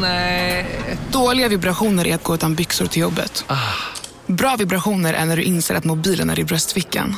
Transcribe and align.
Nej. 0.00 0.66
Dåliga 1.12 1.48
vibrationer 1.48 2.06
är 2.06 2.14
att 2.14 2.22
gå 2.22 2.34
utan 2.34 2.54
byxor 2.54 2.86
till 2.86 3.02
jobbet. 3.02 3.44
Bra 4.26 4.56
vibrationer 4.58 5.14
är 5.14 5.24
när 5.24 5.36
du 5.36 5.42
inser 5.42 5.74
att 5.74 5.84
mobilen 5.84 6.30
är 6.30 6.38
i 6.38 6.44
bröstfickan. 6.44 7.16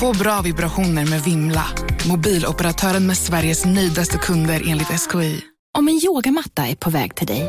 Få 0.00 0.12
bra 0.12 0.40
vibrationer 0.40 1.06
med 1.06 1.22
Vimla. 1.22 1.64
Mobiloperatören 2.08 3.06
med 3.06 3.18
Sveriges 3.18 3.64
nöjdaste 3.64 4.18
kunder 4.18 4.62
enligt 4.66 4.88
SKI. 4.88 5.40
Om 5.78 5.88
en 5.88 6.00
yogamatta 6.04 6.66
är 6.66 6.74
på 6.74 6.90
väg 6.90 7.14
till 7.14 7.26
dig, 7.26 7.48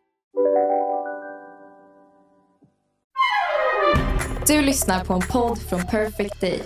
Du 4.47 4.61
lyssnar 4.61 5.03
på 5.03 5.13
en 5.13 5.21
podd 5.21 5.57
från 5.59 5.81
Perfect 5.83 6.41
Day. 6.41 6.61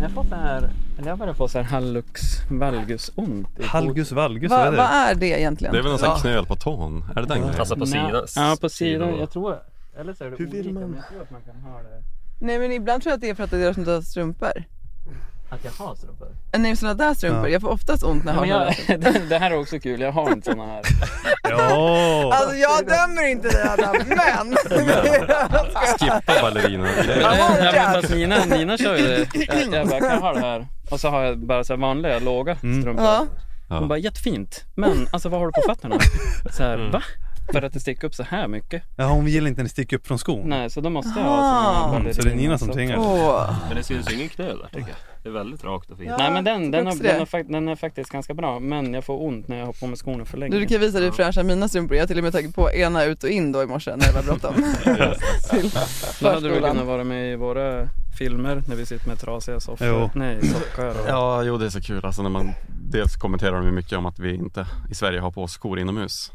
Jag 0.00 0.08
har 0.08 0.14
fått 0.14 0.30
här, 0.30 0.70
eller 0.98 1.08
jag 1.08 1.18
börjar 1.18 1.34
få 1.34 1.48
så 1.48 1.58
här 1.58 1.64
hallux 1.64 2.20
valgus-ont 2.50 3.58
i 3.58 3.62
Halgus 3.64 4.12
valgus, 4.12 4.50
Va, 4.50 4.56
vad 4.58 4.66
är 4.66 4.70
det? 4.70 4.76
vad 4.76 4.86
är 4.90 5.14
det 5.14 5.26
egentligen? 5.40 5.72
Det 5.72 5.78
är 5.78 5.82
väl 5.82 5.90
någon 5.90 5.98
sån 5.98 6.08
här 6.08 6.18
knöl 6.20 6.46
på 6.46 6.56
tån? 6.56 7.04
Är 7.16 7.20
det 7.20 7.26
den 7.26 7.40
grejen? 7.40 7.58
Alltså 7.58 7.74
på 7.74 7.84
Nej. 7.84 7.88
sidan? 7.88 8.26
Ja, 8.36 8.56
på 8.60 8.68
sidan. 8.68 9.18
Jag 9.18 9.30
tror, 9.30 9.58
eller 10.00 10.14
så 10.14 10.24
är 10.24 10.30
det 10.30 10.36
Hur 10.38 10.46
vill 10.46 10.60
olika, 10.60 10.72
man? 10.80 10.90
men 10.90 10.96
jag 10.98 11.08
tror 11.08 11.22
att 11.22 11.30
man 11.30 11.40
kan 11.42 11.60
ha 11.72 11.78
det. 11.82 12.02
Nej 12.40 12.58
men 12.58 12.72
ibland 12.72 13.02
tror 13.02 13.10
jag 13.10 13.14
att 13.14 13.20
det 13.20 13.30
är 13.30 13.34
för 13.34 13.44
att 13.44 13.50
det 13.50 13.56
är 13.56 13.72
sådana 13.72 13.92
där 13.92 14.00
strumpor. 14.00 14.52
Att 15.50 15.64
jag 15.64 15.84
har 15.84 15.94
strumpor? 15.94 16.28
Nej 16.58 16.76
sådana 16.76 16.94
där 16.94 17.14
strumpor, 17.14 17.42
Ja. 17.48 17.52
jag 17.52 17.60
får 17.62 17.68
oftast 17.68 18.02
ont 18.04 18.24
när 18.24 18.32
jag 18.46 18.56
har 18.58 18.64
Men 18.66 18.74
sådana 18.74 19.02
jag, 19.04 19.14
det, 19.14 19.28
det 19.28 19.38
här 19.38 19.50
är 19.50 19.60
också 19.60 19.78
kul, 19.80 20.00
jag 20.00 20.12
har 20.12 20.32
inte 20.32 20.50
såna 20.52 20.66
här. 20.66 20.82
Ja! 21.42 22.32
Alltså 22.34 22.56
jag 22.56 22.86
dömer 22.86 23.26
inte 23.30 23.48
dig 23.48 23.62
Adam, 23.68 23.96
men! 24.06 24.56
Skippa 25.98 26.42
ballerina 26.42 26.88
Ja, 27.20 27.56
men 27.72 27.94
fast 28.02 28.10
Nina, 28.14 28.44
Nina 28.44 28.78
kör 28.78 28.96
ju 28.96 29.02
det. 29.06 29.26
Jag, 29.34 29.74
jag 29.74 29.88
bara, 29.88 30.00
kan 30.00 30.08
jag 30.10 30.20
ha 30.20 30.32
det 30.32 30.40
här? 30.40 30.66
Och 30.90 31.00
så 31.00 31.08
har 31.08 31.22
jag 31.22 31.38
bara 31.46 31.64
så 31.64 31.72
här 31.72 31.80
vanliga, 31.80 32.18
låga 32.18 32.56
Mm. 32.62 32.80
strumpor. 32.82 33.04
ja. 33.04 33.26
Hon 33.68 33.88
bara, 33.88 33.98
jättefint. 33.98 34.64
Men 34.74 35.08
alltså 35.12 35.28
vad 35.28 35.40
har 35.40 35.46
du 35.46 35.52
på 35.52 35.62
fötterna? 35.66 35.96
Så 36.50 36.62
här, 36.62 36.90
va? 36.92 37.02
För 37.52 37.62
att 37.62 37.72
det 37.72 37.80
sticker 37.80 38.06
upp 38.06 38.14
så 38.14 38.22
här 38.22 38.48
mycket? 38.48 38.82
ja, 38.96 39.04
hon 39.04 39.26
gillar 39.26 39.48
inte 39.48 39.58
när 39.58 39.64
det 39.64 39.70
sticker 39.70 39.96
upp 39.96 40.06
från 40.06 40.18
skon. 40.18 40.48
Nej, 40.48 40.70
så 40.70 40.80
då 40.80 40.90
måste 40.90 41.20
jag 41.20 41.26
ha 41.26 41.96
Mm, 41.96 42.14
så 42.14 42.22
det 42.22 42.30
är 42.30 42.34
Nina 42.34 42.58
som 42.58 42.68
tvingar. 42.68 42.98
Åh. 42.98 43.54
Men 43.68 43.76
det 43.76 43.82
syns 43.82 44.10
ju 44.10 44.14
ingen 44.14 44.28
knöl 44.28 44.58
där 44.58 44.66
tycker 44.66 44.88
jag. 44.88 44.96
Det 45.22 45.28
är 45.28 45.32
väldigt 45.32 45.64
rakt 45.64 45.90
och 45.90 45.98
fint. 45.98 46.10
Ja. 46.10 46.16
Nej 46.18 46.30
men 46.30 46.44
den, 46.44 46.70
den, 46.70 46.86
har, 46.86 46.94
den, 46.94 47.18
har, 47.18 47.52
den 47.52 47.68
är 47.68 47.76
faktiskt 47.76 48.10
ganska 48.10 48.34
bra 48.34 48.60
men 48.60 48.94
jag 48.94 49.04
får 49.04 49.22
ont 49.22 49.48
när 49.48 49.58
jag 49.58 49.66
har 49.66 49.72
på 49.72 49.86
mig 49.86 49.96
skorna 49.96 50.24
för 50.24 50.38
länge. 50.38 50.54
Du, 50.54 50.60
du 50.60 50.66
kan 50.66 50.80
visa 50.80 51.00
dig 51.00 51.12
fräscha 51.12 51.42
mina 51.42 51.68
strumpor 51.68 51.96
Jag 51.96 52.02
har 52.02 52.06
till 52.06 52.18
och 52.18 52.24
med 52.24 52.32
tagit 52.32 52.54
på 52.54 52.72
ena 52.72 53.04
ut 53.04 53.24
och 53.24 53.30
in 53.30 53.52
då 53.52 53.62
i 53.62 53.66
morse 53.66 53.90
när 53.90 54.06
det 54.06 54.12
var 54.12 54.22
bråttom. 54.22 54.54
Till 55.50 55.70
Då 56.20 56.28
hade 56.28 56.48
du 56.48 56.54
väl 56.54 56.70
kunnat 56.70 56.86
vara 56.86 57.04
med 57.04 57.32
i 57.32 57.36
våra 57.36 57.88
filmer 58.18 58.62
när 58.68 58.76
vi 58.76 58.86
sitter 58.86 59.08
med 59.08 59.18
trasiga 59.18 59.60
soffor. 59.60 59.86
Jo. 59.86 60.10
Nej, 60.14 60.46
sockar 60.46 60.88
och... 60.88 61.08
Ja, 61.08 61.42
jo 61.42 61.58
det 61.58 61.66
är 61.66 61.70
så 61.70 61.80
kul 61.80 62.04
alltså 62.04 62.22
när 62.22 62.30
man 62.30 62.52
Dels 62.92 63.16
kommenterar 63.16 63.62
de 63.62 63.74
mycket 63.74 63.98
om 63.98 64.06
att 64.06 64.18
vi 64.18 64.34
inte 64.34 64.66
i 64.90 64.94
Sverige 64.94 65.20
har 65.20 65.30
på 65.30 65.42
oss 65.42 65.52
skor 65.52 65.78
inomhus 65.78 66.32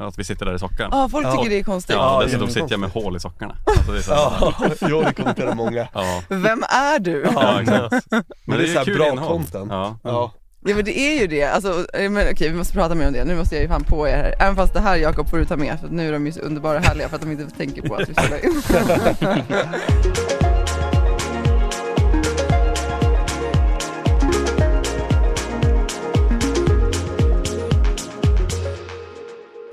Att 0.00 0.18
vi 0.18 0.24
sitter 0.24 0.46
där 0.46 0.54
i 0.54 0.58
sockan 0.58 0.88
Ja, 0.92 1.08
folk 1.08 1.26
Ja. 1.26 1.32
tycker 1.36 1.50
det 1.50 1.58
är 1.58 1.62
konstigt. 1.64 1.96
Ja, 1.96 2.22
dessutom 2.24 2.48
sitter 2.48 2.70
jag 2.70 2.80
med 2.80 2.90
hål 2.90 3.16
i 3.16 3.20
sockarna 3.20 3.56
alltså, 3.64 3.92
det 3.92 3.98
är 3.98 4.16
Ja, 4.16 4.52
jo 4.88 5.02
det 5.02 5.12
kommenterar 5.12 5.54
många. 5.54 5.88
ja. 5.94 6.22
Vem 6.28 6.62
är 6.62 6.98
du? 6.98 7.26
ja, 7.34 7.60
exakt 7.62 8.06
Men 8.44 8.58
det 8.58 8.64
är 8.64 8.66
så 8.66 8.78
här 8.78 8.84
kul 8.84 8.96
bra 8.98 9.08
innehåll. 9.08 9.28
content. 9.32 9.70
Ja, 9.72 9.96
Ja. 10.02 10.32
Ja 10.64 10.74
men 10.74 10.84
det 10.84 10.98
är 10.98 11.20
ju 11.20 11.26
det, 11.26 11.44
alltså, 11.44 11.86
eh, 11.94 12.10
men 12.10 12.26
okej 12.32 12.48
vi 12.48 12.54
måste 12.54 12.72
prata 12.74 12.94
mer 12.94 13.06
om 13.06 13.12
det, 13.12 13.24
nu 13.24 13.36
måste 13.36 13.54
jag 13.54 13.62
ju 13.62 13.68
fan 13.68 13.84
på 13.84 14.08
er 14.08 14.16
här. 14.16 14.34
Även 14.40 14.56
fast 14.56 14.74
det 14.74 14.80
här 14.80 14.96
Jakob 14.96 15.28
får 15.30 15.38
du 15.38 15.44
ta 15.44 15.56
med, 15.56 15.80
för 15.80 15.88
nu 15.88 16.08
är 16.08 16.12
de 16.12 16.26
ju 16.26 16.32
så 16.32 16.40
underbara 16.40 16.78
och 16.78 16.84
härliga 16.84 17.08
för 17.08 17.16
att 17.16 17.22
de 17.22 17.30
inte 17.32 17.56
tänker 17.56 17.82
på 17.82 17.94
att 17.94 18.08
vi 18.08 18.14
spelar 18.14 18.44
in. 18.44 18.62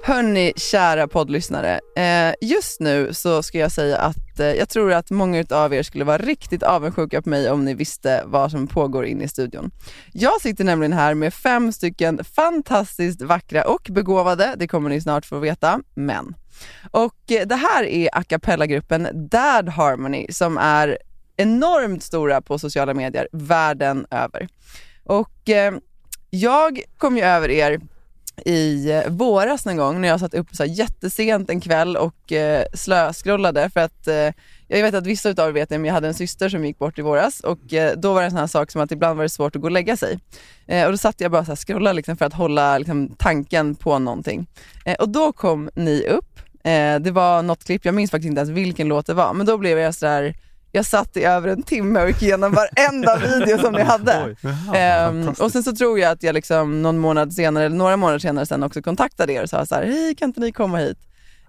Hörni, 0.07 0.53
kära 0.56 1.07
poddlyssnare. 1.07 1.79
Eh, 1.95 2.34
just 2.41 2.79
nu 2.79 3.13
så 3.13 3.44
ska 3.44 3.57
jag 3.57 3.72
säga 3.72 3.97
att 3.97 4.40
eh, 4.40 4.47
jag 4.47 4.69
tror 4.69 4.94
att 4.94 5.12
många 5.12 5.45
av 5.50 5.73
er 5.73 5.84
skulle 5.84 6.03
vara 6.03 6.18
riktigt 6.18 6.63
avundsjuka 6.63 7.22
på 7.22 7.29
mig 7.29 7.50
om 7.50 7.66
ni 7.66 7.73
visste 7.73 8.23
vad 8.25 8.51
som 8.51 8.68
pågår 8.68 9.06
inne 9.06 9.23
i 9.23 9.28
studion. 9.28 9.72
Jag 10.13 10.41
sitter 10.41 10.63
nämligen 10.63 10.94
här 10.94 11.13
med 11.13 11.34
fem 11.34 11.72
stycken 11.72 12.23
fantastiskt 12.23 13.22
vackra 13.22 13.63
och 13.63 13.88
begåvade, 13.91 14.56
det 14.57 14.68
kommer 14.68 14.90
ni 14.90 15.01
snart 15.01 15.25
få 15.25 15.40
veta, 15.40 15.79
män. 15.94 16.35
Och 16.91 17.31
eh, 17.31 17.47
det 17.47 17.56
här 17.56 17.84
är 17.84 18.09
a 18.13 18.24
cappella-gruppen 18.24 19.07
Dad 19.29 19.69
Harmony 19.69 20.28
som 20.29 20.57
är 20.57 20.97
enormt 21.38 22.03
stora 22.03 22.41
på 22.41 22.59
sociala 22.59 22.94
medier 22.94 23.28
världen 23.31 24.06
över. 24.12 24.47
Och 25.03 25.50
jag 26.29 26.81
kom 26.97 27.18
ju 27.18 27.24
över 27.24 27.50
er 27.50 27.79
i 28.46 28.92
eh, 28.92 29.12
våras 29.12 29.66
någon 29.66 29.78
gång 29.78 30.02
när 30.02 30.08
jag 30.08 30.20
satt 30.20 30.34
upp 30.34 30.56
så 30.56 30.64
här 30.64 30.70
jättesent 30.70 31.50
en 31.50 31.62
kväll 31.62 31.98
och 31.98 32.31
eh, 32.31 32.66
slöskrollade 32.74 33.70
för 33.70 33.80
att 33.80 34.08
eh, 34.08 34.34
jag 34.68 34.81
vet 34.84 34.94
att 34.94 35.06
vissa 35.06 35.30
utav 35.30 35.50
er 35.50 35.53
vet 35.53 35.70
det 35.70 35.78
men 35.78 35.86
jag 35.86 35.94
hade 35.94 36.08
en 36.08 36.14
syster 36.14 36.50
som 36.50 36.66
gick 36.66 36.80
bort 36.80 37.00
i 37.00 37.02
våras 37.02 37.40
och 37.40 37.74
eh, 37.74 37.98
då 37.98 38.14
var 38.14 38.22
det 38.22 38.25
en 38.25 38.31
sån 38.31 38.40
här 38.40 38.48
sak 38.48 38.72
som 38.72 38.81
att 38.81 38.92
ibland 38.92 39.18
var 39.18 39.24
det 39.24 39.30
svårt 39.30 39.56
att 39.56 39.62
gå 39.62 39.68
och 39.68 39.72
lägga 39.72 39.98
sig. 39.98 40.20
Eh, 40.66 40.86
och 40.86 40.92
då 40.92 40.98
satt 40.98 41.22
jag 41.22 41.31
bara 41.31 41.46
så 41.46 41.52
här 41.52 41.56
scrollade 41.56 41.94
liksom 41.94 42.18
för 42.18 42.25
att 42.25 42.34
hålla 42.34 42.78
liksom, 42.78 43.16
tanken 43.18 43.75
på 43.75 44.00
någonting. 44.00 44.48
Eh, 44.86 44.96
och 44.96 45.09
då 45.09 45.31
kom 45.31 45.69
ni 45.75 46.08
upp, 46.08 46.40
eh, 46.64 47.00
det 47.00 47.12
var 47.12 47.42
något 47.42 47.64
klipp, 47.64 47.86
jag 47.86 47.96
minns 47.96 48.12
faktiskt 48.12 48.30
inte 48.30 48.40
ens 48.40 48.52
vilken 48.52 48.88
låt 48.88 49.06
det 49.06 49.14
var, 49.14 49.34
men 49.34 49.46
då 49.46 49.58
blev 49.58 49.78
jag 49.80 49.96
sådär 49.96 50.36
jag 50.72 50.86
satt 50.86 51.18
i 51.18 51.24
över 51.24 51.48
en 51.48 51.64
timme 51.64 52.02
och 52.02 52.08
gick 52.08 52.22
igenom 52.22 52.52
varenda 52.52 53.18
video 53.40 53.58
som 53.58 53.74
ni 53.74 53.82
hade. 53.82 54.36
Ehm, 54.76 55.30
och 55.30 55.52
sen 55.52 55.64
så 55.64 55.76
tror 55.76 56.00
jag 56.00 56.12
att 56.12 56.24
jag 56.24 56.34
liksom 56.34 56.82
någon 56.82 56.98
månad 56.98 57.34
senare, 57.34 57.66
eller 57.66 57.76
några 57.76 57.98
månader 57.98 58.20
senare 58.20 58.46
sen 58.46 58.64
också 58.64 58.82
kontaktade 58.82 59.34
er 59.34 59.44
och 59.44 59.50
sa 59.50 59.66
så 59.66 59.76
här, 59.76 59.86
hej 59.86 60.16
kan 60.16 60.30
inte 60.30 60.40
ni 60.40 60.52
komma 60.52 60.78
hit? 60.78 60.98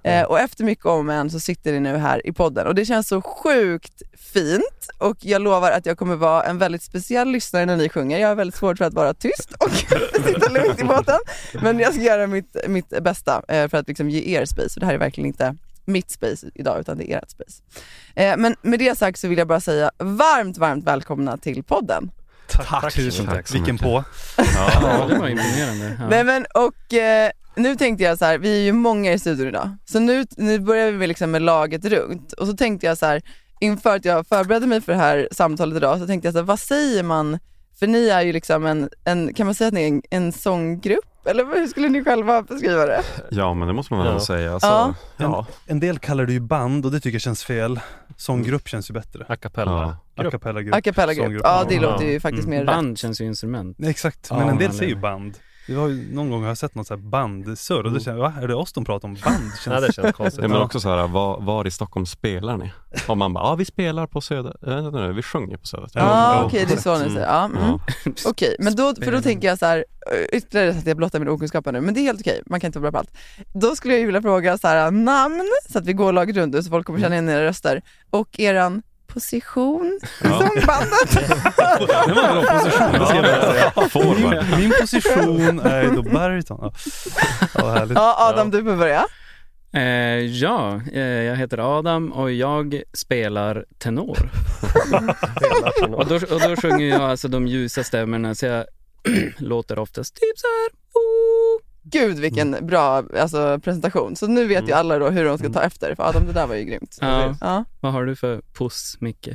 Eh, 0.03 0.23
och 0.23 0.41
efter 0.41 0.65
mycket 0.65 0.87
om 0.87 0.99
och 0.99 1.05
men 1.05 1.31
så 1.31 1.41
sitter 1.41 1.73
ni 1.73 1.81
nu 1.81 1.97
här 1.97 2.27
i 2.27 2.33
podden 2.33 2.67
och 2.67 2.75
det 2.75 2.84
känns 2.84 3.09
så 3.09 3.23
sjukt 3.23 4.03
fint 4.33 4.89
och 4.99 5.17
jag 5.21 5.43
lovar 5.43 5.71
att 5.71 5.87
jag 5.87 5.99
kommer 5.99 6.17
vara 6.17 6.43
en 6.43 6.59
väldigt 6.59 6.83
speciell 6.83 7.29
lyssnare 7.29 7.67
när 7.67 7.77
ni 7.77 7.89
sjunger. 7.89 8.19
Jag 8.19 8.29
har 8.29 8.35
väldigt 8.35 8.56
svårt 8.56 8.79
för 8.79 8.85
att 8.85 8.95
vara 8.95 9.15
tyst 9.15 9.53
och 9.59 9.71
sitta 10.27 10.49
lugnt 10.49 10.81
i 10.81 10.85
båten. 10.85 11.19
Men 11.62 11.79
jag 11.79 11.93
ska 11.93 12.03
göra 12.03 12.27
mitt, 12.27 12.56
mitt 12.67 13.03
bästa 13.03 13.43
eh, 13.49 13.69
för 13.69 13.79
att 13.79 13.89
liksom 13.89 14.11
ge 14.11 14.37
er 14.37 14.45
space. 14.45 14.71
För 14.75 14.81
det 14.81 14.87
här 14.87 14.95
är 14.95 14.99
verkligen 14.99 15.27
inte 15.27 15.56
mitt 15.88 16.10
space 16.10 16.47
idag 16.54 16.81
utan 16.81 16.99
det 16.99 17.12
är 17.12 17.19
ert 17.19 17.31
space. 17.31 17.62
Eh, 18.15 18.37
men 18.37 18.56
med 18.62 18.78
det 18.78 18.99
sagt 18.99 19.19
så 19.19 19.28
vill 19.28 19.38
jag 19.38 19.49
bara 19.49 19.60
säga 19.60 19.91
varmt, 19.99 20.59
varmt 20.59 20.84
välkomna 20.84 21.37
till 21.37 21.62
podden. 21.65 22.10
Tack, 22.50 22.94
tusen 22.94 23.26
Tack 23.26 23.34
tack. 23.34 23.49
så 23.49 23.54
Vilken 23.54 23.78
på. 23.78 24.04
Ja, 24.54 25.06
det 25.09 25.19
var 25.19 25.28
imponerande. 25.28 25.97
Ja. 26.00 26.09
Nej 26.09 26.25
men 26.25 26.47
och 26.54 26.94
eh, 26.94 27.31
nu 27.56 27.76
tänkte 27.76 28.04
jag 28.04 28.19
så 28.19 28.25
här, 28.25 28.38
vi 28.38 28.59
är 28.59 28.62
ju 28.62 28.72
många 28.72 29.12
i 29.12 29.19
studion 29.19 29.49
idag, 29.49 29.76
så 29.84 30.00
nu, 30.00 30.25
nu 30.37 30.59
börjar 30.59 30.93
vi 30.93 31.06
liksom 31.06 31.31
med 31.31 31.43
laget 31.43 31.84
runt 31.84 32.32
och 32.32 32.47
så 32.47 32.53
tänkte 32.53 32.87
jag 32.87 32.99
så 32.99 33.06
här, 33.06 33.22
inför 33.60 33.97
att 33.97 34.05
jag 34.05 34.26
förberedde 34.26 34.66
mig 34.66 34.81
för 34.81 34.93
det 34.93 34.99
här 34.99 35.28
samtalet 35.32 35.76
idag 35.76 35.99
så 35.99 36.06
tänkte 36.06 36.26
jag 36.26 36.32
så 36.32 36.38
här, 36.38 36.44
vad 36.44 36.60
säger 36.60 37.03
man, 37.03 37.38
för 37.78 37.87
ni 37.87 38.09
är 38.09 38.22
ju 38.22 38.33
liksom 38.33 38.66
en, 38.66 38.89
en 39.05 39.34
kan 39.34 39.47
man 39.47 39.55
säga 39.55 39.69
att 39.69 39.75
ni 39.75 39.83
är 39.83 39.89
en, 39.89 40.03
en 40.11 40.33
sånggrupp? 40.33 41.05
Eller 41.25 41.44
hur 41.44 41.66
skulle 41.66 41.89
ni 41.89 42.05
själva 42.05 42.43
beskriva 42.43 42.87
det? 42.87 43.02
ja 43.31 43.55
men 43.55 43.69
det 43.69 43.75
måste 43.75 43.94
man 43.94 44.05
väl 44.05 44.12
Ja. 44.12 44.20
säga 44.20 44.52
alltså, 44.55 44.69
Ja. 44.69 44.94
ja. 45.17 45.47
En 45.67 45.81
del 45.81 45.99
kallar 45.99 46.26
det 46.26 46.32
ju 46.32 46.41
band 46.41 46.85
och 46.87 46.93
det 46.93 47.00
tycker 47.00 47.14
jag 47.14 47.23
känns 47.23 47.44
fel. 47.44 47.81
Sånggrupp 48.17 48.69
känns 48.69 48.91
ju 48.91 48.94
bättre. 48.94 49.26
A 49.29 49.37
cappella. 49.37 49.73
Ja. 49.73 49.97
A 50.17 50.23
Grupp. 50.23 50.32
cappella-grupp. 50.32 50.75
A 50.75 50.81
cappella-grupp, 50.81 51.25
sånggrupp. 51.25 51.43
ja 51.44 51.64
det 51.69 51.81
låter 51.81 52.05
ju 52.06 52.20
faktiskt 52.20 52.49
mer 52.49 52.58
rätt. 52.58 52.67
Band 52.67 52.99
känns 52.99 53.20
ju 53.20 53.25
instrument. 53.25 53.79
Nej, 53.79 53.91
Exakt, 53.91 54.26
Ja, 54.31 54.38
men 54.38 54.49
en 54.49 54.58
del 54.58 54.73
säger 54.73 54.91
ju 54.94 54.97
band. 55.00 55.35
Det 55.69 55.75
var 55.75 55.88
ju, 55.88 56.15
någon 56.15 56.31
gång 56.31 56.41
har 56.43 56.49
jag 56.49 56.59
sett 56.59 56.75
något 56.75 56.87
så 56.87 56.94
här 56.94 57.00
bandsurr 57.03 57.75
och 57.79 57.81
Mm. 57.81 57.94
det 57.94 58.00
känns, 58.00 58.19
va? 58.19 58.32
Är 58.43 58.49
det 58.49 58.55
oss 58.55 58.73
de 58.73 58.85
pratar 58.85 59.09
om? 59.09 59.15
Band? 59.25 59.37
Nej 59.44 59.50
Känns... 59.65 59.87
det 59.87 59.93
känns 60.03 60.17
konstigt. 60.17 60.43
Ja, 60.43 60.49
men 60.49 60.62
också 60.62 60.81
så 60.81 60.88
här, 60.88 61.09
var, 61.09 61.41
var 61.41 61.67
i 61.67 61.70
Stockholm 61.70 62.06
spelar 62.06 62.56
ni? 62.56 62.73
Och 63.09 63.19
man 63.19 63.32
bara, 63.35 63.44
ja 63.44 63.55
vi 63.55 63.65
spelar 63.65 64.06
på 64.06 64.20
Söder, 64.20 64.56
äh, 64.62 64.69
vänta 64.82 64.99
nu, 65.00 65.12
vi 65.12 65.23
sjunger 65.23 65.56
på 65.56 65.67
Söder. 65.67 65.88
Ja, 65.94 66.00
Ja, 66.35 66.44
okej 66.44 66.65
det 66.69 66.75
är 66.75 66.79
så 66.79 66.94
ni 66.94 67.00
Mm. 67.00 67.15
säger. 67.15 67.26
Ja, 67.26 67.44
mm. 67.44 67.59
Ja. 67.62 67.81
Okej, 68.26 68.56
men 68.59 68.76
då, 68.76 68.94
för 69.03 69.12
då 69.12 69.20
tänker 69.20 69.49
jag 69.49 69.59
så 69.59 69.67
här, 69.67 69.85
eh, 70.12 70.37
ytterligare 70.38 70.70
att 70.70 70.87
jag 70.87 70.97
blottar 70.97 71.19
min 71.19 71.29
okunskap 71.29 71.67
nu, 71.67 71.81
men 71.81 71.94
det 71.94 72.00
är 72.00 72.03
helt 72.03 72.21
okej, 72.21 72.43
man 72.47 72.61
kan 72.61 72.69
inte 72.69 72.79
vara 72.79 72.91
bra 72.91 72.99
på 73.03 73.09
allt. 73.09 73.19
Då 73.55 73.76
skulle 73.76 73.94
jag 73.94 74.00
ju 74.00 74.06
vilja 74.06 74.23
fråga 74.23 74.59
så 74.59 74.69
här, 74.69 74.91
namn, 74.91 75.49
så 75.71 75.79
att 75.79 75.87
vi 75.87 75.93
går 75.93 76.12
laget 76.12 76.37
runt 76.37 76.64
så 76.64 76.71
folk 76.71 76.87
kommer 76.87 77.00
känna 77.00 77.14
igen 77.14 77.29
era 77.29 77.44
röster, 77.44 77.82
och 78.11 78.41
eran 78.41 78.82
position 79.19 80.00
Ja. 80.25 80.29
sångbandet? 80.38 81.11
Det 82.06 82.12
var 82.15 82.29
en 82.29 82.43
bra 82.44 82.59
position, 82.59 82.93
det 82.93 83.06
ska 83.06 83.15
jag 83.15 83.25
bara 83.25 83.53
säga. 83.53 83.88
Forward. 83.88 84.44
Min, 84.50 84.61
min 84.61 84.73
position 84.81 85.61
är 85.61 85.82
ju 85.82 85.91
då 85.91 86.03
baryton. 86.03 86.59
Ja, 86.62 86.70
ja. 87.55 87.87
Ja, 87.94 88.17
Adam 88.19 88.50
du 88.50 88.65
får 88.65 88.76
börja. 88.76 89.06
Eh, 89.73 89.82
ja, 90.26 90.81
eh, 90.93 91.03
jag 91.03 91.37
heter 91.37 91.79
Adam 91.79 92.12
och 92.12 92.32
jag 92.32 92.82
spelar 92.93 93.65
tenor. 93.79 94.31
och, 95.88 96.06
då, 96.06 96.14
och 96.14 96.41
då 96.41 96.56
sjunger 96.62 96.87
jag 96.87 97.00
alltså 97.03 97.29
de 97.29 97.47
ljusa 97.47 97.85
stämmorna 97.85 98.35
så 98.35 98.47
jag 98.47 98.64
låter 99.38 99.79
oftast 99.79 100.14
typ 100.14 100.38
så 100.38 100.47
här. 100.47 100.77
Gud 101.90 102.19
vilken 102.19 102.67
bra 102.67 103.02
alltså, 103.20 103.61
presentation. 103.64 104.17
Så 104.17 104.26
nu 104.26 104.46
vet 104.46 104.69
ju 104.69 104.73
alla 104.73 104.99
då 104.99 105.08
hur 105.11 105.25
de 105.25 105.38
ska 105.38 105.49
ta 105.52 105.62
efter. 105.62 105.94
För 105.94 106.02
Adam 106.08 106.26
det 106.26 106.32
där 106.32 106.46
var 106.46 106.55
ju 106.55 106.64
grymt. 106.64 106.99
Ja. 107.00 107.35
Ja. 107.40 107.64
Vad 107.81 107.93
har 107.93 108.05
du 108.05 108.17
för 108.17 108.43
puss, 108.58 108.96
Micke? 109.00 109.29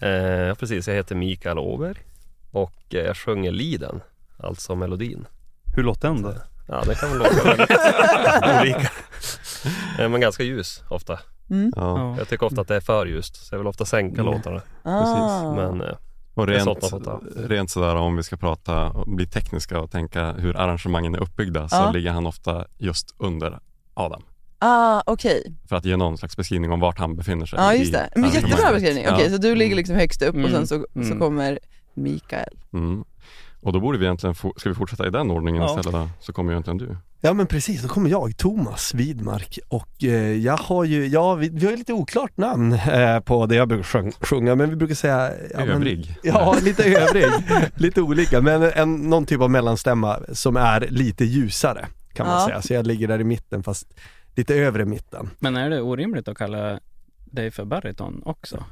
Eh, 0.00 0.54
precis. 0.58 0.88
Jag 0.88 0.94
heter 0.94 1.14
Mikael 1.14 1.58
Åberg 1.58 1.98
och 2.50 2.94
eh, 2.94 3.00
jag 3.00 3.16
sjunger 3.16 3.50
liden, 3.52 4.00
alltså 4.38 4.74
melodin. 4.74 5.26
Hur 5.76 5.82
låter 5.82 6.08
den 6.08 6.22
då? 6.22 6.34
Ja, 6.68 6.82
det 6.86 6.94
kan 6.94 7.08
väl 7.08 7.18
låta 7.18 7.44
väldigt 7.44 7.70
olika. 8.60 8.90
Eh, 9.98 10.08
Men 10.08 10.20
ganska 10.20 10.42
ljus 10.42 10.82
ofta. 10.90 11.18
Mm. 11.50 11.72
Ja. 11.76 11.98
Ja. 11.98 12.14
Jag 12.18 12.28
tycker 12.28 12.46
ofta 12.46 12.60
att 12.60 12.68
det 12.68 12.76
är 12.76 12.80
för 12.80 13.06
ljust, 13.06 13.36
så 13.46 13.54
jag 13.54 13.58
vill 13.58 13.66
ofta 13.68 13.84
sänka 13.84 14.20
Mm. 14.20 14.34
låtarna. 14.34 14.60
Ah. 14.82 15.52
Men 15.54 15.80
eh, 15.80 15.96
Och 16.34 16.46
rent, 16.46 16.68
rent 17.36 17.70
sådär 17.70 17.96
om 17.96 18.16
vi 18.16 18.22
ska 18.22 18.36
prata 18.36 18.90
och 18.90 19.06
bli 19.08 19.26
tekniska 19.26 19.80
och 19.80 19.90
tänka 19.90 20.32
hur 20.32 20.56
arrangemangen 20.56 21.14
är 21.14 21.18
uppbyggda 21.22 21.68
så 21.68 21.76
Ja. 21.76 21.90
ligger 21.90 22.10
han 22.10 22.26
ofta 22.26 22.64
just 22.78 23.14
under 23.18 23.58
Adam. 23.94 24.22
Ah, 24.58 25.02
okej. 25.06 25.54
För 25.68 25.76
att 25.76 25.84
ge 25.84 25.96
någon 25.96 26.18
slags 26.18 26.36
beskrivning 26.36 26.70
om 26.72 26.80
vart 26.80 26.98
han 26.98 27.16
befinner 27.16 27.46
sig. 27.46 27.58
Ja 27.58 27.74
i 27.74 27.78
just 27.78 27.92
det. 27.92 28.08
Men 28.16 28.30
jättebra 28.30 28.72
beskrivning. 28.72 29.04
Ja. 29.04 29.14
Okej, 29.14 29.30
så 29.30 29.36
du 29.36 29.54
ligger 29.54 29.76
liksom 29.76 29.96
högst 29.96 30.22
upp 30.22 30.34
och 30.34 30.42
sen 30.42 30.54
Mm. 30.54 30.66
så, 30.66 30.86
så 30.94 31.00
Mm. 31.00 31.18
kommer 31.18 31.58
Mikael. 31.94 32.58
Mm. 32.72 33.04
Och 33.60 33.72
då 33.72 33.80
borde 33.80 33.98
vi 33.98 34.04
egentligen, 34.04 34.34
ska 34.34 34.68
vi 34.68 34.74
fortsätta 34.74 35.06
i 35.06 35.10
den 35.10 35.30
ordningen 35.30 35.62
Ja. 35.62 35.68
istället 35.68 35.92
då? 35.92 36.08
Så 36.20 36.32
kommer 36.32 36.52
ju 36.52 36.54
egentligen 36.54 36.78
du. 36.78 36.96
Ja 37.24 37.32
men 37.32 37.46
precis, 37.46 37.82
då 37.82 37.88
kommer 37.88 38.10
jag, 38.10 38.36
Thomas 38.36 38.94
Widmark 38.94 39.58
och 39.68 40.04
eh, 40.04 40.36
jag 40.36 40.56
har 40.56 40.84
ju, 40.84 41.06
ja 41.06 41.34
vi, 41.34 41.48
vi 41.48 41.64
har 41.64 41.70
ju 41.72 41.76
lite 41.78 41.92
oklart 41.92 42.36
namn 42.36 42.72
eh, 42.72 43.20
på 43.20 43.46
det 43.46 43.54
jag 43.54 43.68
brukar 43.68 43.84
sjung, 43.84 44.12
sjunga 44.20 44.54
men 44.54 44.70
vi 44.70 44.76
brukar 44.76 44.94
säga 44.94 45.30
ja, 45.52 45.58
men- 45.58 45.68
Övrig. 45.68 46.16
Ja, 46.22 46.56
lite 46.62 46.84
övrig, 46.84 47.24
lite 47.76 48.02
olika 48.02 48.40
men 48.40 48.62
en, 48.62 48.94
någon 48.96 49.26
typ 49.26 49.40
av 49.40 49.50
mellanstämma 49.50 50.18
som 50.32 50.56
är 50.56 50.80
lite 50.90 51.24
ljusare 51.24 51.86
kan 52.12 52.26
man 52.26 52.40
Ja. 52.40 52.46
säga. 52.46 52.62
Så 52.62 52.74
jag 52.74 52.86
ligger 52.86 53.08
där 53.08 53.20
i 53.20 53.24
mitten 53.24 53.62
fast 53.62 53.86
lite 54.34 54.54
övre 54.54 54.84
mitten. 54.84 55.30
Men 55.38 55.56
är 55.56 55.70
det 55.70 55.80
orimligt 55.82 56.28
att 56.28 56.38
kalla 56.38 56.80
dig 57.24 57.50
för 57.50 57.64
bariton 57.64 58.22
också? 58.24 58.64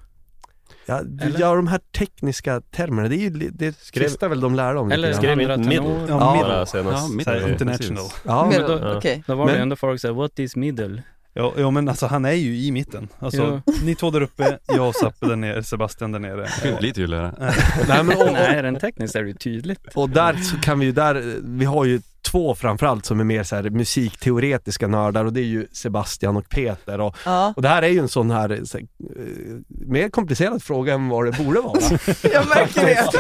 Ja, 0.86 0.98
Eller? 0.98 1.40
ja 1.40 1.54
de 1.54 1.66
här 1.66 1.80
tekniska 1.98 2.60
termerna, 2.60 3.08
det 3.08 3.16
är 3.16 3.18
ju 3.18 3.30
det 3.30 3.76
Skrev- 3.78 4.02
tvistar 4.02 4.28
väl 4.28 4.40
de 4.40 4.54
lärde 4.54 4.78
om 4.78 4.92
Eller 4.92 5.12
skrev 5.12 5.40
inte 5.40 5.56
middle? 5.58 6.06
Ja, 6.08 6.32
middle. 6.34 6.66
senast. 6.66 7.02
Ja, 7.02 7.08
mitt- 7.16 7.24
Så 7.24 7.30
här, 7.30 7.40
Eh, 7.46 7.52
international. 7.52 8.04
Ja, 8.26 8.46
Men 8.50 8.60
men, 8.62 8.70
då, 8.70 8.86
Ja. 8.86 8.96
okej. 8.96 9.22
Då 9.26 9.34
var 9.34 9.46
det 9.46 9.52
Men- 9.52 9.62
ändå 9.62 9.76
folk 9.76 10.00
säger 10.00 10.14
what 10.14 10.38
is 10.38 10.56
middle? 10.56 11.02
Ja, 11.34 11.52
ja 11.56 11.70
men 11.70 11.88
alltså 11.88 12.06
han 12.06 12.24
är 12.24 12.32
ju 12.32 12.56
i 12.56 12.72
mitten. 12.72 13.08
Alltså 13.18 13.62
ni 13.84 13.94
två 13.94 14.10
där 14.10 14.20
uppe, 14.20 14.58
jag 14.66 14.88
och 14.88 14.94
Zappe 14.94 15.26
där 15.26 15.36
nere, 15.36 15.62
Sebastian 15.62 16.12
där 16.12 16.18
nere. 16.18 16.48
Lite 16.80 16.94
tydligare. 16.94 17.32
nej, 17.88 18.04
men, 18.04 18.16
och, 18.16 18.32
Nej, 18.32 18.62
rent 18.62 18.80
tekniskt 18.80 19.16
är 19.16 19.22
det 19.22 19.28
ju 19.28 19.34
tydligt. 19.34 19.80
Och 19.94 20.10
där 20.10 20.34
så 20.36 20.56
kan 20.56 20.78
vi 20.78 20.86
ju, 20.86 20.92
där, 20.92 21.36
vi 21.42 21.64
har 21.64 21.84
ju 21.84 22.00
två 22.22 22.54
framförallt 22.54 23.06
som 23.06 23.20
är 23.20 23.24
mer 23.24 23.42
så 23.42 23.56
här 23.56 23.70
musikteoretiska 23.70 24.86
nördar 24.86 25.24
och 25.24 25.32
det 25.32 25.40
är 25.40 25.44
ju 25.44 25.66
Sebastian 25.72 26.36
och 26.36 26.48
Peter 26.48 27.00
och, 27.00 27.16
Ja, 27.24 27.52
och 27.56 27.62
det 27.62 27.68
här 27.68 27.82
är 27.82 27.88
ju 27.88 27.98
en 27.98 28.08
sån 28.08 28.30
här, 28.30 28.60
så 28.64 28.78
här 28.78 28.86
eh, 29.16 29.56
mer 29.68 30.08
komplicerad 30.08 30.62
fråga 30.62 30.94
än 30.94 31.08
vad 31.08 31.24
det 31.24 31.44
borde 31.44 31.60
vara. 31.60 31.80
jag 32.32 32.48
märker 32.48 32.84
det. 32.84 33.10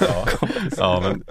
ja. 0.00 0.26
ja, 0.76 1.00
men 1.00 1.24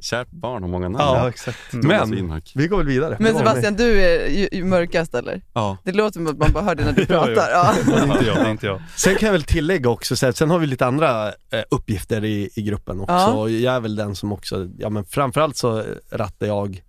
kärt 0.00 0.30
barn 0.30 0.62
har 0.62 0.70
många 0.70 0.88
namn. 0.88 1.04
Ja, 1.04 1.28
exakt. 1.28 1.58
Thomas 1.70 2.08
Men 2.08 2.42
vi 2.54 2.66
går 2.66 2.76
väl 2.78 2.86
vidare. 2.86 3.16
Men 3.20 3.34
Sebastian, 3.38 3.74
du 3.74 4.02
är 4.02 4.26
ju, 4.28 4.48
ju 4.52 4.64
mörkast 4.64 5.14
eller? 5.14 5.42
Ja. 5.52 5.76
Det 5.84 5.92
låter 5.92 6.12
som 6.12 6.26
att 6.26 6.38
man 6.38 6.52
bara 6.52 6.64
hör 6.64 6.74
det 6.74 6.84
när 6.84 6.92
du 6.92 7.06
pratar. 7.06 7.50
ja. 7.50 7.74
Ja. 7.86 7.92
Det 7.92 7.92
är 7.92 8.12
inte 8.12 8.26
jag, 8.26 8.36
det 8.36 8.42
är 8.42 8.50
inte 8.50 8.66
jag. 8.66 8.82
Sen 8.96 9.16
kan 9.16 9.26
jag 9.26 9.32
väl 9.32 9.42
tillägga 9.42 9.90
också, 9.90 10.16
så 10.16 10.26
här, 10.26 10.32
sen 10.32 10.50
har 10.50 10.58
vi 10.58 10.66
lite 10.66 10.86
andra 10.86 11.28
eh, 11.28 11.62
uppgifter 11.70 12.24
i, 12.24 12.50
i 12.54 12.62
gruppen 12.62 13.00
också. 13.00 13.12
Ja. 13.14 13.32
Och 13.32 13.50
Jag 13.50 13.74
är 13.74 13.80
väl 13.80 13.96
den 13.96 14.14
som 14.14 14.32
också, 14.32 14.68
ja 14.78 14.90
men 14.90 15.04
framförallt 15.04 15.56
så 15.56 15.84
rattar 16.10 16.46
jag 16.46 16.82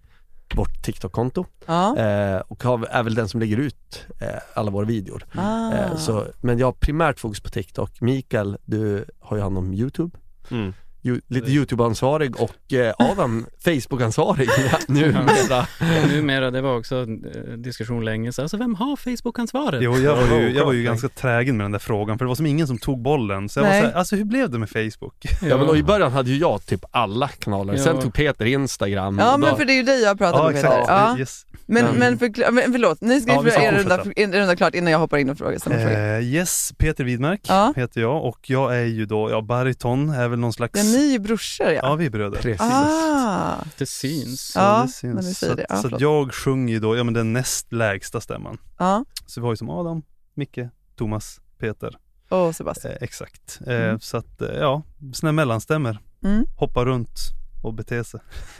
vårt 0.55 0.81
TikTok-konto 0.83 1.45
Ja. 1.65 1.97
eh, 1.97 2.41
och 2.47 2.63
har, 2.63 2.85
är 2.85 3.03
väl 3.03 3.15
den 3.15 3.27
som 3.29 3.39
lägger 3.39 3.57
ut 3.57 4.05
eh, 4.19 4.27
alla 4.53 4.71
våra 4.71 4.85
videor. 4.85 5.23
Ah. 5.35 5.71
Eh, 5.73 5.95
så, 5.97 6.25
men 6.41 6.59
jag 6.59 6.67
har 6.67 6.71
primärt 6.71 7.19
fokus 7.19 7.39
på 7.41 7.49
TikTok. 7.49 8.01
Mikael, 8.01 8.57
du 8.65 9.05
har 9.19 9.37
ju 9.37 9.43
hand 9.43 9.57
om 9.57 9.73
YouTube. 9.73 10.17
Mm. 10.51 10.73
Ju, 11.01 11.21
lite 11.27 11.51
YouTube-ansvarig 11.51 12.35
och 12.41 12.73
eh, 12.73 12.93
Adam 12.99 13.45
Facebook-ansvarig 13.63 14.49
numera. 14.87 15.67
Numera, 16.13 16.51
det 16.51 16.61
var 16.61 16.77
också 16.77 16.95
en 16.95 17.25
eh, 17.25 17.53
diskussion 17.57 18.05
länge 18.05 18.31
så 18.33 18.41
alltså 18.41 18.57
vem 18.57 18.75
har 18.75 18.95
Facebook-ansvaret? 18.95 19.81
Jo, 19.83 19.97
jag 19.97 20.15
var 20.15 20.39
ju, 20.39 20.51
jag 20.55 20.65
var 20.65 20.73
ju 20.73 20.83
ganska 20.83 21.09
trägen 21.09 21.57
med 21.57 21.63
den 21.63 21.71
där 21.71 21.79
frågan 21.79 22.17
för 22.17 22.25
det 22.25 22.27
var 22.27 22.35
som 22.35 22.45
ingen 22.45 22.67
som 22.67 22.77
tog 22.77 23.01
bollen. 23.01 23.49
Så 23.49 23.59
jag 23.59 23.63
Nej. 23.63 23.81
var 23.81 23.87
såhär, 23.87 23.99
alltså 23.99 24.15
hur 24.15 24.25
blev 24.25 24.49
det 24.49 24.57
med 24.59 24.69
Facebook? 24.69 25.15
Ja, 25.41 25.57
men 25.57 25.67
och 25.69 25.77
I 25.77 25.83
början 25.83 26.11
hade 26.11 26.29
ju 26.29 26.37
jag 26.37 26.65
typ 26.65 26.85
alla 26.91 27.27
kanaler, 27.27 27.77
sen 27.77 27.95
Ja. 27.95 28.01
tog 28.01 28.13
Peter 28.13 28.45
Instagram. 28.45 29.17
Ja 29.19 29.37
men 29.37 29.49
då- 29.49 29.55
för 29.55 29.65
det 29.65 29.73
är 29.73 29.77
ju 29.77 29.83
dig 29.83 30.01
jag 30.01 30.09
har 30.09 30.15
pratat 30.15 30.45
med 30.53 30.61
Peter. 30.63 30.83
Ja. 30.87 31.17
Yes. 31.19 31.45
Men, 31.65 31.85
Mm. 31.85 31.95
men, 31.99 32.17
förkla- 32.19 32.51
men 32.51 32.71
förlåt, 32.71 33.01
ni 33.01 33.21
ska 33.21 33.31
Ja, 33.31 33.41
vi 33.41 33.49
ju 33.51 33.55
er 33.57 33.71
runda, 33.71 33.97
runda 34.39 34.55
klart 34.55 34.75
innan 34.75 34.91
jag 34.91 34.99
hoppar 34.99 35.17
in 35.17 35.29
och 35.29 35.37
frågar 35.37 35.57
samma 35.59 35.75
fråga. 35.75 36.17
Eh, 36.17 36.23
yes, 36.23 36.73
Peter 36.77 37.03
Widmark 37.03 37.41
Ja. 37.47 37.73
heter 37.75 38.01
jag 38.01 38.25
och 38.25 38.39
jag 38.49 38.75
är 38.77 38.83
ju 38.85 39.05
då, 39.05 39.29
ja 39.31 39.41
bariton 39.41 40.09
är 40.09 40.27
väl 40.27 40.39
någon 40.39 40.53
slags... 40.53 40.73
Ni 40.97 41.15
är 41.15 41.19
brorsor 41.19 41.67
ja. 41.67 41.79
Ja, 41.83 41.95
vi 41.95 42.05
är 42.05 42.09
bröder. 42.09 42.37
Precis. 42.41 42.61
Ah. 42.61 43.63
Det 43.77 43.85
syns. 43.85 44.41
Så 44.41 44.59
Ja, 44.59 44.81
det 44.81 44.87
syns. 44.91 45.15
när 45.15 45.21
du 45.21 45.33
säger 45.33 45.53
så 45.53 45.57
det. 45.57 45.65
Ja, 45.69 45.81
så 45.81 45.89
jag 45.99 46.33
sjunger 46.33 46.73
ju 46.73 46.79
då, 46.79 46.97
ja 46.97 47.03
men 47.03 47.13
den 47.13 47.33
näst 47.33 47.73
lägsta 47.73 48.21
stämman. 48.21 48.57
Ja, 48.77 49.05
Så 49.25 49.41
vi 49.41 49.45
har 49.45 49.53
ju 49.53 49.57
som 49.57 49.69
Adam, 49.69 50.01
Micke, 50.33 50.59
Thomas, 50.95 51.39
Peter. 51.59 51.97
och 52.29 52.55
Sebastian. 52.55 52.93
Eh, 52.93 52.97
exakt. 53.03 53.59
Eh, 53.67 53.73
Mm. 53.75 53.99
Så 53.99 54.17
att, 54.17 54.41
eh, 54.41 54.47
ja, 54.55 54.83
här 55.23 55.31
mellanstämmer. 55.31 55.99
Mm. 56.23 56.45
Hoppa 56.57 56.85
runt 56.85 57.19
och 57.63 57.73
bete 57.73 58.03
sig. 58.03 58.19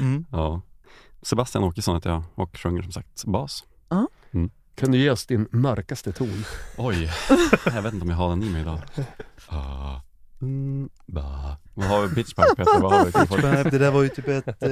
Mm. 0.00 0.24
Ja. 0.32 0.60
Sebastian 1.22 1.64
Åkesson 1.64 1.94
heter 1.94 2.10
jag 2.10 2.22
och 2.34 2.56
sjunger 2.58 2.82
som 2.82 2.92
sagt 2.92 3.24
bas. 3.24 3.64
Kan 4.74 4.90
du 4.92 4.98
ge 4.98 5.10
oss 5.10 5.26
din 5.26 5.48
mörkaste 5.50 6.12
ton? 6.12 6.44
Oj, 6.76 7.10
jag 7.64 7.82
vet 7.82 7.92
inte 7.94 8.04
om 8.04 8.10
jag 8.10 8.16
har 8.16 8.28
den 8.28 8.42
i 8.42 8.50
mig 8.50 8.62
idag. 8.62 8.78
Ah, 9.48 10.00
mm, 10.42 10.88
ba. 11.06 11.56
Vad 11.74 11.86
har 11.86 12.06
vi 12.06 12.14
pitch 12.14 12.28
pipe 12.34 12.54
Peter? 12.56 12.80
Vad 12.80 12.92
har 12.92 13.04
vi? 13.04 13.12
för- 13.12 13.70
Det 13.70 13.78
där 13.78 13.90
var 13.90 14.02
ju 14.02 14.08
typ 14.08 14.28
ett... 14.28 14.46
Eh, 14.46 14.70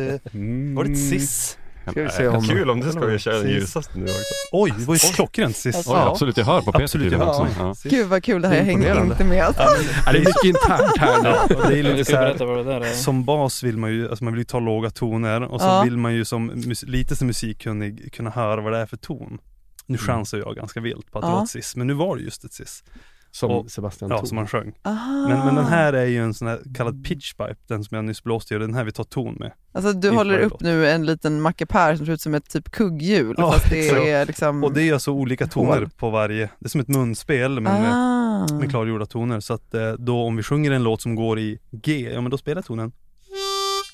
var 0.76 0.84
det 0.84 0.90
ett 0.92 0.98
sis? 1.08 1.58
Ska 1.90 2.02
vi 2.02 2.10
se 2.10 2.28
om- 2.28 2.42
Kul 2.44 2.70
om 2.70 2.80
du 2.80 2.90
ska 2.92 3.18
köra 3.18 3.38
den 3.38 3.50
ljusaste 3.50 3.98
nu 3.98 4.04
också. 4.04 4.14
Oj, 4.52 4.72
det 4.78 4.84
var 4.84 4.94
ju 4.94 4.98
klockrent 4.98 5.56
sist. 5.56 5.76
Alltså, 5.76 5.92
Oj, 5.92 5.96
Ja. 5.98 6.10
absolut, 6.10 6.36
jag 6.36 6.44
hör 6.44 6.60
på 6.60 6.72
Peter 6.72 6.84
Absolut, 6.84 7.12
jag 7.12 7.28
också. 7.28 7.42
hör. 7.44 7.66
Ja. 7.68 7.74
Gud 7.84 8.08
vad 8.08 8.24
kul 8.24 8.42
det 8.42 8.48
här, 8.48 8.56
jag 8.56 8.66
Imponerande. 8.68 9.12
inte 9.12 9.24
med. 9.24 9.54
Ja, 9.58 10.12
det 10.12 10.18
är 10.18 10.18
mycket 10.18 10.44
internt 10.44 10.96
här 10.98 11.22
nu. 11.22 11.56
Det 11.68 11.78
är 11.78 11.82
lite 11.96 12.10
så 12.10 12.16
här, 12.16 12.80
det 12.80 12.94
som 12.94 13.24
bas 13.24 13.62
vill 13.62 13.76
man 13.78 13.90
ju, 13.92 14.08
alltså 14.10 14.24
man 14.24 14.32
vill 14.32 14.40
ju 14.40 14.44
ta 14.44 14.60
låga 14.60 14.90
toner 14.90 15.42
och 15.42 15.60
så 15.60 15.66
Ja. 15.66 15.82
vill 15.82 15.96
man 15.96 16.14
ju 16.14 16.24
som 16.24 16.62
lite 16.82 17.16
som 17.16 17.26
musikkunnig 17.26 18.12
kunna 18.12 18.30
höra 18.30 18.60
vad 18.60 18.72
det 18.72 18.78
är 18.78 18.86
för 18.86 18.96
ton. 18.96 19.38
Nu 19.86 19.98
chansar 19.98 20.38
jag 20.38 20.56
ganska 20.56 20.80
vilt 20.80 21.10
på 21.12 21.18
att 21.18 21.24
det 21.24 21.28
Ja. 21.30 21.34
var 21.36 21.42
ett 21.42 21.50
sis, 21.50 21.76
men 21.76 21.86
nu 21.86 21.92
var 21.94 22.16
det 22.16 22.22
just 22.22 22.44
ett 22.44 22.52
sis. 22.52 22.84
Som 23.32 23.50
Och- 23.50 23.70
Sebastian 23.70 24.10
Ja, 24.10 24.18
tog. 24.18 24.28
som 24.28 24.38
han 24.38 24.46
sjöng. 24.48 24.72
Aha. 24.82 25.28
Men, 25.28 25.38
men 25.46 25.54
den 25.54 25.64
här 25.64 25.92
är 25.92 26.04
ju 26.06 26.22
en 26.24 26.34
sån 26.34 26.48
här 26.48 26.60
kallad 26.74 27.04
pitchpipe, 27.04 27.56
den 27.66 27.84
som 27.84 27.94
jag 27.94 28.04
nyss 28.04 28.22
blåste 28.22 28.54
i, 28.54 28.56
och 28.56 28.60
den 28.60 28.74
här 28.74 28.84
vi 28.84 28.92
tar 28.92 29.04
ton 29.04 29.34
med. 29.34 29.52
Alltså 29.72 29.92
du 29.92 30.10
håller 30.10 30.38
upp 30.38 30.52
låt. 30.52 30.60
nu 30.60 30.88
en 30.90 31.06
liten 31.06 31.40
mackapär 31.40 31.96
som 31.96 32.06
ser 32.06 32.12
ut 32.12 32.20
som 32.20 32.34
ett 32.34 32.50
typ 32.50 32.70
kugghjul 32.70 33.34
Ja, 33.38 33.52
fast 33.52 33.70
det 33.70 34.10
är 34.10 34.26
liksom... 34.26 34.64
Och 34.64 34.72
det 34.72 34.82
är 34.82 34.92
alltså 34.92 35.10
olika 35.10 35.46
toner 35.46 35.88
på 35.96 36.10
varje, 36.10 36.50
det 36.58 36.66
är 36.66 36.68
som 36.68 36.80
ett 36.80 36.88
munspel 36.88 37.60
men 37.60 37.82
med, 37.82 37.92
ah. 37.94 38.54
med 38.54 38.70
klargjorda 38.70 39.06
toner. 39.06 39.40
Så 39.40 39.54
att 39.54 39.74
eh, 39.74 39.92
då 39.92 40.22
om 40.22 40.36
vi 40.36 40.42
sjunger 40.42 40.70
en 40.70 40.82
låt 40.82 41.02
som 41.02 41.14
går 41.14 41.38
i 41.38 41.58
G, 41.70 42.10
ja 42.14 42.20
men 42.20 42.30
då 42.30 42.38
spelar 42.38 42.62
tonen 42.62 42.92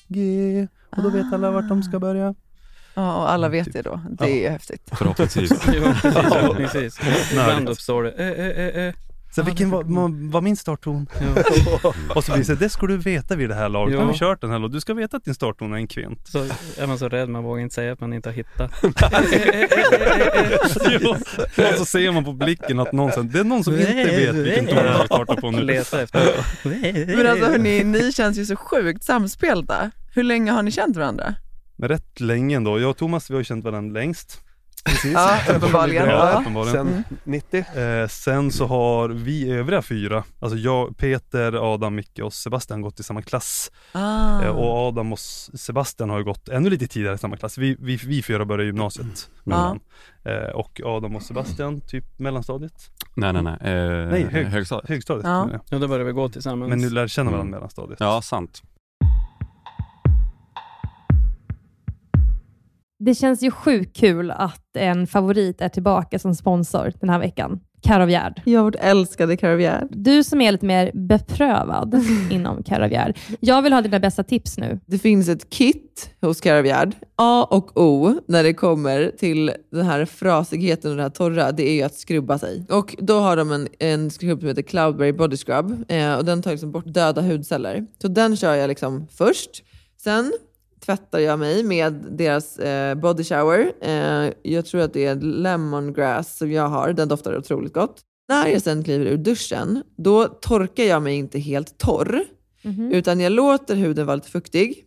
G, 0.07 0.67
och 0.97 1.03
då 1.03 1.09
vet 1.09 1.33
alla 1.33 1.51
vart 1.51 1.69
de 1.69 1.83
ska 1.83 1.99
börja. 1.99 2.35
Ja, 2.93 3.15
och 3.17 3.31
alla 3.31 3.49
vet 3.49 3.65
Typ. 3.65 3.73
det 3.73 3.81
då. 3.81 4.01
Det 4.19 4.45
är 4.45 4.51
häftigt. 4.51 4.89
Förhoppningsvis. 4.93 5.51
Jo, 5.73 6.53
precis. 6.55 6.99
Ibland 7.31 7.69
uppstår 7.69 8.03
det 8.03 8.11
eh, 8.11 8.27
eh, 8.27 8.67
eh, 8.67 8.87
eh. 8.87 8.93
Så 9.37 9.43
vilken 9.43 9.69
var, 9.69 9.83
var, 9.83 10.31
var 10.31 10.41
min 10.41 10.57
startton? 10.57 11.07
och 12.15 12.23
så 12.23 12.31
blir 12.31 12.39
det 12.39 12.45
så, 12.45 12.55
det 12.55 12.69
ska 12.69 12.87
du 12.87 12.97
veta 12.97 13.35
vid 13.35 13.49
det 13.49 13.55
här 13.55 13.69
laget. 13.69 13.93
Ja. 13.93 13.99
Nu 13.99 14.05
har 14.05 14.13
vi 14.13 14.19
kört 14.19 14.41
den 14.41 14.51
här 14.51 14.59
låten, 14.59 14.73
du 14.73 14.81
ska 14.81 14.93
veta 14.93 15.17
att 15.17 15.25
din 15.25 15.35
startton 15.35 15.73
är 15.73 15.77
en 15.77 15.87
kvint. 15.87 16.27
Så 16.27 16.47
är 16.77 16.87
man 16.87 16.99
så 16.99 17.09
rädd, 17.09 17.29
man 17.29 17.43
vågar 17.43 17.61
inte 17.63 17.75
säga 17.75 17.93
att 17.93 17.99
man 17.99 18.13
inte 18.13 18.29
har 18.29 18.33
hittat. 18.33 18.71
Jo. 21.01 21.15
och 21.71 21.77
så 21.77 21.85
ser 21.85 22.11
man 22.11 22.25
på 22.25 22.33
blicken 22.33 22.79
att 22.79 22.91
någon, 22.91 23.11
sen- 23.11 23.29
det 23.31 23.39
är 23.39 23.43
någon 23.43 23.63
som 23.63 23.73
inte 23.73 23.93
vet 23.93 24.35
vilken 24.35 24.65
ton 24.65 24.75
man 24.75 24.95
ska 24.95 25.05
starta 25.05 25.35
på 25.35 25.51
nu. 25.51 25.61
Leta 25.61 26.01
efter. 26.01 26.21
Men 27.17 27.27
alltså 27.27 27.45
hörni, 27.45 27.83
ni 27.83 28.11
känns 28.11 28.37
ju 28.37 28.45
så 28.45 28.55
sjukt 28.55 29.03
samspelta. 29.03 29.91
Hur 30.13 30.23
länge 30.23 30.51
har 30.51 30.63
ni 30.63 30.71
känt 30.71 30.97
varandra? 30.97 31.35
Rätt 31.83 32.19
länge 32.19 32.57
ändå. 32.57 32.79
Jag 32.79 32.89
och 32.89 32.97
Thomas 32.97 33.29
vi 33.29 33.33
har 33.33 33.41
ju 33.41 33.45
känt 33.45 33.65
varandra 33.65 33.99
längst. 33.99 34.41
Precis. 34.87 35.13
Ja, 35.13 35.39
uppenbarligen. 35.55 36.09
Ja, 36.09 36.37
uppenbarligen. 36.41 36.87
Sen 36.87 37.03
90. 37.23 37.65
Eh, 37.79 38.07
sen 38.07 38.51
så 38.51 38.65
har 38.65 39.09
vi 39.09 39.51
övriga 39.51 39.81
fyra, 39.81 40.23
alltså 40.39 40.57
jag, 40.57 40.97
Peter, 40.97 41.73
Adam, 41.73 41.95
Micke 41.95 42.19
och 42.19 42.33
Sebastian 42.33 42.81
gått 42.81 42.99
i 42.99 43.03
samma 43.03 43.21
klass. 43.21 43.71
Ah. 43.91 44.41
Eh, 44.41 44.49
och 44.49 44.87
Adam 44.87 45.13
och 45.13 45.19
Sebastian 45.19 46.09
har 46.09 46.17
ju 46.17 46.23
gått 46.23 46.49
ännu 46.49 46.69
lite 46.69 46.87
tidigare 46.87 47.15
i 47.15 47.17
samma 47.17 47.37
klass. 47.37 47.57
Vi, 47.57 47.75
vi, 47.79 47.95
vi 47.95 48.23
fyra 48.23 48.45
började 48.45 48.65
gymnasiet 48.65 49.29
Ja. 49.43 49.55
varandra. 49.55 49.81
Eh, 50.25 50.49
och 50.55 50.81
Adam 50.85 51.15
och 51.15 51.21
Sebastian, 51.23 51.81
typ 51.81 52.19
mellanstadiet? 52.19 52.73
Nej 53.13 53.33
nej 53.33 53.43
nej, 53.43 53.53
eh, 53.61 54.07
Nej, 54.09 54.27
hög, 54.31 54.45
högstadiet. 54.45 54.89
högstadiet. 54.89 55.25
Ja. 55.25 55.49
Ja, 55.69 55.77
då 55.79 55.87
började 55.87 56.03
vi 56.03 56.11
gå 56.11 56.29
tillsammans. 56.29 56.69
Men 56.69 56.79
nu 56.79 56.89
lär 56.89 57.07
känna 57.07 57.31
varandra 57.31 57.41
Mm. 57.47 57.51
mellanstadiet. 57.51 57.99
Ja, 57.99 58.21
sant. 58.21 58.61
Det 62.99 63.15
känns 63.15 63.43
ju 63.43 63.51
sjukt 63.51 63.97
kul 63.97 64.31
att 64.31 64.75
en 64.77 65.07
favorit 65.07 65.61
är 65.61 65.69
tillbaka 65.69 66.19
som 66.19 66.35
sponsor 66.35 66.93
den 66.99 67.09
här 67.09 67.19
veckan. 67.19 67.59
Caravgärd. 67.81 68.41
Jag 68.45 68.63
vårt 68.63 68.75
älskade 68.75 69.37
Caravgärd. 69.37 69.87
Du 69.89 70.23
som 70.23 70.41
är 70.41 70.51
lite 70.51 70.65
mer 70.65 70.91
beprövad 70.93 72.03
inom 72.31 72.63
Caravgärd. 72.63 73.17
Jag 73.39 73.61
vill 73.61 73.73
ha 73.73 73.81
dina 73.81 73.99
bästa 73.99 74.23
tips 74.23 74.57
nu. 74.57 74.79
Det 74.85 74.99
finns 74.99 75.29
ett 75.29 75.49
kit 75.49 76.09
hos 76.21 76.41
Caravgärd. 76.41 76.95
A 77.15 77.47
och 77.49 77.81
O 77.81 78.19
när 78.27 78.43
det 78.43 78.53
kommer 78.53 79.11
till 79.17 79.51
den 79.71 79.85
här 79.85 80.05
frasigheten 80.05 80.91
och 80.91 80.97
det 80.97 81.03
här 81.03 81.09
torra, 81.09 81.51
det 81.51 81.69
är 81.69 81.73
ju 81.73 81.81
att 81.81 81.95
skrubba 81.95 82.39
sig. 82.39 82.65
Och 82.69 82.95
då 82.99 83.19
har 83.19 83.37
de 83.37 83.51
en, 83.51 83.67
en 83.79 84.11
skrubb 84.11 84.39
som 84.39 84.47
heter 84.47 84.61
Cloudberry 84.61 85.11
Body 85.11 85.37
Scrub 85.37 85.91
eh, 85.91 86.15
och 86.15 86.25
den 86.25 86.41
tar 86.41 86.51
liksom 86.51 86.71
bort 86.71 86.93
döda 86.93 87.21
hudceller. 87.21 87.85
Så 88.01 88.07
den 88.07 88.37
kör 88.37 88.55
jag 88.55 88.67
liksom 88.67 89.07
först. 89.11 89.63
Sen 89.97 90.33
tvättar 90.87 91.19
jag 91.19 91.39
mig 91.39 91.63
med 91.63 91.93
deras 92.11 92.57
eh, 92.57 92.95
body 92.95 93.23
shower. 93.23 93.71
Eh, 93.81 94.33
jag 94.41 94.65
tror 94.65 94.81
att 94.81 94.93
det 94.93 95.05
är 95.05 95.15
lemongrass 95.15 96.37
som 96.37 96.51
jag 96.51 96.67
har. 96.67 96.93
Den 96.93 97.07
doftar 97.07 97.37
otroligt 97.37 97.73
gott. 97.73 98.01
När 98.29 98.47
jag 98.47 98.61
sen 98.61 98.83
kliver 98.83 99.05
ur 99.05 99.17
duschen, 99.17 99.83
då 99.97 100.25
torkar 100.25 100.83
jag 100.83 101.03
mig 101.03 101.15
inte 101.15 101.39
helt 101.39 101.77
torr. 101.77 102.23
Mhm. 102.61 102.91
Utan 102.91 103.19
jag 103.19 103.31
låter 103.31 103.75
huden 103.75 104.05
vara 104.05 104.15
lite 104.15 104.29
fuktig. 104.29 104.83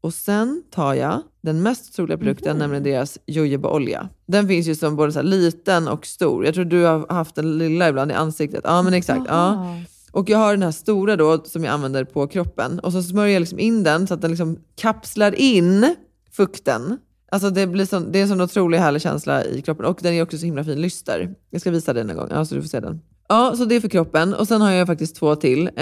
Och 0.00 0.14
sen 0.14 0.62
tar 0.70 0.94
jag 0.94 1.22
den 1.40 1.62
mest 1.62 1.94
troliga 1.96 2.18
produkten, 2.18 2.58
nämligen 2.58 2.84
deras 2.84 3.18
jojobaolja. 3.26 4.08
Den 4.26 4.48
finns 4.48 4.66
ju 4.66 4.74
som 4.74 4.96
både 4.96 5.12
så 5.12 5.22
liten 5.22 5.88
och 5.88 6.06
stor. 6.06 6.44
Jag 6.44 6.54
tror 6.54 6.64
du 6.64 6.84
har 6.84 7.06
haft 7.12 7.34
den 7.34 7.58
lilla 7.58 7.88
ibland 7.88 8.10
i 8.10 8.14
ansiktet. 8.14 8.60
Ja 8.64 8.82
men 8.82 8.94
exakt. 8.94 9.24
Ja. 9.28 9.76
Och 10.12 10.30
jag 10.30 10.38
har 10.38 10.52
den 10.52 10.62
här 10.62 10.70
stora 10.70 11.16
då 11.16 11.44
som 11.44 11.64
jag 11.64 11.72
använder 11.72 12.04
på 12.04 12.26
kroppen. 12.26 12.78
Och 12.78 12.92
så 12.92 13.02
smörjer 13.02 13.32
jag 13.32 13.40
liksom 13.40 13.58
in 13.58 13.82
den 13.82 14.06
så 14.06 14.14
att 14.14 14.20
den 14.20 14.30
liksom 14.30 14.58
kapslar 14.76 15.34
in 15.34 15.94
fukten. 16.30 16.98
Alltså 17.30 17.50
det, 17.50 17.66
blir 17.66 17.86
sån, 17.86 18.12
det 18.12 18.18
är 18.18 18.22
en 18.22 18.28
sån 18.28 18.40
otrolig 18.40 18.78
härlig 18.78 19.02
känsla 19.02 19.44
i 19.44 19.62
kroppen. 19.62 19.86
Och 19.86 19.98
den 20.02 20.14
är 20.14 20.22
också 20.22 20.38
så 20.38 20.44
himla 20.44 20.64
fin 20.64 20.80
lyster. 20.80 21.34
Jag 21.50 21.60
ska 21.60 21.70
visa 21.70 21.92
den 21.92 22.10
en 22.10 22.16
gång, 22.16 22.28
ja, 22.30 22.44
så 22.44 22.54
du 22.54 22.60
får 22.60 22.68
se 22.68 22.80
den. 22.80 23.00
Ja, 23.32 23.56
så 23.56 23.64
det 23.64 23.74
är 23.76 23.80
för 23.80 23.88
kroppen. 23.88 24.34
Och 24.34 24.48
sen 24.48 24.60
har 24.60 24.70
jag 24.70 24.86
faktiskt 24.86 25.16
två 25.16 25.36
till. 25.36 25.66
Eh, 25.66 25.72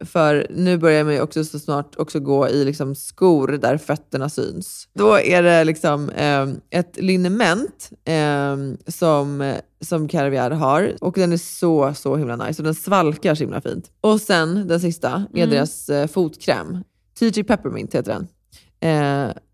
för 0.00 0.46
nu 0.50 0.78
börjar 0.78 1.10
jag 1.10 1.24
också 1.24 1.44
så 1.44 1.58
snart 1.58 1.96
också 1.98 2.20
gå 2.20 2.48
i 2.48 2.64
liksom 2.64 2.94
skor 2.94 3.48
där 3.48 3.78
fötterna 3.78 4.28
syns. 4.28 4.88
Då 4.94 5.20
är 5.20 5.42
det 5.42 5.64
liksom 5.64 6.10
eh, 6.10 6.48
ett 6.70 6.96
liniment 7.00 7.90
eh, 8.04 8.56
som, 8.86 9.54
som 9.80 10.08
Caravgard 10.08 10.52
har. 10.52 10.92
Och 11.00 11.14
den 11.14 11.32
är 11.32 11.36
så, 11.36 11.94
så 11.94 12.16
himla 12.16 12.36
nice. 12.36 12.62
Och 12.62 12.64
den 12.64 12.74
svalkar 12.74 13.34
så 13.34 13.42
himla 13.44 13.60
fint. 13.60 13.90
Och 14.00 14.20
sen 14.20 14.68
den 14.68 14.80
sista 14.80 15.24
är 15.34 15.42
Mm. 15.42 15.50
deras 15.50 15.88
eh, 15.88 16.06
fotkräm. 16.06 16.84
TG 17.18 17.44
Peppermint 17.44 17.94
heter 17.94 18.12
den. 18.12 18.26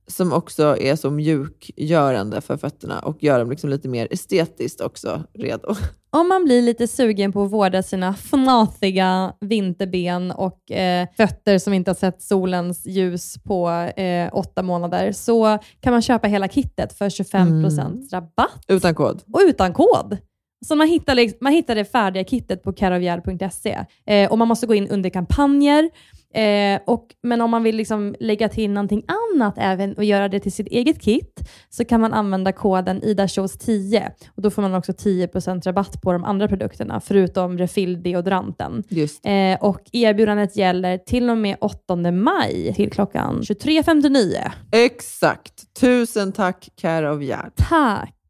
Som 0.06 0.32
också 0.32 0.76
är 0.80 0.96
så 0.96 1.10
mjukgörande 1.10 2.40
för 2.40 2.56
fötterna 2.56 2.98
och 2.98 3.22
gör 3.22 3.38
dem 3.38 3.50
liksom 3.50 3.70
lite 3.70 3.88
mer 3.88 4.08
estetiskt 4.10 4.80
också 4.80 5.22
redo. 5.34 5.74
Om 6.10 6.28
man 6.28 6.44
blir 6.44 6.62
lite 6.62 6.88
sugen 6.88 7.32
på 7.32 7.42
att 7.44 7.50
vårda 7.50 7.82
sina 7.82 8.14
fnatiga 8.14 9.32
vinterben 9.40 10.30
och 10.30 10.70
eh, 10.70 11.08
fötter 11.16 11.58
som 11.58 11.72
inte 11.72 11.90
har 11.90 11.94
sett 11.96 12.22
solens 12.22 12.86
ljus 12.86 13.34
på 13.44 13.70
eh, 13.70 14.28
åtta 14.32 14.62
månader 14.62 15.12
så 15.12 15.58
kan 15.80 15.92
man 15.92 16.02
köpa 16.02 16.28
hela 16.28 16.48
kittet 16.48 16.92
för 16.98 17.08
25% 17.08 18.10
rabatt 18.12 18.64
Utan 18.68 18.94
kod. 18.94 19.22
och 19.32 19.40
utan 19.46 19.72
kod. 19.72 20.16
Så 20.66 20.74
man 20.76 20.88
hittar, 20.88 21.14
liksom- 21.14 21.38
man 21.40 21.52
hittar 21.52 21.74
det 21.74 21.84
färdiga 21.84 22.24
kittet 22.24 22.62
på 22.62 22.72
caravgard.se 22.72 23.84
eh, 24.06 24.30
och 24.32 24.38
man 24.38 24.48
måste 24.48 24.66
gå 24.66 24.74
in 24.74 24.88
under 24.88 25.10
kampanjer. 25.10 25.90
Eh, 26.34 26.80
och, 26.86 27.06
men 27.22 27.40
om 27.40 27.50
man 27.50 27.62
vill 27.62 27.76
liksom 27.76 28.14
lägga 28.20 28.48
till 28.48 28.70
någonting 28.70 29.04
annat 29.06 29.54
även 29.56 29.94
och 29.94 30.04
göra 30.04 30.28
det 30.28 30.40
till 30.40 30.52
sitt 30.52 30.66
eget 30.66 31.02
kit 31.02 31.40
så 31.68 31.84
kan 31.84 32.00
man 32.00 32.12
använda 32.12 32.52
koden 32.52 33.02
IDASHOWS10 33.02 34.10
och 34.34 34.42
då 34.42 34.50
får 34.50 34.62
man 34.62 34.74
också 34.74 34.92
10% 34.92 35.62
rabatt 35.62 36.02
på 36.02 36.12
de 36.12 36.24
andra 36.24 36.48
produkterna 36.48 37.00
förutom 37.00 37.58
refill-deodoranten. 37.58 38.82
Eh, 39.24 39.58
och 39.60 39.80
erbjudandet 39.92 40.56
gäller 40.56 40.98
till 40.98 41.30
och 41.30 41.38
med 41.38 41.56
8 41.60 41.96
maj 42.12 42.72
till 42.74 42.90
klockan 42.90 43.40
23.59. 43.40 44.50
Exakt. 44.72 45.74
Tusen 45.80 46.32
tack 46.32 46.68
Caravgard. 46.76 47.52
Tack! 47.56 48.21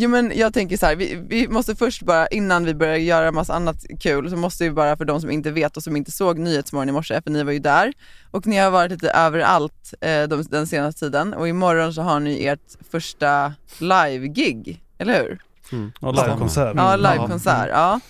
Jo, 0.00 0.08
men 0.10 0.32
jag 0.34 0.54
tänker 0.54 0.76
så 0.76 0.86
här, 0.86 0.96
vi, 0.96 1.24
vi 1.28 1.48
måste 1.48 1.76
först 1.76 2.02
bara, 2.02 2.26
innan 2.26 2.64
vi 2.64 2.74
börjar 2.74 2.96
göra 2.96 3.32
massa 3.32 3.54
annat 3.54 3.76
kul, 4.00 4.30
så 4.30 4.36
måste 4.36 4.64
vi 4.64 4.70
bara 4.70 4.96
för 4.96 5.04
de 5.04 5.20
som 5.20 5.30
inte 5.30 5.50
vet 5.50 5.76
och 5.76 5.82
som 5.82 5.96
inte 5.96 6.10
såg 6.12 6.38
Nyhetsmorgon 6.38 6.88
i 6.88 6.92
morse, 6.92 7.22
för 7.22 7.30
ni 7.30 7.42
var 7.42 7.52
ju 7.52 7.58
där, 7.58 7.92
och 8.30 8.46
ni 8.46 8.56
har 8.56 8.70
varit 8.70 8.90
lite 8.90 9.10
överallt 9.10 9.94
eh, 10.00 10.22
de, 10.22 10.42
den 10.50 10.66
senaste 10.66 11.00
tiden 11.00 11.34
och 11.34 11.48
imorgon 11.48 11.94
så 11.94 12.02
har 12.02 12.20
ni 12.20 12.44
ert 12.44 12.76
första 12.90 13.52
live-gig, 13.78 14.82
eller 14.98 15.22
hur? 15.22 15.38
Ja, 16.00 16.10
livekonsert. 16.10 16.72
Ja, 16.76 16.94
Mm. 16.94 17.00
livekonsert. 17.12 17.68
Ja. 17.72 18.00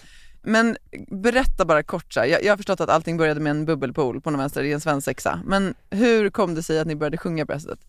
Men 0.42 0.76
berätta 1.10 1.64
bara 1.64 1.82
kort 1.82 2.12
så 2.12 2.20
här. 2.20 2.26
Jag, 2.26 2.44
jag 2.44 2.52
har 2.52 2.56
förstått 2.56 2.80
att 2.80 2.88
allting 2.90 3.16
började 3.16 3.40
med 3.40 3.50
en 3.50 3.64
bubbelpool 3.64 4.20
på 4.20 4.30
någon 4.30 4.40
vänster 4.40 4.62
i 4.62 4.72
en 4.72 4.80
svensexa. 4.80 5.40
Men 5.44 5.74
hur 5.90 6.30
kom 6.30 6.54
det 6.54 6.62
sig 6.62 6.78
att 6.80 6.86
ni 6.86 6.96
började 6.96 7.16
sjunga 7.18 7.46
på 7.46 7.52
det 7.52 7.56
här 7.56 7.60
sättet? 7.60 7.80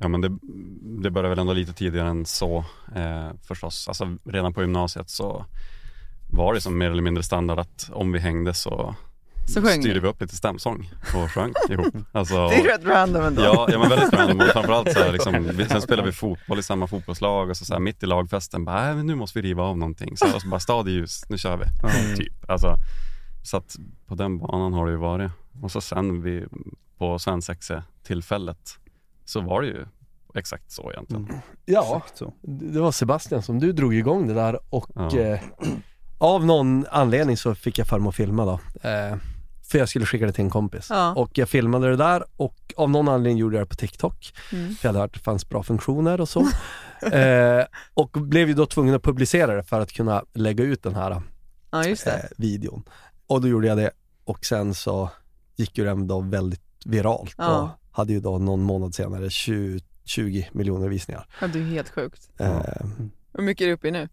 Ja 0.00 0.08
men 0.08 0.20
det, 0.20 0.28
det 1.02 1.10
började 1.10 1.28
väl 1.28 1.38
ändå 1.38 1.52
lite 1.52 1.72
tidigare 1.72 2.08
än 2.08 2.26
så 2.26 2.64
eh, 2.94 3.28
förstås. 3.48 3.88
Alltså 3.88 4.16
redan 4.24 4.54
på 4.54 4.60
gymnasiet 4.60 5.10
så 5.10 5.44
var 6.30 6.54
det 6.54 6.60
som 6.60 6.78
mer 6.78 6.90
eller 6.90 7.02
mindre 7.02 7.22
standard 7.22 7.58
att 7.58 7.90
om 7.92 8.12
vi 8.12 8.18
hängde 8.18 8.54
så, 8.54 8.94
Så 9.46 9.60
styrde 9.82 10.00
vi 10.00 10.08
upp 10.08 10.20
lite 10.20 10.36
stämsång 10.36 10.90
och 11.14 11.30
sjöng 11.30 11.52
ihop. 11.70 11.94
Alltså, 12.12 12.48
Det 12.48 12.54
är 12.56 12.78
rätt 12.78 12.84
random 12.86 13.22
ändå. 13.24 13.42
Ja, 13.42 13.68
ja 13.72 13.78
men 13.78 13.88
väldigt 13.88 14.12
random 14.12 14.40
och 14.40 14.46
framförallt 14.46 14.92
så 14.92 14.98
här, 14.98 15.12
liksom, 15.12 15.50
vi, 15.56 15.64
sen 15.64 15.82
spelade 15.82 16.08
vi 16.08 16.12
fotboll 16.12 16.58
i 16.58 16.62
samma 16.62 16.86
fotbollslag 16.86 17.50
och 17.50 17.56
så, 17.56 17.64
så 17.64 17.72
här, 17.74 17.80
mitt 17.80 18.02
i 18.02 18.06
lagfesten 18.06 18.64
bara, 18.64 18.90
"Äh, 18.90 18.96
nu 18.96 19.14
måste 19.14 19.40
vi 19.40 19.48
riva 19.48 19.62
av 19.62 19.78
någonting. 19.78 20.16
Så, 20.16 20.34
och 20.34 20.42
så 20.42 20.48
bara 20.48 20.60
stad 20.60 20.88
i 20.88 20.92
ljus, 20.92 21.24
nu 21.28 21.38
kör 21.38 21.56
vi. 21.56 21.64
Typ. 22.16 22.50
Alltså, 22.50 22.76
så 23.44 23.56
att 23.56 23.76
på 24.06 24.14
den 24.14 24.38
banan 24.38 24.72
har 24.72 24.86
det 24.86 24.92
ju 24.92 24.98
varit. 24.98 25.30
Och 25.62 25.70
så 25.72 25.80
sen 25.80 26.22
vi, 26.22 26.44
på 26.98 27.18
svensexe-tillfället 27.18 28.78
så 29.28 29.40
var 29.40 29.62
det 29.62 29.68
ju 29.68 29.86
exakt 30.34 30.70
så 30.72 30.92
egentligen. 30.92 31.28
Ja, 31.64 32.02
det 32.42 32.80
var 32.80 32.92
Sebastian 32.92 33.42
som 33.42 33.58
du 33.58 33.72
drog 33.72 33.94
igång 33.94 34.26
det 34.28 34.34
där 34.34 34.58
och 34.70 34.86
Ja. 34.94 35.18
eh, 35.18 35.40
av 36.18 36.46
någon 36.46 36.86
anledning 36.90 37.36
så 37.36 37.54
fick 37.54 37.78
jag 37.78 37.86
för 37.86 38.08
att 38.08 38.14
filma 38.14 38.44
då. 38.44 38.60
Eh, 38.88 39.16
för 39.70 39.78
jag 39.78 39.88
skulle 39.88 40.06
skicka 40.06 40.26
det 40.26 40.32
till 40.32 40.44
en 40.44 40.50
kompis. 40.50 40.86
Ja. 40.90 41.14
Och 41.14 41.38
jag 41.38 41.48
filmade 41.48 41.90
det 41.90 41.96
där 41.96 42.24
och 42.36 42.74
av 42.76 42.90
någon 42.90 43.08
anledning 43.08 43.38
gjorde 43.38 43.56
jag 43.56 43.66
det 43.66 43.68
på 43.70 43.74
TikTok. 43.76 44.32
Mm. 44.52 44.74
För 44.74 44.88
jag 44.88 44.92
hade 44.92 44.98
hört 44.98 45.10
att 45.10 45.14
det 45.14 45.20
fanns 45.24 45.48
bra 45.48 45.62
funktioner 45.62 46.20
och 46.20 46.28
så. 46.28 46.40
eh, 47.12 47.64
och 47.94 48.10
blev 48.10 48.48
ju 48.48 48.54
då 48.54 48.66
tvungen 48.66 48.94
att 48.94 49.02
publicera 49.02 49.54
det 49.56 49.62
för 49.62 49.80
att 49.80 49.92
kunna 49.92 50.24
lägga 50.34 50.64
ut 50.64 50.82
den 50.82 50.94
här 50.94 51.22
Ja, 51.70 51.84
just 51.84 52.04
det. 52.04 52.10
eh, 52.12 52.24
videon. 52.36 52.82
Och 53.26 53.40
då 53.40 53.48
gjorde 53.48 53.66
jag 53.66 53.76
det 53.78 53.90
och 54.24 54.44
sen 54.44 54.74
så 54.74 55.10
gick 55.56 55.78
ju 55.78 55.84
den 55.84 56.06
då 56.06 56.20
väldigt 56.20 56.62
viralt 56.84 57.34
Ja. 57.38 57.70
Hade 57.98 58.12
ju 58.12 58.20
då 58.20 58.38
någon 58.38 58.62
månad 58.62 58.94
senare 58.94 59.30
20, 59.30 59.80
20 60.04 60.48
miljoner 60.52 60.88
visningar. 60.88 61.26
Ja, 61.40 61.46
det 61.46 61.58
är 61.58 61.62
helt 61.64 61.88
sjukt. 61.90 62.28
Eh, 62.40 62.60
Hur 63.34 63.42
mycket 63.44 63.62
är 63.64 63.66
du 63.66 63.72
uppe 63.72 63.88
i 63.88 63.90
nu? 63.90 64.08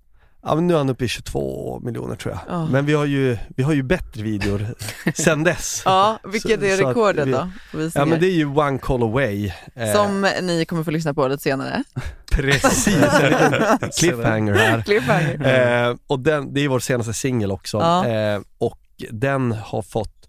Ja 0.47 0.55
men 0.55 0.67
nu 0.67 0.73
är 0.73 0.77
han 0.77 0.89
uppe 0.89 1.05
i 1.05 1.07
22 1.07 1.79
miljoner 1.83 2.15
tror 2.15 2.33
jag. 2.33 2.41
Ja. 2.59 2.65
Men 2.71 2.85
vi 2.85 2.93
har 2.93 3.05
ju, 3.05 3.37
vi 3.55 3.63
har 3.63 3.73
ju 3.73 3.83
bättre 3.83 4.23
videor 4.23 4.67
sen 5.15 5.43
dess. 5.43 5.81
Ja, 5.85 6.19
vilket 6.23 6.63
är 6.63 6.77
Så- 6.77 6.89
rekordet 6.89 7.27
vi- 7.27 7.31
då? 7.31 7.49
Ja 7.95 8.05
men 8.05 8.19
det 8.19 8.27
är 8.27 8.31
ju 8.35 8.45
One 8.45 8.77
Call 8.79 9.03
Away. 9.03 9.51
Eh, 9.75 9.93
Som 9.93 10.21
ni 10.41 10.65
kommer 10.65 10.83
få 10.83 10.91
lyssna 10.91 11.13
på 11.13 11.27
lite 11.27 11.43
senare. 11.43 11.83
Precis, 12.31 12.97
en 12.97 13.51
liten 13.51 13.89
cliffhanger 13.99 14.53
här. 14.53 14.81
Cliffhanger. 14.81 15.87
Eh, 15.89 15.95
och 16.07 16.19
den, 16.19 16.53
det 16.53 16.61
är 16.61 16.67
vår 16.67 16.79
senaste 16.79 17.13
singel 17.13 17.51
också. 17.51 17.77
Ja. 17.77 18.07
Eh, 18.07 18.41
och 18.57 18.79
den 19.11 19.51
har 19.51 19.81
fått, 19.81 20.24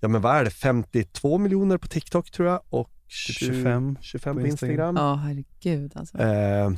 ja 0.00 0.08
men 0.08 0.20
vad 0.20 0.36
är 0.36 0.44
det, 0.44 0.50
52 0.50 1.38
miljoner 1.38 1.78
på 1.78 1.88
TikTok 1.88 2.30
tror 2.30 2.48
jag 2.48 2.60
och 2.70 2.90
25 3.08 3.98
25 4.00 4.36
på 4.36 4.46
Instagram. 4.46 4.96
Ja, 4.96 5.14
herregud 5.14 5.92
alltså. 5.94 6.18
Eh, 6.18 6.70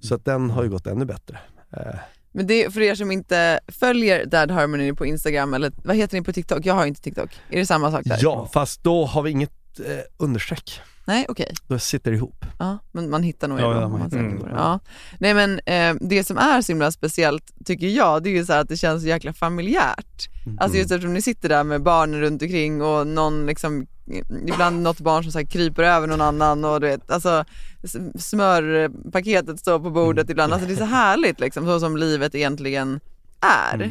så 0.00 0.14
att 0.14 0.24
den 0.24 0.50
har 0.50 0.62
ju 0.62 0.68
gått 0.70 0.86
ännu 0.86 1.04
bättre. 1.04 1.38
Eh, 1.72 1.94
Men 2.32 2.46
det 2.46 2.64
är 2.64 2.70
för 2.70 2.80
er 2.80 2.94
som 2.94 3.10
inte 3.10 3.60
följer 3.68 4.26
Dad 4.26 4.50
Harmony 4.50 4.92
på 4.92 5.06
Instagram, 5.06 5.54
eller 5.54 5.72
vad 5.84 5.96
heter 5.96 6.18
ni 6.18 6.24
på 6.24 6.32
TikTok? 6.32 6.66
Jag 6.66 6.74
har 6.74 6.86
inte 6.86 7.00
TikTok. 7.02 7.30
Är 7.50 7.58
det 7.58 7.66
samma 7.66 7.90
sak 7.90 8.04
där? 8.04 8.18
Ja, 8.20 8.48
fast 8.52 8.82
då 8.82 9.04
har 9.04 9.22
vi 9.22 9.30
inget 9.30 9.80
eh, 9.80 9.84
understreck. 10.16 10.80
Nej, 11.08 11.26
okej. 11.28 11.54
Då 11.68 11.78
sitter 11.78 12.10
det 12.10 12.16
ihop. 12.16 12.44
Ja, 12.58 12.78
men 12.92 13.10
man 13.10 13.22
hittar 13.22 13.48
nog 13.48 13.60
Ja, 13.60 13.80
ja, 13.80 13.88
man 13.88 14.02
hittar- 14.02 14.18
mm. 14.18 14.42
Ja. 14.56 14.80
Nej 15.20 15.34
men 15.34 15.60
eh, 15.66 15.94
det 16.08 16.24
som 16.24 16.38
är 16.38 16.62
så 16.62 16.72
himla 16.72 16.90
speciellt 16.90 17.52
tycker 17.64 17.86
jag, 17.86 18.22
det 18.22 18.28
är 18.30 18.34
ju 18.34 18.44
så 18.46 18.52
här 18.52 18.60
att 18.60 18.68
det 18.68 18.76
känns 18.76 19.02
så 19.02 19.08
jäkla 19.08 19.32
familjärt. 19.32 20.28
Mm. 20.46 20.58
Alltså 20.60 20.78
just 20.78 20.90
eftersom 20.90 21.14
ni 21.14 21.22
sitter 21.22 21.48
där 21.48 21.64
med 21.64 21.82
barnen 21.82 22.20
runt 22.20 22.42
omkring 22.42 22.82
och 22.82 23.06
någon 23.06 23.46
liksom, 23.46 23.86
ibland 24.46 24.82
något 24.82 25.00
barn 25.00 25.22
som 25.22 25.32
så 25.32 25.38
här 25.38 25.46
kryper 25.46 25.82
över 25.82 26.06
någon 26.06 26.20
annan 26.20 26.64
och 26.64 26.80
du 26.80 26.86
vet, 26.86 27.10
alltså 27.10 27.44
smörpaketet 28.18 29.60
står 29.60 29.78
på 29.78 29.90
bordet 29.90 30.24
Mm. 30.24 30.30
ibland. 30.32 30.52
Alltså 30.52 30.68
det 30.68 30.74
är 30.74 30.76
så 30.76 30.84
härligt 30.84 31.40
liksom, 31.40 31.64
så 31.66 31.80
som 31.80 31.96
livet 31.96 32.34
egentligen 32.34 33.00
är. 33.40 33.74
Mm. 33.74 33.90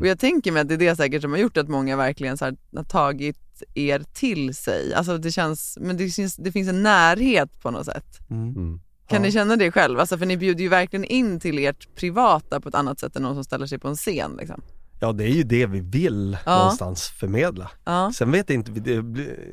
Och 0.00 0.06
jag 0.06 0.18
tänker 0.18 0.52
mig 0.52 0.62
att 0.62 0.68
det 0.68 0.74
är 0.74 0.78
det 0.78 0.96
säkert 0.96 1.22
som 1.22 1.30
har 1.32 1.38
gjort 1.38 1.56
att 1.56 1.68
många 1.68 1.96
verkligen 1.96 2.38
så 2.38 2.44
här, 2.44 2.56
har 2.76 2.84
tagit 2.84 3.36
er 3.74 4.02
till 4.12 4.54
sig. 4.54 4.94
Alltså 4.94 5.18
det 5.18 5.32
känns, 5.32 5.78
men 5.80 5.96
det 5.96 6.08
finns, 6.08 6.36
det 6.36 6.52
finns 6.52 6.68
en 6.68 6.82
närhet 6.82 7.60
på 7.62 7.70
något 7.70 7.86
sätt. 7.86 8.18
Mm. 8.30 8.80
Kan 9.08 9.22
ni 9.22 9.32
känna 9.32 9.56
det 9.56 9.72
själv? 9.72 10.00
Alltså 10.00 10.18
för 10.18 10.26
ni 10.26 10.36
bjuder 10.36 10.62
ju 10.62 10.68
verkligen 10.68 11.04
in 11.04 11.40
till 11.40 11.58
ert 11.58 11.94
privata 11.94 12.60
på 12.60 12.68
ett 12.68 12.74
annat 12.74 12.98
sätt 13.00 13.16
än 13.16 13.22
någon 13.22 13.34
som 13.34 13.44
ställer 13.44 13.66
sig 13.66 13.78
på 13.78 13.88
en 13.88 13.96
scen. 13.96 14.36
Liksom. 14.38 14.62
Ja 15.00 15.12
det 15.12 15.24
är 15.24 15.28
ju 15.34 15.42
det 15.42 15.66
vi 15.66 15.80
vill 15.80 16.38
Ja. 16.46 16.58
någonstans 16.58 17.08
förmedla. 17.08 17.70
Ja. 17.84 18.12
Sen 18.14 18.30
vet 18.30 18.50
jag 18.50 18.54
inte, 18.54 18.70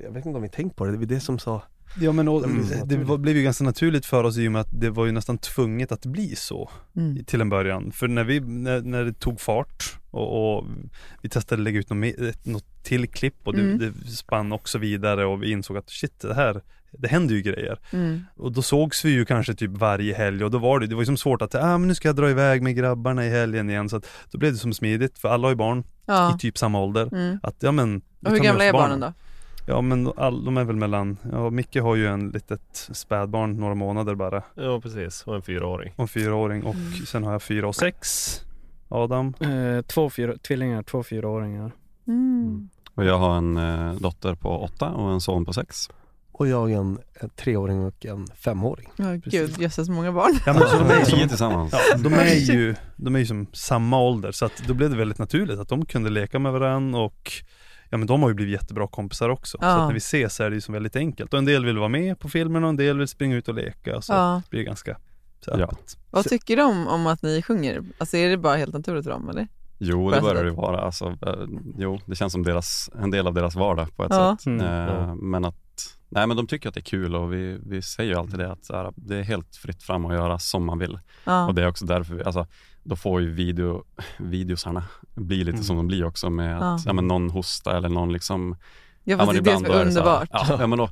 jag 0.03 0.11
vet 0.13 0.25
inte 0.25 0.38
om 0.38 0.41
vi 0.41 0.50
tänkt 0.50 0.75
på 0.75 0.85
det, 0.85 0.97
det 0.97 1.03
är 1.03 1.15
det 1.15 1.19
som 1.19 1.39
sa 1.39 1.63
Ja 2.01 2.11
men 2.11 2.27
och, 2.27 2.43
Mm. 2.43 2.65
det 2.85 2.97
var, 2.97 3.17
blev 3.17 3.38
ju 3.38 3.43
ganska 3.43 3.63
naturligt 3.63 4.05
för 4.05 4.23
oss 4.23 4.38
i 4.38 4.47
och 4.47 4.51
med 4.51 4.61
att 4.61 4.79
det 4.81 4.89
var 4.89 5.05
ju 5.05 5.11
nästan 5.11 5.38
tvunget 5.38 5.91
att 5.91 6.05
bli 6.05 6.35
så 6.35 6.69
Mm. 6.95 7.25
till 7.25 7.41
en 7.41 7.50
början. 7.50 7.91
För 7.91 8.07
när, 8.07 8.23
vi, 8.23 8.39
när, 8.39 8.81
när 8.81 9.03
det 9.03 9.13
tog 9.13 9.41
fart 9.41 9.97
och, 10.12 10.58
och 10.58 10.65
vi 11.22 11.30
testade 11.30 11.62
lägga 11.62 11.80
ut 11.80 11.89
något, 11.89 12.46
något 12.46 12.84
till 12.84 13.08
klipp 13.08 13.36
och 13.44 13.53
det, 13.56 13.62
Mm. 13.62 13.77
det 14.06 14.10
spann 14.12 14.51
också 14.51 14.77
vidare 14.77 15.25
och 15.25 15.44
vi 15.44 15.51
insåg 15.51 15.77
att 15.77 15.89
shit 15.89 16.20
det 16.20 16.34
här, 16.34 16.62
det 16.91 17.08
händer 17.08 17.36
ju 17.36 17.41
grejer. 17.41 17.80
Mm. 17.94 18.22
Och 18.36 18.51
då 18.51 18.62
sågs 18.62 19.06
vi 19.06 19.10
ju 19.12 19.25
kanske 19.25 19.53
typ 19.53 19.72
varje 19.72 20.13
helg 20.15 20.44
och 20.44 20.51
då 20.51 20.58
var 20.58 20.80
det, 20.80 20.88
det 20.88 20.96
var 20.96 21.01
ju 21.01 21.06
som 21.06 21.18
svårt 21.18 21.41
att, 21.41 21.56
ah, 21.56 21.77
men 21.77 21.88
nu 21.88 21.96
ska 21.96 22.08
jag 22.08 22.15
dra 22.15 22.30
iväg 22.30 22.62
med 22.62 22.75
grabbarna 22.75 23.25
i 23.25 23.30
helgen 23.30 23.70
igen. 23.70 23.89
Så 23.89 23.96
att 23.98 24.08
då 24.32 24.38
blev 24.38 24.51
det 24.51 24.58
som 24.58 24.74
smidigt, 24.74 25.18
för 25.20 25.30
alla 25.30 25.46
har 25.48 25.51
ju 25.51 25.56
barn 25.56 25.84
Ja. 26.06 26.36
i 26.36 26.39
typ 26.39 26.58
samma 26.58 26.80
ålder. 26.82 27.10
Mm. 27.13 27.39
Att 27.44 27.56
ja 27.60 27.72
men 27.72 28.01
Och 28.25 28.32
hur 28.32 28.39
gamla 28.39 28.63
är 28.63 28.74
barnen 28.74 29.00
då? 29.00 29.13
Ja 29.68 29.82
men 29.82 30.12
all, 30.18 30.46
de 30.46 30.58
är 30.58 30.63
väl 30.63 30.75
mellan, 30.75 31.18
ja 31.32 31.50
Micke 31.50 31.75
har 31.75 31.96
ju 31.96 32.08
en 32.08 32.30
litet 32.30 32.89
spädbarn, 32.91 33.58
några 33.58 33.75
månader 33.75 34.15
bara. 34.15 34.44
Ja 34.56 34.82
precis, 34.82 35.24
och 35.27 35.36
en 35.36 35.41
fyraåring. 35.41 35.94
Och 35.96 36.01
en 36.01 36.08
fyraåring 36.08 36.63
och 36.63 36.75
Mm. 36.75 36.94
sen 37.06 37.24
har 37.24 37.32
jag 37.32 37.41
fyra 37.44 37.68
och 37.68 37.75
sex. 37.75 38.32
Adam. 38.91 39.33
Eh, 39.39 39.81
två 39.81 40.10
fyra, 40.10 40.33
tvillingar, 40.48 40.83
två 40.83 41.03
fyraåringar. 41.03 41.71
Mm. 42.07 42.69
Och 42.95 43.05
jag 43.05 43.17
har 43.17 43.38
en 43.38 43.57
eh, 43.57 43.93
dotter 43.93 44.36
på 44.36 44.50
åtta 44.63 44.89
och 44.89 45.12
en 45.12 45.21
son 45.21 45.45
på 45.45 45.53
sex. 45.53 45.89
och 46.31 46.48
jag 46.48 46.71
en, 46.71 47.00
en 47.13 47.29
treåring 47.29 47.86
och 47.86 48.05
en 48.05 48.27
femåring. 48.27 48.89
Ja, 48.95 49.05
gud, 49.25 49.60
jösses 49.62 49.89
många 49.89 50.12
barn. 50.12 50.33
Ja, 50.45 50.53
men 50.53 50.67
så 50.67 50.77
de 50.77 50.89
är 50.89 51.21
ju 51.21 51.27
tillsammans. 51.27 51.74
ja, 51.91 51.98
de 51.98 52.13
är 52.13 52.36
ju, 52.53 52.75
de 52.95 53.15
är 53.15 53.19
ju 53.19 53.25
som 53.25 53.48
samma 53.53 54.00
ålder 54.01 54.31
så 54.31 54.45
att 54.45 54.63
då 54.67 54.74
blev 54.74 54.89
det 54.89 54.95
väldigt 54.98 55.17
naturligt 55.19 55.60
att 55.60 55.69
de 55.69 55.86
kunde 55.86 56.10
leka 56.10 56.39
med 56.39 56.51
varandra 56.51 57.00
och 57.00 57.31
Ja 57.93 57.98
men 57.98 58.07
de 58.07 58.21
har 58.21 58.29
ju 58.29 58.36
blivit 58.36 58.53
jättebra 58.53 58.88
kompisar 58.88 59.29
också. 59.29 59.57
Så 59.57 59.65
Ja. 59.65 59.69
att 59.81 59.88
när 59.88 59.93
vi 59.93 59.98
ses 59.98 60.36
så 60.36 60.43
är 60.43 60.50
det 60.50 60.55
ju 60.55 60.62
som 60.62 60.74
väldigt 60.74 60.95
enkelt. 60.95 61.33
Och 61.33 61.39
en 61.39 61.45
del 61.45 61.65
vill 61.65 61.77
vara 61.77 61.89
med 61.89 62.19
på 62.19 62.29
filmen 62.29 62.63
och 62.63 62.69
en 62.69 62.75
del 62.75 62.98
vill 62.98 63.07
springa 63.07 63.36
ut 63.36 63.48
och 63.48 63.55
leka. 63.55 64.01
Så 64.01 64.13
Ja. 64.13 64.41
blir 64.50 64.60
det 64.60 64.65
ganska 64.65 64.98
så 65.45 65.51
Ja. 65.51 65.63
öppet. 65.63 65.98
Vad 66.12 66.25
tycker 66.25 66.57
de 66.57 66.88
om 66.88 67.07
att 67.07 67.21
ni 67.21 67.41
sjunger? 67.41 67.83
Alltså 67.98 68.17
är 68.17 68.29
det 68.29 68.38
bara 68.38 68.55
helt 68.55 68.74
naturligt 68.74 69.03
för 69.03 69.12
dem 69.12 69.29
eller? 69.29 69.48
Jo, 69.77 70.12
det 70.12 70.21
börjar 70.21 70.43
det 70.43 70.51
vara. 70.51 70.81
Alltså, 70.81 71.05
eh, 71.05 71.33
jo, 71.77 72.00
det 72.05 72.15
känns 72.15 72.33
som 72.33 72.43
deras, 72.43 72.89
en 73.01 73.12
del 73.12 73.27
av 73.27 73.33
deras 73.33 73.55
vardag 73.55 73.95
på 73.95 74.03
ett 74.03 74.12
Ja. 74.13 74.38
sätt. 74.39 74.45
Mm. 74.48 74.65
Eh, 74.65 74.95
Ja. 74.95 75.15
Men 75.15 75.45
att, 75.45 75.55
nej 76.10 76.27
men 76.27 76.38
de 76.38 76.48
tycker 76.48 76.69
att 76.69 76.75
det 76.75 76.79
är 76.79 76.83
kul 76.86 77.15
och 77.15 77.33
vi, 77.33 77.60
vi 77.65 77.81
säger 77.81 78.12
ju 78.13 78.19
alltid 78.19 78.39
det 78.39 78.51
att 78.51 78.65
så 78.65 78.75
här, 78.75 78.93
det 78.95 79.15
är 79.17 79.21
helt 79.24 79.55
fritt 79.55 79.83
fram 79.83 80.05
att 80.05 80.13
göra 80.13 80.39
som 80.39 80.65
man 80.65 80.79
vill. 80.79 81.00
Ja. 81.24 81.48
Och 81.48 81.55
det 81.55 81.62
är 81.63 81.67
också 81.67 81.86
därför, 81.86 82.15
vi, 82.15 82.24
alltså, 82.24 82.48
då 82.83 82.95
får 82.95 83.21
ju 83.21 83.33
video, 83.33 83.83
videosarna 84.17 84.83
bli 85.15 85.38
lite 85.38 85.50
Mm. 85.51 85.63
som 85.63 85.75
de 85.77 85.88
blir 85.88 86.03
också 86.05 86.29
med 86.29 86.55
att 86.57 86.62
Ja. 86.62 86.77
ja. 86.86 86.93
men 86.93 87.07
någon 87.07 87.29
hosta 87.29 87.77
eller 87.77 87.89
någon 87.89 88.13
liksom 88.13 88.55
Ja 89.03 89.17
fast 89.17 89.33
men 89.33 89.43
det 89.43 89.51
är 89.51 89.53
det 89.53 89.57
som 89.57 89.65
är 89.65 89.69
då 89.69 89.74
så 89.74 89.77
här- 89.79 89.88
underbart. 89.88 90.29
Ja, 90.31 90.45
ja 90.60 90.67
men 90.67 90.77
då, 90.79 90.89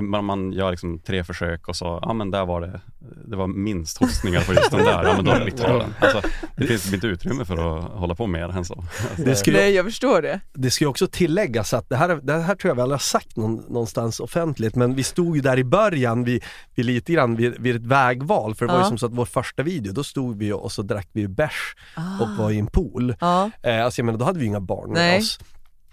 man, 0.00 0.24
man 0.24 0.52
gör 0.52 0.70
liksom 0.70 0.98
tre 0.98 1.24
försök 1.24 1.68
och 1.68 1.76
så, 1.76 1.98
ja 2.02 2.12
men 2.12 2.30
där 2.30 2.44
var 2.46 2.60
det, 2.60 2.80
det 3.26 3.36
var 3.36 3.46
minst 3.46 3.98
hostningar 3.98 4.40
på 4.40 4.52
just 4.54 4.70
den 4.70 4.84
där, 4.84 5.04
ja 5.04 5.12
men 5.16 5.24
då 5.24 5.30
är 5.32 5.38
det 5.38 5.44
mitt 5.44 5.56
den. 5.56 5.94
Alltså, 6.00 6.20
det 6.56 6.66
finns 6.66 6.92
inte 6.92 7.06
utrymme 7.06 7.44
för 7.44 7.78
att 7.78 7.84
hålla 7.92 8.14
på 8.14 8.26
mer 8.26 8.48
än 8.48 8.64
så. 8.64 8.74
Alltså, 8.74 9.22
Det 9.24 9.46
ju, 9.46 9.52
Nej 9.52 9.70
jag 9.74 9.84
förstår 9.84 10.22
det. 10.22 10.40
det 10.54 10.70
ska 10.70 10.84
ju 10.84 10.88
också 10.88 11.06
tilläggas 11.06 11.74
att 11.74 11.88
det 11.88 11.96
här, 11.96 12.08
det 12.22 12.32
här 12.38 12.54
tror 12.54 12.70
jag 12.70 12.76
väl 12.76 12.90
har 12.90 12.98
sagt 12.98 13.36
någon, 13.36 13.54
någonstans 13.54 14.20
offentligt 14.20 14.74
men 14.76 14.94
vi 14.94 15.02
stod 15.02 15.36
ju 15.36 15.42
där 15.42 15.58
i 15.58 15.64
början 15.64 16.24
vid, 16.24 16.44
vid 16.74 16.86
lite 16.86 17.12
grann 17.12 17.36
vid, 17.36 17.54
vid 17.60 17.76
ett 17.76 17.82
vägval 17.86 18.54
för 18.54 18.66
det 18.66 18.72
var 18.72 18.78
Ja. 18.80 18.84
ju 18.84 18.88
som 18.88 18.98
så 18.98 19.06
att 19.06 19.12
vår 19.12 19.24
första 19.24 19.62
video 19.62 19.92
då 19.92 20.04
stod 20.04 20.38
vi 20.38 20.52
och 20.52 20.72
så 20.72 20.82
drack 20.82 21.08
vi 21.12 21.28
bärs 21.28 21.74
Ah. 21.94 22.22
och 22.22 22.28
var 22.44 22.50
i 22.50 22.58
en 22.58 22.66
pool. 22.66 23.14
Ja, 23.20 23.50
Eh, 23.62 23.84
alltså 23.84 24.00
jag 24.00 24.06
menar 24.06 24.18
då 24.18 24.24
hade 24.24 24.38
vi 24.38 24.46
inga 24.46 24.60
barn 24.60 24.88
med 24.92 24.98
Nej. 24.98 25.18
oss. 25.18 25.38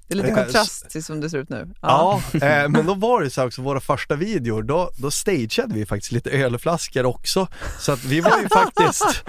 Det 0.08 0.14
är 0.14 0.16
lite 0.16 0.30
Eh, 0.30 0.36
kontrast 0.36 0.90
till 0.90 1.04
som 1.04 1.22
det 1.22 1.30
ser 1.30 1.38
ut 1.38 1.50
nu. 1.50 1.68
Ja, 1.82 2.22
eh, 2.34 2.40
men 2.70 2.86
då 2.86 2.94
var 2.94 3.22
det 3.22 3.30
så 3.30 3.42
här 3.42 3.48
också, 3.48 3.62
våra 3.62 3.80
första 3.80 4.16
videor, 4.16 4.64
då, 4.64 4.92
då 4.98 5.12
stageade 5.12 5.74
vi 5.74 5.86
faktiskt 5.86 6.12
lite 6.12 6.30
ölflaskor 6.30 7.06
också. 7.06 7.48
Så 7.80 7.92
att 7.92 8.04
vi 8.06 8.20
var 8.22 8.38
ju 8.42 8.48
faktiskt, 8.54 9.24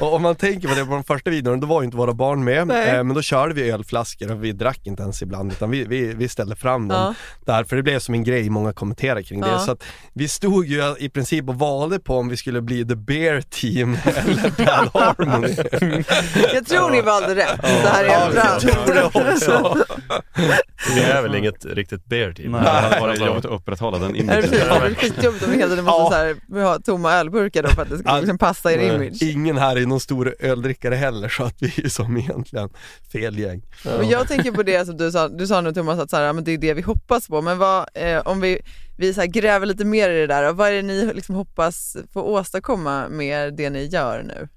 och 0.00 0.14
om 0.14 0.22
man 0.22 0.34
tänker 0.36 0.68
på 0.68 0.74
det 0.74 0.84
på 0.84 0.90
de 0.92 1.04
första 1.04 1.30
videorna, 1.30 1.56
då 1.60 1.66
var 1.66 1.80
ju 1.80 1.84
inte 1.84 1.96
våra 1.96 2.12
barn 2.14 2.44
med. 2.44 2.60
Eh, 2.60 3.04
men 3.04 3.14
då 3.14 3.22
körde 3.22 3.54
vi 3.54 3.70
ölflaskor 3.70 4.30
och 4.32 4.44
vi 4.44 4.52
drack 4.52 4.80
inte 4.86 5.02
ens 5.02 5.22
ibland, 5.22 5.52
utan 5.52 5.70
vi, 5.70 5.84
vi, 5.84 6.14
vi 6.14 6.28
ställde 6.28 6.56
fram 6.56 6.88
dem 6.88 6.98
Ja. 6.98 7.14
där, 7.52 7.64
för 7.64 7.76
det 7.76 7.82
blev 7.82 7.98
som 7.98 8.14
en 8.14 8.24
grej, 8.24 8.50
många 8.50 8.72
kommenterade 8.72 9.22
kring 9.22 9.40
det. 9.40 9.48
Ja. 9.48 9.58
Så 9.58 9.70
att 9.72 9.84
vi 10.12 10.28
stod 10.28 10.66
ju 10.66 10.94
i 10.98 11.08
princip 11.08 11.48
och 11.48 11.54
valde 11.58 11.98
på 11.98 12.18
om 12.18 12.28
vi 12.28 12.36
skulle 12.36 12.60
bli 12.62 12.84
The 12.88 12.94
Bear 12.96 13.40
Team 13.40 13.98
eller 14.04 14.50
Bad 14.66 14.90
Harmony. 15.02 15.54
Jag 16.54 16.66
tror 16.66 16.90
ni 16.90 17.00
valde 17.00 17.34
rätt 17.34 17.60
så 17.82 17.88
här 17.88 18.04
i 18.04 18.08
Ja, 18.08 18.12
jag 18.12 18.28
efterhand. 18.28 18.60
tror 18.60 18.94
det 18.94 19.30
också. 19.32 19.76
Vi 20.94 21.00
är 21.00 21.22
väl 21.22 21.34
inget 21.34 21.64
riktigt 21.64 22.04
bear 22.06 22.32
team. 22.32 22.52
Nej, 22.52 22.60
det 22.62 22.68
hade 22.70 23.00
varit 23.00 23.20
jobbigt 23.20 23.44
att 23.44 23.50
upprätthålla 23.50 23.98
den 23.98 24.12
det 24.12 24.18
imagen. 24.18 24.50
Det 24.50 24.56
är 24.60 24.94
skitjobbigt 24.94 25.44
om 25.44 25.50
vi 25.50 25.56
hela 25.56 25.68
tiden 25.70 25.84
måste 25.84 26.02
Ja. 26.16 26.34
så 26.50 26.56
här, 26.58 26.64
ha 26.64 26.78
tomma 26.78 27.12
ölburkar 27.12 27.62
då 27.62 27.68
för 27.68 27.82
att 27.82 27.88
det 27.90 27.98
ska 27.98 28.16
liksom 28.18 28.38
passa 28.38 28.72
er 28.72 28.94
image. 28.94 29.22
Ingen 29.22 29.56
här 29.58 29.76
är 29.76 29.86
någon 29.86 30.00
stor 30.00 30.34
öldrickare 30.40 30.94
heller 30.94 31.28
så 31.28 31.42
att 31.44 31.62
vi 31.62 31.72
är 31.84 31.88
som 31.88 32.16
egentligen 32.16 32.68
fel 33.12 33.38
gäng. 33.38 33.62
Men 33.84 34.08
jag 34.08 34.28
tänker 34.28 34.52
på 34.52 34.62
det 34.62 34.86
som 34.86 34.96
du 34.96 35.10
sa, 35.12 35.28
du 35.28 35.46
sa 35.46 35.60
nu 35.60 35.72
Thomas 35.72 35.98
att 35.98 36.10
så 36.10 36.16
här, 36.16 36.32
men 36.32 36.44
det 36.44 36.52
är 36.52 36.58
det 36.58 36.74
vi 36.74 36.82
hoppas 36.82 37.28
på, 37.28 37.42
men 37.42 37.58
vad, 37.58 37.86
eh, 37.94 38.18
om 38.24 38.40
vi, 38.40 38.60
vi 38.98 39.14
så 39.14 39.20
här 39.20 39.28
gräver 39.28 39.66
lite 39.66 39.84
mer 39.84 40.10
i 40.10 40.18
det 40.20 40.26
där, 40.26 40.52
vad 40.52 40.68
är 40.68 40.72
det 40.72 40.82
ni 40.82 41.10
liksom 41.14 41.34
hoppas 41.34 41.96
få 42.12 42.22
åstadkomma 42.22 43.08
med 43.08 43.54
det 43.54 43.70
ni 43.70 43.84
gör 43.86 44.22
nu? 44.22 44.48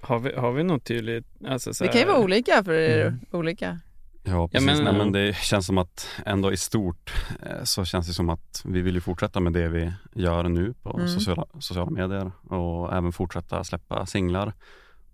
Har 0.00 0.18
vi, 0.18 0.32
har 0.34 0.52
vi 0.52 0.62
något 0.64 0.84
tydligt? 0.84 1.26
Alltså, 1.48 1.74
så 1.74 1.84
Det 1.84 1.88
kan 1.90 2.00
ju 2.00 2.06
här- 2.06 2.12
vara 2.12 2.22
olika 2.24 2.64
för 2.64 2.72
er, 2.72 3.06
Mm. 3.06 3.20
olika. 3.32 3.78
Ja 4.24 4.48
precis, 4.48 4.66
men- 4.66 4.84
Nej, 4.84 4.92
men 4.94 5.12
det 5.12 5.36
känns 5.36 5.66
som 5.66 5.78
att 5.78 6.06
ändå 6.26 6.52
i 6.52 6.56
stort 6.56 7.12
eh, 7.42 7.62
så 7.64 7.84
känns 7.84 8.06
det 8.06 8.12
som 8.12 8.30
att 8.30 8.62
vi 8.64 8.80
vill 8.82 8.94
ju 8.94 9.00
fortsätta 9.00 9.40
med 9.40 9.52
det 9.52 9.68
vi 9.68 9.92
gör 10.14 10.42
nu 10.48 10.74
på 10.82 10.94
Mm. 10.96 11.08
sociala, 11.08 11.46
sociala 11.60 11.90
medier 11.90 12.32
och 12.48 12.92
även 12.94 13.12
fortsätta 13.12 13.64
släppa 13.64 14.06
singlar 14.06 14.52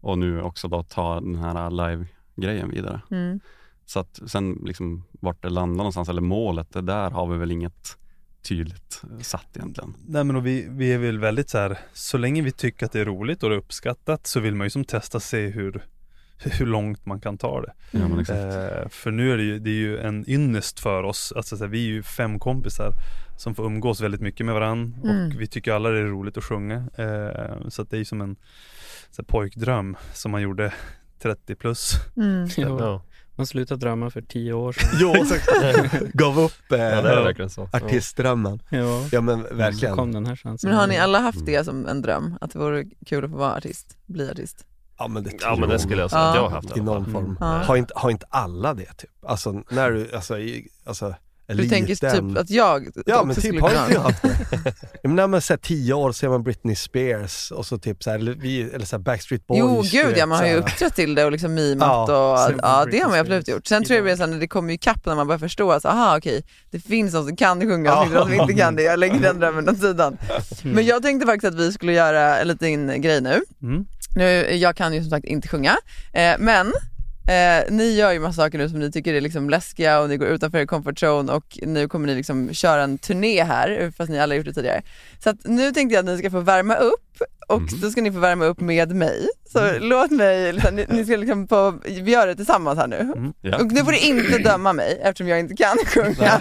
och 0.00 0.18
nu 0.18 0.42
också 0.42 0.68
då 0.68 0.82
ta 0.82 1.20
den 1.20 1.34
här 1.36 1.70
live-grejen 1.70 2.70
vidare. 2.70 3.00
Mm. 3.10 3.40
Så 3.86 4.00
att 4.00 4.20
sen 4.26 4.52
liksom 4.64 5.04
vart 5.20 5.42
det 5.42 5.48
landar 5.48 5.76
någonstans 5.76 6.08
eller 6.08 6.22
målet, 6.22 6.72
det 6.72 6.80
där 6.82 7.10
har 7.10 7.26
vi 7.26 7.38
väl 7.38 7.50
inget 7.50 7.98
tydligt 8.48 9.02
eh, 9.12 9.18
satt 9.20 9.56
egentligen. 9.56 9.94
Nej 10.06 10.24
men 10.24 10.36
och 10.36 10.46
vi, 10.46 10.66
vi 10.70 10.92
är 10.92 10.98
väl 10.98 11.18
väldigt 11.18 11.50
så 11.50 11.58
här, 11.58 11.78
så 11.92 12.18
länge 12.18 12.42
vi 12.42 12.52
tycker 12.52 12.86
att 12.86 12.92
det 12.92 13.00
är 13.00 13.04
roligt 13.04 13.42
och 13.42 13.48
det 13.50 13.54
är 13.56 13.58
uppskattat 13.58 14.26
så 14.26 14.40
vill 14.40 14.54
man 14.54 14.66
ju 14.66 14.70
som 14.70 14.84
testa 14.84 15.20
se 15.20 15.46
hur, 15.48 15.84
hur 16.38 16.66
långt 16.66 17.06
man 17.06 17.20
kan 17.20 17.38
ta 17.38 17.60
det. 17.60 17.72
Ja, 17.90 18.08
men 18.08 18.20
exakt. 18.20 18.38
Eh, 18.38 18.88
för 18.88 19.10
nu 19.10 19.32
är 19.32 19.36
det 19.36 19.42
ju, 19.42 19.58
det 19.58 19.70
är 19.70 19.74
ju 19.74 19.98
en 19.98 20.30
ynnest 20.30 20.80
för 20.80 21.02
oss, 21.02 21.32
alltså 21.36 21.56
så 21.56 21.64
här, 21.64 21.70
vi 21.70 21.78
är 21.84 21.88
ju 21.88 22.02
fem 22.02 22.38
kompisar 22.38 22.92
som 23.38 23.54
får 23.54 23.66
umgås 23.66 24.00
väldigt 24.00 24.20
mycket 24.20 24.46
med 24.46 24.54
varandra 24.54 24.98
Mm. 25.10 25.26
och 25.34 25.40
vi 25.40 25.46
tycker 25.46 25.72
alla 25.72 25.88
det 25.90 25.98
är 25.98 26.04
roligt 26.04 26.36
att 26.36 26.44
sjunga. 26.44 26.76
Eh, 26.76 27.68
så 27.68 27.82
att 27.82 27.90
det 27.90 27.96
är 27.96 27.98
ju 27.98 28.04
som 28.04 28.20
en 28.20 28.36
så 29.10 29.22
här, 29.22 29.26
pojkdröm 29.26 29.96
som 30.12 30.30
man 30.30 30.42
gjorde 30.42 30.72
30 31.22 31.54
plus. 31.54 31.92
Mm. 32.16 32.48
Ja. 32.56 33.02
man 33.36 33.46
slutade 33.46 33.80
drömma 33.80 34.10
för 34.10 34.22
tio 34.22 34.52
år 34.52 34.72
sedan. 34.72 34.88
Jo, 35.00 35.24
så 35.24 35.34
gav 36.14 36.38
upp 36.40 36.72
eh, 36.72 36.78
ja, 36.80 37.32
artistdrömmen. 37.72 38.62
Ja. 38.70 39.06
Ja 39.12 39.20
men 39.20 39.42
Så 39.48 39.54
verkligen. 39.54 39.94
kom 39.96 40.12
den 40.12 40.26
här 40.26 40.36
chansen. 40.36 40.70
Men 40.70 40.78
har 40.78 40.86
ni 40.86 40.96
alla 40.98 41.20
haft 41.20 41.46
det 41.46 41.64
som 41.64 41.86
en 41.86 42.02
dröm, 42.02 42.38
att 42.40 42.50
det 42.52 42.58
vore 42.58 42.84
kul 43.06 43.24
att 43.24 43.30
få 43.30 43.36
vara 43.36 43.54
artist, 43.56 43.96
bli 44.06 44.30
artist? 44.30 44.64
Ja 44.98 45.08
men 45.08 45.22
det 45.24 45.32
Ja 45.40 45.56
men 45.56 45.68
det 45.68 45.78
skulle 45.78 46.02
jag 46.02 46.10
säga 46.10 46.22
att 46.22 46.34
jag 46.34 46.42
har 46.42 46.50
haft 46.50 46.76
i 46.76 46.78
i 46.78 46.80
alla 46.80 46.92
någon 46.92 47.04
fall. 47.04 47.12
form. 47.12 47.36
Ja. 47.40 47.46
Har, 47.46 47.76
inte, 47.76 47.92
har 47.96 48.10
inte 48.10 48.26
alla 48.28 48.74
det 48.74 48.92
typ? 48.96 49.10
Alltså 49.26 49.62
när 49.70 49.90
du, 49.90 50.14
alltså, 50.14 50.38
i, 50.38 50.68
alltså 50.86 51.14
Du 51.56 51.68
tänker 51.68 51.94
typ 51.94 52.38
att 52.38 52.50
jag 52.50 52.88
Ja 53.06 53.24
men 53.24 53.36
typ 53.36 53.60
har 53.60 53.70
inte 53.70 53.92
jag 53.92 54.00
ha 54.00 54.08
haft 54.08 54.22
det? 54.22 54.36
Ja, 54.92 55.08
men 55.08 55.16
när 55.16 55.26
man 55.26 55.40
säger 55.40 55.58
tio 55.58 55.94
år 55.94 56.12
ser 56.12 56.28
man 56.28 56.42
Britney 56.42 56.76
Spears 56.76 57.50
och 57.50 57.66
så 57.66 57.78
typ 57.78 58.02
så 58.02 58.10
här, 58.10 58.18
eller, 58.18 58.32
vi, 58.34 58.62
eller 58.62 58.86
så 58.86 58.98
Backstreet 58.98 59.46
Boys. 59.46 59.60
Jo 59.60 59.82
gud 59.82 60.06
vet, 60.06 60.18
ja, 60.18 60.26
man 60.26 60.38
har 60.38 60.46
ju 60.46 60.52
så 60.52 60.58
uppträtt 60.58 60.94
till 60.94 61.14
det 61.14 61.24
och 61.24 61.32
liksom 61.32 61.54
mimat 61.54 62.08
Ja, 62.08 62.32
och 62.32 62.38
sen 62.38 62.60
ja 62.62 62.86
det 62.90 62.98
har 62.98 63.08
man 63.08 63.16
ju 63.16 63.20
absolut 63.20 63.48
gjort. 63.48 63.66
Sen 63.66 63.84
tror 63.84 63.96
jag 63.96 64.06
det 64.06 64.16
så 64.16 64.26
när 64.26 64.38
det 64.38 64.48
kommer 64.48 64.72
ju 64.72 64.78
kapp 64.78 65.06
när 65.06 65.14
man 65.14 65.26
börjar 65.26 65.38
förstå 65.38 65.72
att 65.72 65.84
aha 65.84 66.16
okej, 66.18 66.44
det 66.70 66.80
finns 66.80 67.14
någon 67.14 67.26
som 67.26 67.36
kan 67.36 67.60
sjunga 67.60 67.94
och 67.94 68.02
finns 68.02 68.14
någon 68.14 68.28
som 68.28 68.40
inte 68.40 68.54
kan 68.54 68.76
det, 68.76 68.82
jag 68.82 68.98
lägger 68.98 69.20
den 69.20 69.38
drömmen 69.40 69.68
åt 69.68 69.78
sidan. 69.78 70.18
Men 70.62 70.86
jag 70.86 71.02
tänkte 71.02 71.26
faktiskt 71.26 71.54
att 71.54 71.60
vi 71.60 71.72
skulle 71.72 71.92
göra 71.92 72.38
en 72.38 72.48
liten 72.48 73.02
grej 73.02 73.20
nu. 73.20 73.40
Mm. 73.62 73.86
nu 74.16 74.54
jag 74.54 74.76
kan 74.76 74.94
ju 74.94 75.00
som 75.00 75.10
sagt 75.10 75.24
inte 75.24 75.48
sjunga, 75.48 75.76
eh, 76.12 76.34
men 76.38 76.72
Eh, 77.28 77.64
ni 77.68 77.94
gör 77.94 78.12
ju 78.12 78.20
massa 78.20 78.42
saker 78.42 78.58
nu 78.58 78.68
som 78.68 78.78
ni 78.78 78.92
tycker 78.92 79.14
är 79.14 79.20
liksom 79.20 79.50
läskiga 79.50 80.00
och 80.00 80.08
ni 80.08 80.16
går 80.16 80.28
utanför 80.28 80.58
er 80.58 80.66
comfort 80.66 81.02
zone 81.02 81.32
och 81.32 81.58
nu 81.62 81.88
kommer 81.88 82.06
ni 82.06 82.14
liksom 82.14 82.54
köra 82.54 82.82
en 82.82 82.98
turné 82.98 83.44
här 83.44 83.92
fast 83.96 84.10
ni 84.10 84.20
alla 84.20 84.34
gjort 84.34 84.46
det 84.46 84.52
tidigare. 84.52 84.82
Så 85.22 85.30
att 85.30 85.36
nu 85.44 85.72
tänkte 85.72 85.94
jag 85.94 86.00
att 86.00 86.06
ni 86.06 86.18
ska 86.18 86.30
få 86.30 86.40
värma 86.40 86.74
upp 86.76 87.22
och 87.48 87.62
då 87.82 87.90
ska 87.90 88.02
ni 88.02 88.12
få 88.12 88.18
värma 88.18 88.44
upp 88.44 88.60
med 88.60 88.96
mig. 88.96 89.28
Så 89.52 89.78
låt 89.78 90.10
mig, 90.10 90.52
liksom, 90.52 90.76
ni, 90.76 90.86
ni 90.88 91.04
ska 91.04 91.16
liksom 91.16 91.48
få, 91.48 91.70
vi 91.84 92.10
gör 92.10 92.26
det 92.26 92.36
tillsammans 92.36 92.78
här 92.78 92.86
nu. 92.86 93.32
Ja. 93.40 93.56
Och 93.56 93.72
nu 93.72 93.84
får 93.84 93.92
ni 93.92 93.98
inte 93.98 94.38
döma 94.50 94.72
mig 94.72 95.00
eftersom 95.02 95.28
jag 95.28 95.38
inte 95.38 95.56
kan 95.56 95.76
sjunga. 95.86 96.40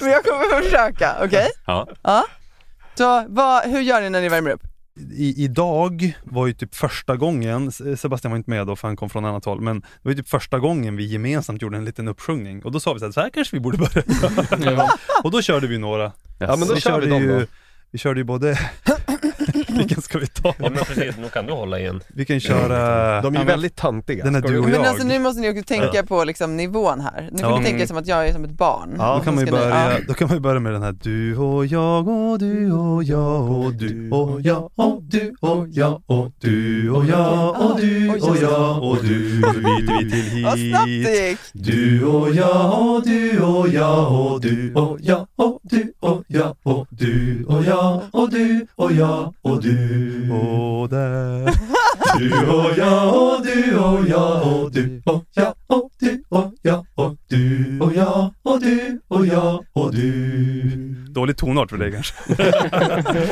Men 0.00 0.10
jag 0.10 0.24
kommer 0.24 0.62
försöka, 0.62 1.16
okej? 1.24 1.48
Ja. 1.66 1.88
Ja. 2.02 2.24
Så 2.94 3.24
vad, 3.28 3.64
hur 3.64 3.80
gör 3.80 4.00
ni 4.00 4.10
när 4.10 4.20
ni 4.20 4.28
värmer 4.28 4.50
upp? 4.50 4.62
I, 4.96 5.44
idag 5.44 6.16
var 6.24 6.46
ju 6.46 6.52
typ 6.52 6.74
första 6.74 7.16
gången, 7.16 7.72
Sebastian 7.72 8.30
var 8.30 8.36
inte 8.36 8.50
med 8.50 8.66
då 8.66 8.76
för 8.76 8.88
han 8.88 8.96
kom 8.96 9.10
från 9.10 9.24
annat 9.24 9.44
håll, 9.44 9.60
men 9.60 9.80
det 9.80 9.86
var 10.02 10.12
ju 10.12 10.16
typ 10.16 10.28
första 10.28 10.58
gången 10.58 10.96
vi 10.96 11.04
gemensamt 11.04 11.62
gjorde 11.62 11.76
en 11.76 11.84
liten 11.84 12.08
uppsjungning 12.08 12.62
och 12.64 12.72
då 12.72 12.80
sa 12.80 12.92
vi 12.92 12.98
så 12.98 13.04
här, 13.04 13.12
så 13.12 13.20
här 13.20 13.30
kanske 13.30 13.56
vi 13.56 13.60
borde 13.60 13.78
börja. 13.78 14.88
och 15.24 15.30
då 15.30 15.42
körde 15.42 15.66
vi 15.66 15.78
några. 15.78 16.12
Ja 16.38 16.56
men 16.56 16.68
då 16.68 16.74
vi 16.74 16.80
kör 16.80 17.00
vi 17.00 17.06
körde 17.06 17.06
dem 17.06 17.22
ju, 17.22 17.40
då. 17.40 17.46
Vi 17.90 17.98
körde 17.98 18.20
ju 18.20 18.24
både, 18.24 18.58
vilken 19.76 20.02
ska 20.02 20.18
vi 20.18 20.26
ta? 20.26 20.48
Ja 20.58 20.70
men 20.70 20.84
precis, 20.84 21.16
nu 21.18 21.28
kan 21.28 21.46
du 21.46 21.52
hålla 21.52 21.80
i 21.80 21.86
en. 21.86 22.00
Vi 22.08 22.24
kan 22.24 22.40
köra, 22.40 22.68
De 22.68 22.74
är 22.76 23.22
Ja, 23.22 23.24
ju 23.24 23.30
men- 23.32 23.46
väldigt 23.46 23.76
tantiga. 23.76 24.24
den 24.24 24.34
är 24.34 24.40
du 24.40 24.48
du- 24.48 24.58
och 24.58 24.64
Men 24.64 24.74
jag. 24.74 24.86
alltså 24.86 25.06
nu 25.06 25.18
måste 25.18 25.40
ni 25.40 25.50
också 25.50 25.62
tänka 25.62 26.02
på 26.02 26.24
liksom 26.24 26.56
nivån 26.56 27.00
här. 27.00 27.28
Nu 27.32 27.38
får 27.38 27.50
Ja. 27.50 27.58
ni 27.58 27.64
tänka 27.64 27.86
som 27.86 27.96
att 27.96 28.06
jag 28.06 28.28
är 28.28 28.32
som 28.32 28.44
ett 28.44 28.50
barn. 28.50 28.90
då, 28.98 29.20
kan 29.24 29.34
man 29.34 29.44
ju 29.44 29.46
ska 29.46 29.56
ni- 29.56 29.62
börja, 29.62 29.92
ja. 29.92 29.98
då 30.08 30.14
kan 30.14 30.28
man 30.28 30.36
ju 30.36 30.40
börja 30.40 30.60
med 30.60 30.72
den 30.72 30.82
här 30.82 30.92
Du 31.02 31.36
och 31.36 31.66
jag 31.66 32.08
och 32.08 32.38
du 32.38 32.72
och 32.72 33.04
jag 33.04 33.50
och 33.50 33.72
du 33.74 34.10
och 34.10 34.40
jag 34.40 34.70
och 34.76 35.02
du 35.02 35.40
och 35.40 35.68
jag 35.70 36.02
och 36.06 36.32
du 36.40 36.90
och 36.90 37.04
jag 37.06 37.60
och 37.60 37.80
du 37.80 38.10
och 38.20 38.36
jag 38.36 38.82
och 38.82 38.96
du 39.02 39.40
byter 39.40 40.02
vi 40.02 40.10
till 40.10 40.44
Vad 40.44 40.58
snabbt 40.58 40.84
det 40.86 40.90
hit 40.90 41.08
gick! 41.54 41.64
Du 41.64 42.04
och 42.04 42.34
jag 42.34 42.82
och 42.88 43.02
du 43.06 43.40
och 43.40 43.68
jag 43.68 44.12
och 44.12 44.40
du 44.40 44.74
och 44.74 44.98
jag 45.00 45.26
och 45.36 45.60
du 45.62 45.92
och 46.00 46.24
jag 46.28 46.56
och 46.62 46.86
du 46.90 47.44
och 47.48 47.64
jag 47.64 48.02
och 48.12 48.30
du 48.30 48.66
och 48.76 48.92
jag 48.92 49.34
och 49.42 49.62
du 49.62 49.65
och 50.32 50.88
där 50.88 51.50
Du 52.18 52.46
och 52.46 52.78
jag 52.78 53.14
och 53.22 53.46
du 53.46 53.76
och 53.76 54.08
jag 54.08 54.42
och 54.42 54.72
du 54.72 55.02
och 55.04 55.24
jag 55.34 55.54
och 55.66 55.90
du 56.00 56.22
och 56.28 56.52
jag 56.62 56.86
och 56.94 57.16
du 57.28 57.78
och 57.80 57.92
jag 57.94 58.34
och 58.42 58.60
du 58.60 59.00
och 59.08 59.26
jag 59.26 59.64
och 59.72 59.94
du 59.94 60.70
Dålig 61.10 61.36
tonart 61.36 61.70
för 61.70 61.76
dig 61.76 61.92
kanske? 61.92 62.14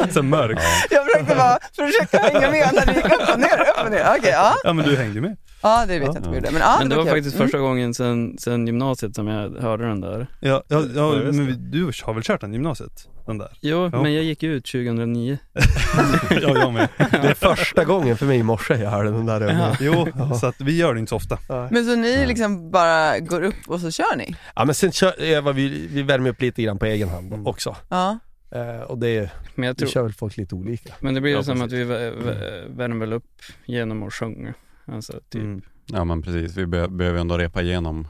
Så 0.12 0.22
mörk. 0.22 0.58
Jag 0.90 1.04
försökte 1.04 1.34
bara 1.34 1.58
försöka 1.76 2.18
hänga 2.18 2.50
med 2.50 2.70
när 2.74 2.86
det 2.86 2.92
gick 2.92 3.04
upp 3.04 3.28
och 3.34 3.40
ner, 3.40 3.60
upp 3.60 3.84
och 3.84 3.90
ner. 3.90 4.14
Okej, 4.18 4.30
ja. 4.30 4.54
Ja 4.64 4.72
men 4.72 4.84
du 4.88 4.96
hängde 4.96 5.20
med. 5.20 5.36
Ja, 5.64 5.84
det 5.88 5.98
vet 5.98 6.06
jag 6.06 6.16
inte 6.16 6.28
om 6.28 6.34
jag 6.34 6.42
gjorde. 6.42 6.50
Men, 6.52 6.60
ja, 6.60 6.76
Men 6.78 6.88
det 6.88 6.96
var 6.96 7.02
kul. 7.04 7.12
faktiskt 7.12 7.36
Mm. 7.36 7.46
första 7.48 7.58
gången 7.58 7.94
sen, 7.94 8.38
sen 8.38 8.66
gymnasiet 8.66 9.14
som 9.14 9.26
jag 9.28 9.50
hörde 9.60 9.88
den 9.88 10.00
där. 10.00 10.26
Ja, 10.40 10.62
ja, 10.68 10.82
ja 10.94 11.12
men 11.32 11.46
det. 11.46 11.52
du 11.54 11.84
har 12.04 12.14
väl 12.14 12.22
kört 12.22 12.40
den 12.40 12.52
gymnasiet? 12.52 13.08
Den 13.26 13.38
där? 13.38 13.48
Jo, 13.60 13.90
Ja. 13.92 14.02
men 14.02 14.14
jag 14.14 14.24
gick 14.24 14.42
ut 14.42 14.64
2009. 14.64 15.38
ja, 16.30 16.58
jag 16.58 16.72
med. 16.72 16.88
Det 16.98 17.16
är 17.28 17.34
första 17.34 17.84
gången 17.84 18.16
för 18.16 18.26
mig 18.26 18.38
i 18.38 18.42
morse 18.42 18.74
jag 18.74 18.90
hörde 18.90 19.10
den 19.10 19.26
där 19.26 19.40
övningen. 19.40 19.74
Jo, 19.80 20.06
så 20.40 20.46
att 20.46 20.60
vi 20.60 20.76
gör 20.76 20.94
det 20.94 21.00
inte 21.00 21.10
så 21.10 21.16
ofta. 21.16 21.38
Men 21.70 21.84
så 21.84 21.96
ni 21.96 22.26
liksom 22.26 22.70
bara 22.70 23.18
går 23.18 23.42
upp 23.42 23.54
och 23.68 23.80
så 23.80 23.90
kör 23.90 24.16
ni? 24.16 24.36
Ja 24.56 24.64
men 24.64 24.74
sen 24.74 24.92
kör, 24.92 25.22
Eva, 25.22 25.52
vi, 25.52 25.86
vi 25.90 26.02
värmer 26.02 26.30
upp 26.30 26.40
lite 26.40 26.62
grann 26.62 26.78
på 26.78 26.86
egen 26.86 27.08
hand 27.08 27.48
också. 27.48 27.76
Ja. 27.88 28.18
Eh, 28.54 28.80
och 28.82 28.98
det, 28.98 29.30
Men 29.54 29.66
jag 29.66 29.76
det 29.76 29.78
tror, 29.78 29.88
kör 29.88 30.02
väl 30.02 30.12
folk 30.12 30.36
lite 30.36 30.54
olika. 30.54 30.94
men 31.00 31.14
det 31.14 31.20
blir 31.20 31.32
ju 31.32 31.36
Ja, 31.38 31.42
som 31.42 31.60
precis. 31.60 31.72
att 31.72 31.78
vi 31.78 31.84
vä- 31.84 32.12
vä- 32.22 32.76
värmer 32.76 33.00
väl 33.00 33.12
upp 33.12 33.42
genom 33.66 34.02
att 34.02 34.12
sjunga. 34.14 34.54
Alltså 34.86 35.12
typ. 35.28 35.42
Mm. 35.42 35.62
Ja 35.86 36.04
men 36.04 36.22
precis, 36.22 36.56
vi 36.56 36.66
be- 36.66 36.88
behöver 36.88 37.18
ändå 37.20 37.38
repa 37.38 37.62
igenom 37.62 38.08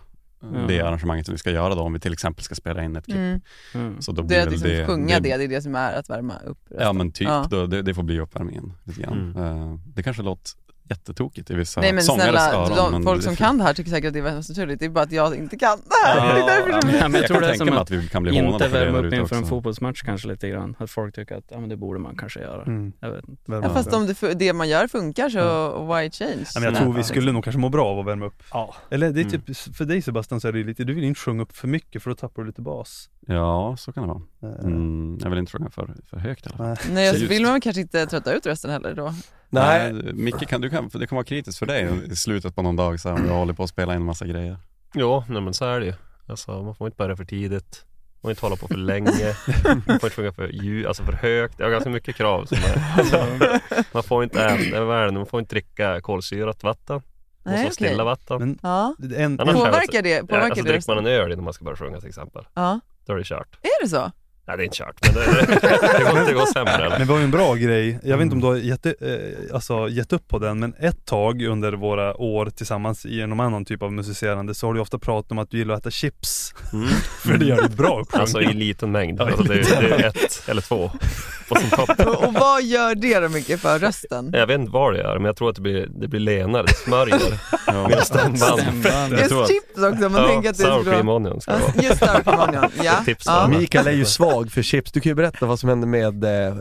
Ja. 0.55 0.59
det 0.69 0.81
arrangemanget 0.81 1.27
som 1.27 1.33
vi 1.33 1.39
ska 1.39 1.51
göra 1.51 1.75
då 1.75 1.81
om 1.83 1.93
vi 1.93 2.01
till 2.01 2.13
exempel 2.13 2.45
ska 2.45 2.55
spela 2.55 2.85
in 2.85 2.97
ett 2.97 3.05
klipp. 3.05 3.17
Mm. 3.17 3.41
Mm. 3.75 4.01
Så 4.03 4.13
då 4.13 4.23
Det 4.23 4.29
blir 4.29 4.37
är 4.37 4.41
att 4.41 4.47
väl 4.47 4.53
liksom 4.53 4.71
det, 4.71 4.87
sjunga 4.87 5.21
det, 5.21 5.37
det 5.37 5.45
är 5.45 5.49
det 5.49 5.63
som 5.63 5.75
är 5.75 5.93
att 5.93 6.11
värma 6.11 6.35
upp 6.39 6.59
rösten. 6.71 6.87
Ja 6.87 6.93
men 6.93 7.13
typ, 7.13 7.29
Ja. 7.29 7.47
Då, 7.51 7.67
det, 7.67 7.83
det 7.83 7.95
får 7.95 8.03
bli 8.03 8.21
uppvärmningen 8.21 8.73
lite 8.85 9.01
grann. 9.03 9.37
Eh, 9.37 9.79
det 9.95 10.03
kanske 10.03 10.23
låter 10.23 10.51
jättetokigt 10.89 11.51
i 11.51 11.55
vissa 11.55 11.81
Nej 11.81 11.93
men 11.93 12.05
sångares 12.05 12.29
snälla, 12.29 12.55
öron. 12.55 12.77
de, 12.77 12.93
men 12.93 13.03
folk 13.03 13.23
som 13.23 13.37
kan 13.37 13.59
det 13.59 13.65
här 13.65 13.75
tycker 13.75 13.91
säkert 13.91 14.09
att 14.09 14.13
det 14.13 14.19
är 14.19 14.23
väldigt 14.23 14.49
naturligt, 14.49 14.79
det 14.81 14.85
är 14.85 14.91
bara 14.91 15.05
att 15.05 15.13
jag 15.13 15.37
inte 15.37 15.57
kan 15.57 15.79
det 15.79 16.09
här. 16.09 16.17
Ja, 16.29 16.35
det 16.35 16.41
är 16.41 16.47
därför 16.47 16.71
ja, 16.71 16.79
men 16.83 16.91
blir... 16.91 17.01
Ja, 17.01 17.09
men 17.09 17.13
jag 17.13 17.23
jag 17.23 17.29
tror 17.29 17.41
kan 17.41 17.49
det 17.49 17.55
är 17.55 17.59
som 17.59 17.69
att 17.69 17.79
att 17.79 17.91
vi 17.91 18.09
kan 18.09 18.23
bli 18.23 18.35
Inte 18.37 18.69
värma 18.69 18.99
upp 18.99 19.13
inför 19.13 19.37
en 19.37 19.47
fotbollsmatch 19.47 20.03
kanske 20.03 20.29
lite 20.29 20.49
grann. 20.49 20.77
Att 20.79 20.91
folk 20.91 21.15
tycker 21.15 21.37
att 21.37 21.45
ja, 21.49 21.61
men 21.61 21.69
det 21.69 21.77
borde 21.77 21.99
man 22.01 22.17
kanske 22.17 22.41
göra. 22.41 22.63
Mm. 22.63 22.93
Jag 23.01 23.11
vet 23.11 23.29
inte. 23.29 23.43
Ja, 23.53 23.63
fast 23.75 23.93
om 23.93 24.07
det, 24.07 24.35
det 24.35 24.53
man 24.53 24.69
gör 24.69 24.87
funkar 24.89 25.29
så 25.29 25.71
why 25.87 26.11
change? 26.11 26.45
Ja, 26.55 26.61
men 26.61 26.63
jag 26.63 26.75
tror 26.77 26.93
vi 26.93 27.03
skulle 27.05 27.33
nog 27.33 27.45
kanske 27.45 27.61
må 27.61 27.69
bra 27.69 27.87
av 27.87 27.99
att 27.99 28.07
värma 28.07 28.27
upp. 28.27 28.43
Ja. 28.53 28.75
Eller 28.91 29.11
det 29.11 29.21
är 29.21 29.25
Mm. 29.25 29.41
typ, 29.41 29.57
för 29.77 29.85
dig 29.85 30.03
Sebastian 30.03 30.41
så 30.41 30.49
är 30.49 30.53
det 30.53 30.65
lite, 30.65 30.85
du 30.85 30.95
vill 30.95 31.05
inte 31.05 31.21
sjunga 31.21 31.43
upp 31.43 31.57
för 31.57 31.69
mycket 31.69 32.03
för 32.03 32.11
då 32.11 32.17
tappar 32.17 32.43
du 32.43 32.47
lite 32.49 32.61
bas. 32.63 33.11
Ja, 33.27 33.77
så 33.79 33.93
kan 33.93 34.03
det 34.03 34.09
vara. 34.09 34.53
Eh, 34.55 34.65
Mm, 34.65 35.19
jag 35.23 35.31
vill 35.31 35.39
inte 35.39 35.53
sjunga 35.53 35.71
för, 35.71 35.95
för 36.11 36.17
högt 36.17 36.47
i 36.47 36.49
alla 36.49 36.57
fall. 36.57 36.67
Nej. 36.67 36.77
Nej, 36.95 37.11
så 37.13 37.17
Just. 37.19 37.31
vill 37.31 37.43
man 37.43 37.61
kanske 37.61 37.81
inte 37.81 38.07
trötta 38.07 38.33
ut 38.33 38.47
rösten 38.47 38.71
heller 38.71 38.95
då. 38.95 39.15
Nej, 39.55 39.93
Micke, 40.15 40.49
kan, 40.49 40.61
du 40.61 40.71
kan, 40.71 40.89
det 40.89 41.07
kan 41.07 41.17
vara 41.17 41.25
kritiskt 41.25 41.59
för 41.59 41.67
dig 41.67 41.89
i 42.11 42.17
slutet 42.17 42.55
på 42.55 42.63
någon 42.63 42.77
dag 42.77 43.01
så 43.01 43.09
här, 43.09 43.17
om 43.17 43.27
jag 43.27 43.35
håller 43.35 43.53
på 43.53 43.63
att 43.63 43.71
spela 43.71 43.93
in 43.95 44.01
en 44.01 44.07
massa 44.07 44.27
grejer. 44.27 44.57
Jo, 44.95 45.25
nej 45.29 45.43
men 45.43 45.55
så 45.55 45.65
är 45.65 45.81
det 45.81 45.87
ju. 45.87 45.93
Alltså 46.27 46.63
man 46.63 46.75
får 46.75 46.87
inte 46.87 46.97
börja 46.97 47.17
för 47.17 47.25
tidigt. 47.25 47.85
Man 48.15 48.21
får 48.23 48.31
inte 48.31 48.47
hålla 48.47 48.57
på 48.57 48.69
för 48.69 48.75
länge. 48.77 49.35
Man 49.65 49.83
får 49.83 49.93
inte 49.95 50.11
sjunga 50.11 50.33
för 50.33 50.49
ljud, 50.49 50.87
alltså 50.87 51.03
för 51.03 51.13
högt. 51.13 51.55
Jag 51.59 51.67
har 51.67 51.71
ganska 51.73 51.91
mycket 51.91 52.17
krav. 52.17 52.45
Som 52.47 52.59
är, 52.59 52.99
alltså, 52.99 53.27
man 53.93 54.03
får 54.03 54.25
inte 54.25 54.45
äta, 54.45 54.85
vad 54.85 54.99
är 54.99 55.07
det, 55.07 55.13
man 55.13 55.27
får 55.27 55.41
inte 55.41 55.55
dricka 55.55 56.01
kolsyrat 56.01 56.63
vatten. 56.63 57.03
Man 57.47 57.55
Nej, 57.55 57.65
måste 57.65 57.83
okej. 57.85 57.89
stilla 57.89 58.05
vatten. 58.05 58.39
Men 58.39 58.59
Ja. 58.63 58.95
en, 59.17 59.41
Annars 59.41 59.49
är 59.49 59.53
det- 59.53 59.53
Påverkar 59.71 60.03
det, 60.03 60.09
Ja, 60.11 60.21
påverkar 60.21 60.45
alltså 60.45 60.63
det 60.65 60.73
dricker 60.73 60.95
man 60.95 61.07
en 61.07 61.13
öl 61.13 61.33
innan 61.33 61.45
man 61.45 61.53
ska 61.53 61.65
börja 61.65 61.77
sjunga 61.77 62.01
till 62.01 62.09
exempel. 62.09 62.45
Ja. 62.55 62.81
Då 63.07 63.13
är 63.13 63.17
det 63.17 63.25
kört. 63.25 63.59
Är 63.63 63.83
det 63.85 63.89
så? 63.89 64.13
Nej 64.47 64.57
det 64.57 64.63
är 64.63 64.65
inte 64.65 64.77
kört, 64.77 64.95
men 65.03 65.15
det, 65.15 65.21
det, 65.25 65.47
det, 65.99 66.05
går, 66.05 66.27
det 66.27 66.33
går 66.33 66.47
sämre. 66.53 66.89
Men 66.99 67.07
vi 67.07 67.13
har 67.13 67.19
ju 67.19 67.25
en 67.25 67.31
bra 67.31 67.55
grej, 67.55 67.99
jag 68.05 68.17
vet 68.17 68.23
inte 68.25 68.35
om 68.35 68.41
du 68.41 68.47
har 68.47 68.57
gett, 68.57 68.87
eh, 68.87 68.93
alltså, 69.55 69.89
gett 69.89 70.13
upp 70.13 70.29
på 70.29 70.39
den, 70.39 70.59
men 70.61 70.75
ett 70.79 71.07
tag 71.07 71.43
under 71.43 71.73
våra 71.73 72.17
år 72.17 72.47
tillsammans 72.47 73.07
i 73.07 73.27
någon 73.27 73.41
annan 73.41 73.65
typ 73.65 73.83
av 73.83 73.93
musicerande 73.93 74.55
så 74.55 74.67
har 74.67 74.75
du 74.75 74.81
ofta 74.81 74.99
pratat 74.99 75.33
om 75.33 75.39
att 75.39 75.51
du 75.51 75.59
gillar 75.59 75.75
att 75.75 75.81
äta 75.81 75.91
chips. 75.91 76.55
Mm. 76.73 76.89
För 77.23 77.39
det 77.39 77.45
gör 77.45 77.57
dig 77.57 77.71
bra 77.77 78.05
sjunga. 78.09 78.21
Alltså 78.23 78.41
i 78.41 78.53
liten 78.53 78.93
mängd. 78.93 79.21
Ja, 79.21 79.25
Alltså, 79.27 79.43
det, 79.43 79.55
är- 79.55 79.83
det 79.83 79.95
är 80.05 80.09
ett 80.09 80.43
eller 80.47 80.63
två 80.63 80.91
på 81.49 81.55
sin 81.55 81.71
topp. 81.71 81.91
Och, 82.27 82.35
vad 82.35 82.63
gör 82.63 82.95
det 82.95 83.21
då 83.21 83.29
mycket 83.29 83.61
för 83.61 83.79
rösten? 83.79 84.31
Jag 84.33 84.47
vet 84.47 84.61
inte 84.61 84.73
vad 84.73 84.93
det 84.95 84.99
gör, 84.99 85.15
men 85.19 85.25
jag 85.25 85.37
tror 85.37 85.49
att 85.51 85.57
det 85.57 85.63
blir, 85.63 85.87
det 86.01 86.09
blir 86.09 86.21
lenare, 86.21 86.63
det 86.67 86.75
smörjer 86.75 87.21
Ja. 87.67 87.89
mina 87.89 88.01
stämband. 88.01 88.61
Just 89.11 89.33
att- 89.33 89.49
chips 89.49 89.77
också, 89.77 90.09
man 90.09 90.23
ja, 90.23 90.29
tänker 90.29 90.51
att 90.51 90.59
det 90.59 90.65
är 90.65 90.71
sour 90.71 90.85
så 90.85 90.91
cream 90.91 91.07
bra. 91.07 91.15
onion 91.17 91.41
ska 91.41 91.53
det 91.53 91.59
vara. 91.61 91.73
Just 91.83 91.99
sour 91.99 92.23
cream 92.23 92.39
onion, 92.41 92.71
ja. 92.83 92.93
Tips 93.05 93.27
ja. 93.27 93.49
Mikael 93.49 93.87
är 93.87 93.93
ju 93.93 94.05
svag 94.05 94.34
för 94.53 94.63
chips. 94.63 94.93
Du 94.93 95.01
kan 95.01 95.11
ju 95.11 95.15
berätta 95.15 95.47
vad 95.47 95.61
som 95.61 95.69
hände 95.69 95.87
med, 95.87 96.25
eh, 96.25 96.57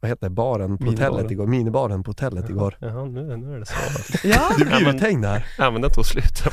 vad 0.00 0.08
heter 0.08 0.26
det, 0.26 0.30
baren 0.30 0.78
på 0.78 0.84
Minibaren. 0.84 1.12
hotellet 1.12 1.30
igår, 1.30 1.46
minibaren 1.46 2.02
på 2.02 2.10
hotellet 2.10 2.50
igår. 2.50 2.76
Jaha, 2.80 3.04
nu, 3.04 3.36
nu 3.36 3.54
är 3.54 3.58
det 3.58 3.66
så. 3.66 3.74
ja. 4.24 4.50
Du 4.58 4.64
blir 4.64 4.74
Ja, 4.74 4.80
men- 4.86 4.96
uthängd 4.96 5.24
här. 5.24 5.46
Ja 5.58 5.70
men 5.70 5.82
den 5.82 5.90
tog 5.90 6.06
slut. 6.06 6.24
Så, 6.36 6.50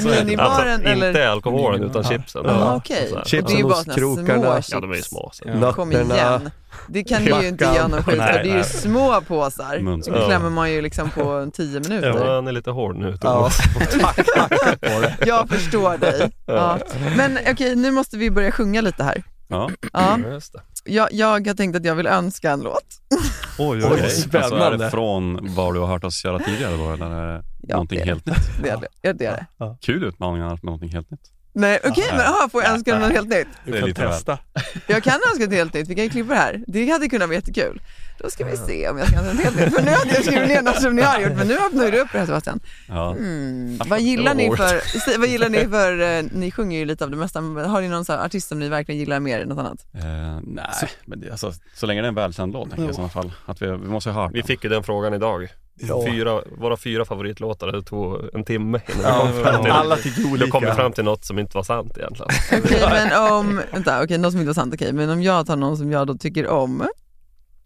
så. 0.00 0.08
Minibaren 0.08 0.72
alltså, 0.72 0.88
eller? 0.88 1.08
Inte 1.08 1.30
alkoholen 1.30 1.82
utan 1.82 2.02
Ja. 2.02 2.08
chipsen. 2.08 2.42
Ja, 2.44 2.76
okej. 2.76 3.08
Så 3.10 3.16
här. 3.16 3.24
Chipsen 3.24 3.44
Och 3.44 3.48
det 3.50 3.54
är 3.54 3.58
ju 3.58 3.62
bara 3.64 3.74
hos 3.74 3.84
krokarna. 3.94 4.62
Ja 4.68 4.80
de 4.80 4.90
är 4.92 4.96
ju 4.96 5.02
små. 5.02 5.30
Så. 5.32 5.44
Ja. 5.60 5.72
Kom 5.72 5.92
igen. 5.92 6.50
Det 6.88 7.04
kan 7.04 7.22
ni 7.22 7.30
ju 7.42 7.48
inte 7.48 7.64
göra 7.64 7.88
någon 7.88 8.02
skit 8.02 8.16
för, 8.16 8.32
det 8.32 8.38
är 8.38 8.44
ju 8.44 8.52
nej. 8.52 8.64
små 8.64 9.20
påsar. 9.20 9.78
Munspel. 9.78 10.14
Det 10.14 10.20
Ja. 10.20 10.26
klämmer 10.26 10.50
man 10.50 10.70
ju 10.72 10.82
liksom 10.82 11.10
på 11.10 11.50
tio 11.54 11.80
minuter. 11.80 12.24
Ja, 12.26 12.34
han 12.34 12.48
är 12.48 12.52
lite 12.52 12.70
hård 12.70 12.96
nu. 12.96 13.16
Ja. 13.22 13.50
Jag 15.26 15.48
förstår 15.48 15.98
dig. 15.98 16.30
Ja. 16.46 16.78
Men 17.16 17.38
okej, 17.50 17.76
nu 17.76 17.90
måste 17.90 18.16
vi 18.16 18.30
börja 18.30 18.50
sjunga 18.52 18.80
lite 18.80 19.04
här. 19.04 19.22
Ja, 19.48 19.70
Ja. 19.92 20.18
Ja, 20.22 20.28
just 20.32 20.52
det. 20.52 20.60
Jag, 20.84 21.08
jag 21.12 21.26
har 21.46 21.54
tänkt 21.54 21.76
att 21.76 21.84
jag 21.84 21.94
vill 21.94 22.06
önska 22.06 22.50
en 22.50 22.60
låt. 22.60 22.84
Oj, 23.10 23.18
oj, 23.58 23.76
Oj, 23.76 23.84
oj. 23.84 24.00
alltså 24.02 24.28
är 24.36 24.42
spännande. 24.42 24.76
det 24.84 24.90
från 24.90 25.54
vad 25.54 25.74
du 25.74 25.80
har 25.80 25.86
hört 25.86 26.04
oss 26.04 26.24
göra 26.24 26.38
tidigare 26.38 26.76
då 26.76 26.92
eller 26.92 27.06
är 27.10 27.32
det 27.38 27.42
Ja, 27.62 27.74
någonting 27.76 27.96
det 27.98 28.02
är 28.02 28.06
det. 28.06 28.12
helt 28.12 28.26
nytt? 28.26 28.62
Det 28.62 28.68
är 28.68 28.76
det. 28.76 28.88
Ja, 29.02 29.12
det, 29.12 29.24
är 29.24 29.46
det. 29.58 29.76
Kul 29.80 30.04
utmaning 30.04 30.42
annars 30.42 30.62
med 30.62 30.66
någonting 30.66 30.88
helt 30.92 31.10
nytt. 31.10 31.20
Nej, 31.52 31.80
okej, 31.84 32.04
men 32.10 32.20
aha, 32.20 32.48
får 32.52 32.62
jag 32.62 32.72
önska 32.72 32.98
något 32.98 33.12
helt 33.12 33.28
nytt? 33.28 33.46
Det 33.64 33.70
Du 33.72 33.76
är 33.78 33.92
kan 33.92 34.10
testa. 34.10 34.38
Jag 34.86 35.02
kan 35.02 35.14
önska 35.30 35.44
ett 35.44 35.52
helt 35.52 35.74
nytt, 35.74 35.88
vi 35.88 35.94
kan 35.94 36.04
ju 36.04 36.10
klippa 36.10 36.32
det 36.34 36.38
här. 36.40 36.64
Det 36.66 36.90
hade 36.90 37.08
kunnat 37.08 37.28
vara 37.28 37.34
jättekul. 37.36 37.80
Då 38.18 38.30
ska 38.30 38.44
vi 38.44 38.56
se 38.56 38.88
om 38.88 38.98
jag 38.98 39.08
ska 39.08 39.18
en 39.18 39.38
hel 39.38 39.56
del. 39.56 39.70
För 39.70 39.82
nu 39.82 39.90
hade 39.90 40.14
jag 40.14 40.24
skrivit 40.24 40.48
ner 40.48 40.62
något 40.62 40.82
som 40.82 40.96
ni 40.96 41.02
har 41.02 41.20
gjort, 41.20 41.36
men 41.36 41.48
nu 41.48 41.58
öppnar 41.58 41.90
du 41.90 42.00
upp 42.00 42.08
det 42.12 42.18
här 42.18 42.26
Sebastian. 42.26 42.60
Mm. 42.88 43.78
Vad 43.88 44.00
gillar 44.00 44.34
ni 44.34 44.56
för, 44.56 45.18
vad 45.18 45.28
gillar 45.28 45.48
ni 45.48 45.58
för, 45.58 46.22
ni 46.38 46.50
sjunger 46.50 46.78
ju 46.78 46.84
lite 46.84 47.04
av 47.04 47.10
det 47.10 47.16
mesta, 47.16 47.40
har 47.40 47.80
ni 47.80 47.88
någon 47.88 48.04
så 48.04 48.12
här 48.12 48.24
artist 48.26 48.48
som 48.48 48.58
ni 48.58 48.68
verkligen 48.68 48.98
gillar 48.98 49.20
mer 49.20 49.40
än 49.40 49.48
något 49.48 49.58
annat? 49.58 49.86
Eh, 49.94 50.40
nej, 50.42 50.66
men 51.04 51.20
det, 51.20 51.30
alltså, 51.30 51.52
så 51.74 51.86
länge 51.86 52.00
det 52.00 52.06
är 52.06 52.08
en 52.08 52.14
välkänd 52.14 52.52
låt 52.52 52.68
tänker 52.68 52.82
jag 52.82 52.90
i 52.90 52.94
sådana 52.94 53.10
fall. 53.10 53.32
Att 53.46 53.62
vi, 53.62 53.66
vi 53.66 53.76
måste 53.76 54.10
ha 54.10 54.30
Vi 54.32 54.42
fick 54.42 54.64
ju 54.64 54.70
den 54.70 54.82
frågan 54.82 55.14
idag. 55.14 55.48
Ja. 55.80 56.04
Fyra, 56.06 56.42
våra 56.58 56.76
fyra 56.76 57.04
favoritlåtar, 57.04 57.72
det 57.72 57.82
tog 57.82 58.34
en 58.34 58.44
timme 58.44 58.80
innan 58.88 59.04
Ja, 59.04 59.24
vi 59.24 59.32
kom 59.32 59.42
fram 59.42 59.62
till 59.62 59.72
alla 59.72 59.96
tycker 59.96 60.22
Då 60.22 60.28
kom 60.28 60.60
vi 60.60 60.66
olika. 60.66 60.74
fram 60.74 60.92
till 60.92 61.04
något 61.04 61.24
som 61.24 61.38
inte 61.38 61.56
var 61.56 61.64
sant 61.64 61.98
egentligen. 61.98 62.30
Okej, 62.64 62.82
men 62.90 63.32
om, 63.32 63.60
vänta, 63.72 64.02
okej, 64.02 64.18
något 64.18 64.32
som 64.32 64.40
inte 64.40 64.46
var 64.46 64.54
sant, 64.54 64.74
okej, 64.74 64.92
men 64.92 65.10
om 65.10 65.22
jag 65.22 65.46
tar 65.46 65.56
någon 65.56 65.76
som 65.76 65.92
jag 65.92 66.06
då 66.06 66.14
tycker 66.14 66.48
om, 66.48 66.88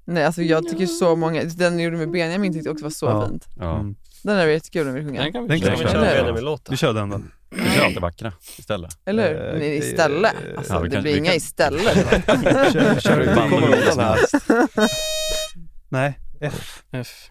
nej 0.04 0.24
alltså 0.24 0.42
jag 0.42 0.68
tycker 0.68 0.86
så 0.86 1.16
många, 1.16 1.44
den 1.44 1.78
gjorde 1.80 1.96
med 1.96 2.10
Benjamin 2.10 2.52
tyckte 2.52 2.68
jag 2.68 2.72
också 2.74 2.84
var 2.84 2.90
så 2.90 3.06
Ja. 3.06 3.28
fint. 3.28 3.48
Ja. 3.58 3.78
Mm. 3.78 3.94
Den 4.22 4.36
är 4.36 4.46
jättekul 4.46 4.88
om 4.88 4.94
vi 4.94 5.00
sjunger. 5.04 5.22
Den 5.22 5.32
kan 5.32 5.42
vi 5.42 5.48
Den 5.48 5.60
kan 5.60 5.76
köra. 5.76 5.86
vi 5.86 5.92
köra. 5.92 6.00
Benjamin-låten. 6.14 6.70
Vi 6.72 6.76
kör 6.76 6.92
den 6.94 7.10
då. 7.10 7.20
Vi 7.50 7.70
kör 7.70 7.84
allt 7.84 7.94
det 7.94 8.00
vackra 8.00 8.32
istället. 8.58 8.90
Eller 9.06 9.28
hur? 9.28 9.54
Eh, 9.54 9.58
Nej, 9.58 9.76
istället. 9.78 10.32
eh, 10.34 10.58
Alltså, 10.58 10.72
ja, 10.72 10.78
vi 10.80 10.88
det 10.88 10.94
kan- 10.94 11.02
blir 11.02 11.16
inga 11.16 11.26
kan- 11.30 11.36
istället. 11.36 11.82
Kör, 12.72 13.00
kör, 13.00 13.18
du 13.20 13.34
kommer 13.34 14.02
här. 14.02 14.18
Nej, 15.88 16.18
F. 16.40 16.82
F. 16.92 17.30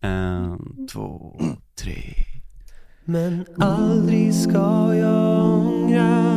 En, 0.00 0.86
två, 0.92 1.40
tre. 1.78 2.14
Men 3.04 3.44
aldrig 3.58 4.34
ska 4.34 4.94
jag 4.94 5.58
ångra, 5.58 6.36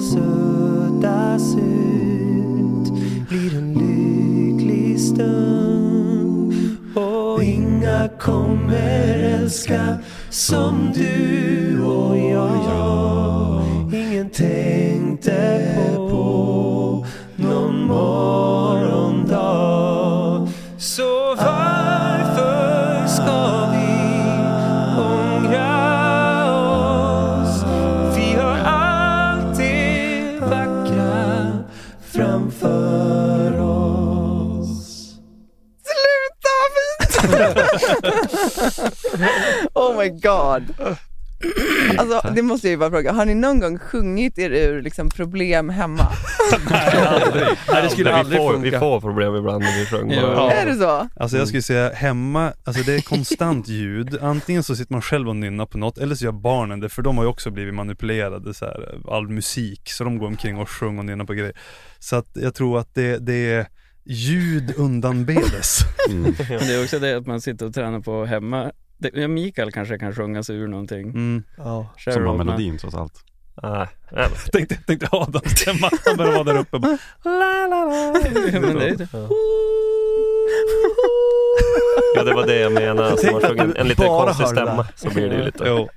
Suddas 0.00 1.54
ut, 1.56 2.92
blir 3.28 3.58
en 3.58 3.74
lycklig 3.74 5.00
stund. 5.00 6.54
Och 6.94 7.44
inga 7.44 8.08
kommer 8.18 9.18
älska 9.18 9.98
som 10.30 10.92
du 10.94 11.82
och 11.82 12.18
jag. 12.18 13.64
Ingen 13.94 14.30
tänkte 14.30 15.67
oh 39.74 39.98
my 39.98 40.08
god. 40.08 40.74
Alltså 41.98 42.32
det 42.34 42.42
måste 42.42 42.66
jag 42.66 42.70
ju 42.70 42.76
bara 42.76 42.90
fråga, 42.90 43.12
har 43.12 43.26
ni 43.26 43.34
någon 43.34 43.60
gång 43.60 43.78
sjungit 43.78 44.38
er 44.38 44.50
ur 44.50 44.82
liksom, 44.82 45.08
problem 45.08 45.68
hemma? 45.68 46.08
Nej, 46.70 47.82
det 47.82 47.90
skulle 47.90 48.10
vi 48.10 48.16
aldrig 48.16 48.38
får, 48.38 48.52
funka. 48.52 48.70
Vi 48.70 48.78
får 48.78 49.00
problem 49.00 49.36
ibland 49.36 49.64
när 49.64 49.78
vi 49.78 49.86
sjunger. 49.86 50.22
Ja. 50.22 50.52
Är 50.52 50.66
det 50.66 50.74
så? 50.74 51.08
Alltså 51.16 51.36
jag 51.36 51.48
skulle 51.48 51.62
säga 51.62 51.92
hemma, 51.92 52.52
alltså 52.64 52.82
det 52.82 52.94
är 52.94 53.00
konstant 53.00 53.68
ljud. 53.68 54.18
Antingen 54.22 54.62
så 54.62 54.76
sitter 54.76 54.92
man 54.92 55.02
själv 55.02 55.28
och 55.28 55.36
nynnar 55.36 55.66
på 55.66 55.78
något 55.78 55.98
eller 55.98 56.14
så 56.14 56.24
gör 56.24 56.32
barnen 56.32 56.80
det 56.80 56.88
för 56.88 57.02
de 57.02 57.16
har 57.16 57.24
ju 57.24 57.30
också 57.30 57.50
blivit 57.50 57.74
manipulerade 57.74 58.54
så 58.54 58.64
här, 58.64 58.98
all 59.08 59.28
musik. 59.28 59.90
Så 59.90 60.04
de 60.04 60.18
går 60.18 60.26
omkring 60.26 60.58
och 60.58 60.70
sjunger 60.70 60.98
och 60.98 61.04
nynnar 61.04 61.24
på 61.24 61.32
grejer. 61.34 61.56
Så 61.98 62.16
att 62.16 62.28
jag 62.34 62.54
tror 62.54 62.78
att 62.78 62.94
det, 62.94 63.18
det 63.18 63.52
är 63.52 63.66
ljud 64.08 64.74
undanbedes. 64.76 65.80
Mm. 66.10 66.34
Det 66.48 66.74
är 66.74 66.82
också 66.82 66.98
det 66.98 67.16
att 67.16 67.26
man 67.26 67.40
sitter 67.40 67.66
och 67.66 67.74
tränar 67.74 68.00
på 68.00 68.24
hemma. 68.24 68.72
Det, 68.98 69.10
ja, 69.14 69.28
Mikael 69.28 69.72
kanske 69.72 69.98
kan 69.98 70.14
sjunga 70.14 70.42
sig 70.42 70.56
ur 70.56 70.68
någonting. 70.68 71.08
Mm. 71.10 71.42
Kör 71.96 72.12
Som 72.12 72.26
har 72.26 72.36
melodin 72.36 72.78
trots 72.78 72.96
allt. 72.96 73.24
Nej, 73.62 73.86
Tänkte, 74.52 74.74
tänkte 74.74 75.08
Adam 75.10 75.42
stämma, 75.44 75.90
han 76.06 76.16
började 76.16 76.36
vara 76.36 76.52
där 76.52 76.60
uppe 76.60 76.76
och 76.76 76.82
bara, 76.82 76.98
la, 77.24 77.66
la, 77.66 77.84
la. 77.84 78.12
Men 78.60 78.76
det 78.76 78.88
är 78.88 78.96
det. 78.96 79.08
Ja 82.16 82.24
det 82.24 82.34
var 82.34 82.46
det 82.46 82.58
jag 82.60 82.72
menade, 82.72 83.10
alltså, 83.10 83.26
man 83.32 83.44
att 83.44 83.50
en, 83.50 83.76
en 83.76 83.88
lite 83.88 84.00
bara 84.06 84.24
konstig 84.26 84.46
stämma 84.48 84.86
så 84.96 85.10
blir 85.10 85.28
det 85.28 85.36
ju 85.36 85.44
lite, 85.44 85.64
Jo. 85.66 85.88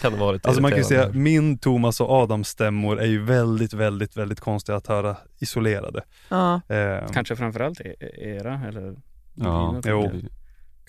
kan 0.00 0.12
det 0.12 0.18
vara 0.18 0.32
lite 0.32 0.48
Alltså 0.48 0.62
man 0.62 0.70
kan 0.70 0.78
ju 0.78 0.84
säga, 0.84 1.08
min, 1.12 1.58
Thomas 1.58 2.00
och 2.00 2.10
Adams 2.10 2.48
stämmor 2.48 3.00
är 3.00 3.06
ju 3.06 3.22
väldigt, 3.24 3.72
väldigt, 3.72 4.16
väldigt 4.16 4.40
konstiga 4.40 4.76
att 4.76 4.86
höra 4.86 5.16
isolerade. 5.38 6.02
Ja. 6.28 6.60
Eh, 6.68 7.06
Kanske 7.12 7.36
framförallt 7.36 7.80
e- 7.80 7.94
era 8.16 8.60
eller 8.68 8.94
Ja, 9.34 9.80
jo. 9.84 10.10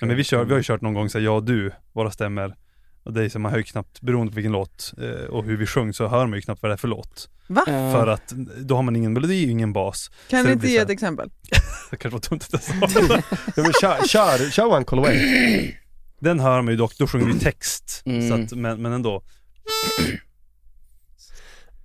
men 0.01 0.15
vi, 0.15 0.23
kör, 0.23 0.43
vi 0.43 0.51
har 0.51 0.57
ju 0.57 0.63
kört 0.63 0.81
någon 0.81 0.93
gång 0.93 1.09
så 1.09 1.17
här, 1.17 1.25
jag 1.25 1.35
och 1.35 1.43
du, 1.43 1.71
våra 1.93 2.11
stämmer. 2.11 2.55
Och 3.05 3.13
det 3.13 3.23
är 3.23 3.29
så 3.29 3.39
man 3.39 3.51
hör 3.51 3.57
ju 3.57 3.63
knappt, 3.63 4.01
beroende 4.01 4.31
på 4.31 4.35
vilken 4.35 4.51
låt 4.51 4.93
eh, 4.97 5.25
och 5.25 5.43
hur 5.43 5.57
vi 5.57 5.65
sjöng 5.65 5.93
så 5.93 6.07
hör 6.07 6.27
man 6.27 6.37
ju 6.37 6.41
knappt 6.41 6.61
vad 6.61 6.69
det 6.71 6.75
är 6.75 6.77
för 6.77 6.87
låt. 6.87 7.29
Va? 7.47 7.63
Ja. 7.67 7.91
För 7.91 8.07
att 8.07 8.33
då 8.59 8.75
har 8.75 8.83
man 8.83 8.95
ingen 8.95 9.13
melodi 9.13 9.49
ingen 9.49 9.73
bas. 9.73 10.11
Kan 10.27 10.41
Så 10.41 10.47
det 10.47 10.53
inte 10.53 10.67
ge 10.67 10.77
ett 10.77 10.89
exempel? 10.89 11.29
Det 11.91 11.97
kanske 11.97 12.19
var 12.19 12.29
dumt 12.29 12.39
att 12.53 12.53
jag 12.53 12.91
sa. 12.91 13.21
Ja, 13.55 13.63
men 13.63 13.73
kör, 13.81 14.07
kör, 14.07 14.49
kör 14.51 14.65
One 14.65 14.83
Call 14.85 14.99
Away. 14.99 15.75
Den 16.19 16.39
hör 16.39 16.61
man 16.61 16.71
ju 16.73 16.77
dock, 16.77 16.97
då 16.97 17.07
sjunger 17.07 17.25
vi 17.25 17.39
text. 17.39 18.01
Mm. 18.05 18.29
Så 18.29 18.33
att, 18.35 18.51
men, 18.59 18.81
men 18.81 18.93
ändå. 18.93 19.23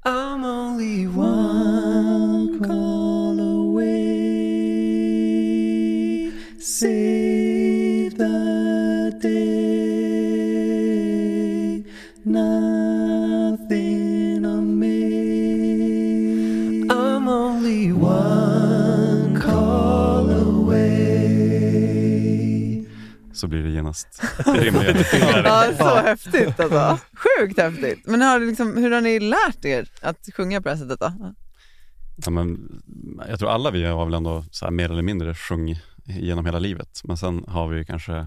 I'm 0.05 0.45
only 0.45 1.07
one 1.07 2.59
call 2.67 3.41
away. 3.41 4.31
Save 6.61 7.20
blir 23.51 23.63
det 23.63 23.71
genast. 23.71 24.23
Ja, 25.45 25.73
så 25.79 25.97
häftigt 25.97 26.61
alltså. 26.61 26.99
Sjukt 27.15 27.59
häftigt. 27.59 28.07
Men 28.07 28.23
har, 28.23 28.41
liksom, 28.41 28.77
hur 28.77 28.91
har 28.91 29.01
ni 29.01 29.21
lärt 29.21 29.65
er 29.65 29.89
att 30.03 30.29
sjunga 30.37 30.61
på 30.61 30.69
det 30.69 30.75
här 30.75 30.83
sättet 30.83 31.01
då? 31.01 31.35
Ja, 32.25 32.31
men, 32.31 32.83
jag 33.29 33.39
tror 33.39 33.51
alla 33.51 33.71
vi 33.71 33.85
har 33.85 34.05
väl 34.05 34.15
ändå 34.15 34.45
så 34.51 34.65
här 34.65 34.73
mer 34.73 34.91
eller 34.91 35.03
mindre 35.03 35.35
sjungit 35.35 35.79
genom 36.05 36.47
hela 36.47 36.59
livet. 36.59 37.01
Men 37.05 37.17
sen 37.17 37.45
har 37.49 37.69
vi 37.69 37.85
kanske 37.85 38.27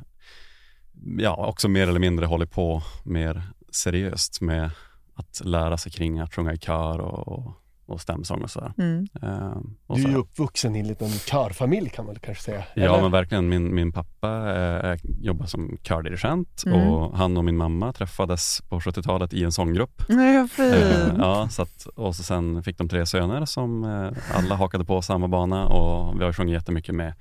ja, 1.17 1.47
också 1.47 1.67
mer 1.67 1.87
eller 1.87 1.99
mindre 1.99 2.25
hållit 2.25 2.51
på 2.51 2.83
mer 3.03 3.43
seriöst 3.71 4.41
med 4.41 4.71
att 5.15 5.41
lära 5.45 5.77
sig 5.77 5.91
kring 5.91 6.19
att 6.19 6.33
sjunga 6.33 6.53
i 6.53 6.57
kör 6.57 6.99
och, 6.99 7.27
och, 7.27 7.62
och 7.85 8.01
stämsång 8.01 8.41
och 8.41 8.49
sådär. 8.51 8.73
Mm. 8.77 9.07
Ehm, 9.21 9.75
och 9.87 9.97
Du 9.97 10.03
är 10.05 10.09
ju 10.09 10.15
uppvuxen 10.15 10.75
i 10.75 10.79
en 10.79 10.87
liten 10.87 11.09
körfamilj 11.09 11.89
kan 11.89 12.05
man 12.05 12.15
kanske 12.21 12.43
säga. 12.43 12.63
Ja 12.75 12.83
eller? 12.83 13.01
men 13.01 13.11
verkligen, 13.11 13.49
min, 13.49 13.75
min 13.75 13.91
pappa 13.91 14.55
eh, 14.55 14.97
jobbar 15.21 15.45
som 15.45 15.77
kördirigent 15.83 16.63
Mm. 16.65 16.79
och 16.87 17.17
han 17.17 17.37
och 17.37 17.45
min 17.45 17.57
mamma 17.57 17.93
träffades 17.93 18.61
på 18.69 18.79
70-talet 18.79 19.33
i 19.33 19.43
en 19.43 19.51
sånggrupp. 19.51 20.03
Nej, 20.09 20.37
vad 20.37 20.51
fint. 20.51 20.73
Eh, 20.75 21.07
ja, 21.17 21.47
så 21.49 21.61
att, 21.61 21.87
och 21.95 22.15
så 22.15 22.23
sen 22.23 22.63
fick 22.63 22.77
de 22.77 22.89
tre 22.89 23.05
söner 23.05 23.45
som 23.45 23.83
eh, 23.83 24.37
alla 24.37 24.55
hakade 24.55 24.85
på 24.85 25.01
samma 25.01 25.27
bana 25.27 25.65
och 25.67 26.19
vi 26.19 26.23
har 26.25 26.33
sjungit 26.33 26.53
jättemycket 26.53 26.95
med, 26.95 27.13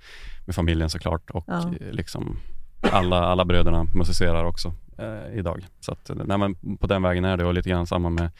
med 0.46 0.54
familjen 0.54 0.90
såklart 0.90 1.30
och 1.30 1.44
Ja. 1.46 1.58
eh, 1.80 1.90
liksom 1.92 2.36
alla, 2.92 3.18
alla 3.24 3.44
bröderna 3.44 3.86
musicerar 3.94 4.44
också 4.44 4.74
eh, 4.98 5.38
idag. 5.38 5.66
Så 5.80 5.92
att, 5.92 6.10
nej, 6.26 6.38
men 6.38 6.76
på 6.78 6.86
den 6.86 7.02
vägen 7.02 7.24
är 7.24 7.36
det 7.36 7.44
och 7.44 7.54
lite 7.54 7.68
grann 7.70 7.86
samma 7.86 8.10
med, 8.10 8.30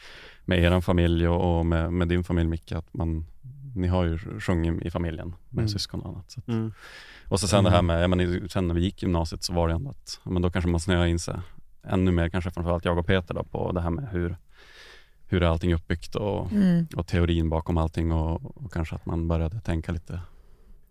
med 0.45 0.59
er 0.59 0.81
familj 0.81 1.27
och, 1.27 1.59
och 1.59 1.65
med, 1.65 1.93
med 1.93 2.07
din 2.07 2.23
familj 2.23 2.49
Micke, 2.49 2.71
att 2.71 2.93
man, 2.93 3.25
ni 3.75 3.87
har 3.87 4.03
ju 4.03 4.39
sjungit 4.39 4.81
i 4.85 4.91
familjen 4.91 5.35
med 5.49 5.59
Mm. 5.63 5.67
syskon 5.69 6.01
och 6.01 6.09
annat. 6.09 6.31
Så 6.31 6.39
att, 6.39 6.47
Mm. 6.47 6.73
och 7.27 7.39
så 7.39 7.47
sen 7.47 7.63
det 7.63 7.69
här 7.69 7.81
med, 7.81 8.03
ja, 8.03 8.07
men, 8.07 8.49
sen 8.49 8.67
när 8.67 8.75
vi 8.75 8.81
gick 8.81 9.01
gymnasiet 9.03 9.43
så 9.43 9.53
var 9.53 9.67
det 9.67 9.73
ändå 9.73 9.89
att, 9.89 10.19
men 10.23 10.41
då 10.41 10.49
kanske 10.51 10.69
man 10.71 10.79
snöade 10.79 11.09
in 11.09 11.19
sig 11.19 11.35
ännu 11.83 12.11
mer, 12.11 12.29
kanske 12.29 12.51
framförallt 12.51 12.85
jag 12.85 12.97
och 12.97 13.05
Peter 13.05 13.33
då, 13.33 13.43
på 13.43 13.71
det 13.71 13.81
här 13.81 13.89
med 13.89 14.07
hur, 14.11 14.37
hur 15.27 15.43
är 15.43 15.47
allting 15.47 15.71
är 15.71 15.75
uppbyggt 15.75 16.15
och, 16.15 16.51
Mm. 16.51 16.87
och 16.95 17.07
teorin 17.07 17.49
bakom 17.49 17.77
allting 17.77 18.11
och, 18.11 18.57
och 18.63 18.73
kanske 18.73 18.95
att 18.95 19.05
man 19.05 19.27
började 19.27 19.59
tänka 19.59 19.91
lite. 19.91 20.19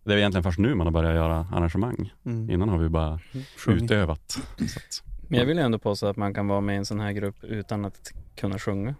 Det 0.04 0.12
är 0.12 0.16
egentligen 0.18 0.42
först 0.42 0.58
nu 0.58 0.74
man 0.74 0.86
har 0.86 0.92
börjat 0.92 1.14
göra 1.14 1.46
arrangemang. 1.52 2.12
Mm. 2.24 2.50
Innan 2.50 2.68
har 2.68 2.78
vi 2.78 2.88
bara 2.88 3.20
Sjung. 3.56 3.74
utövat. 3.84 4.30
Så 4.58 4.78
att, 4.78 5.02
Men 5.28 5.38
jag 5.38 5.46
vill 5.46 5.56
ju 5.56 5.62
ändå 5.62 5.78
påstå 5.78 6.06
att 6.06 6.16
man 6.16 6.34
kan 6.34 6.48
vara 6.48 6.60
med 6.60 6.74
i 6.74 6.78
en 6.78 6.84
sån 6.84 7.00
här 7.00 7.12
grupp 7.12 7.44
utan 7.44 7.84
att 7.84 8.12
kunna 8.36 8.58
sjunga. 8.58 8.94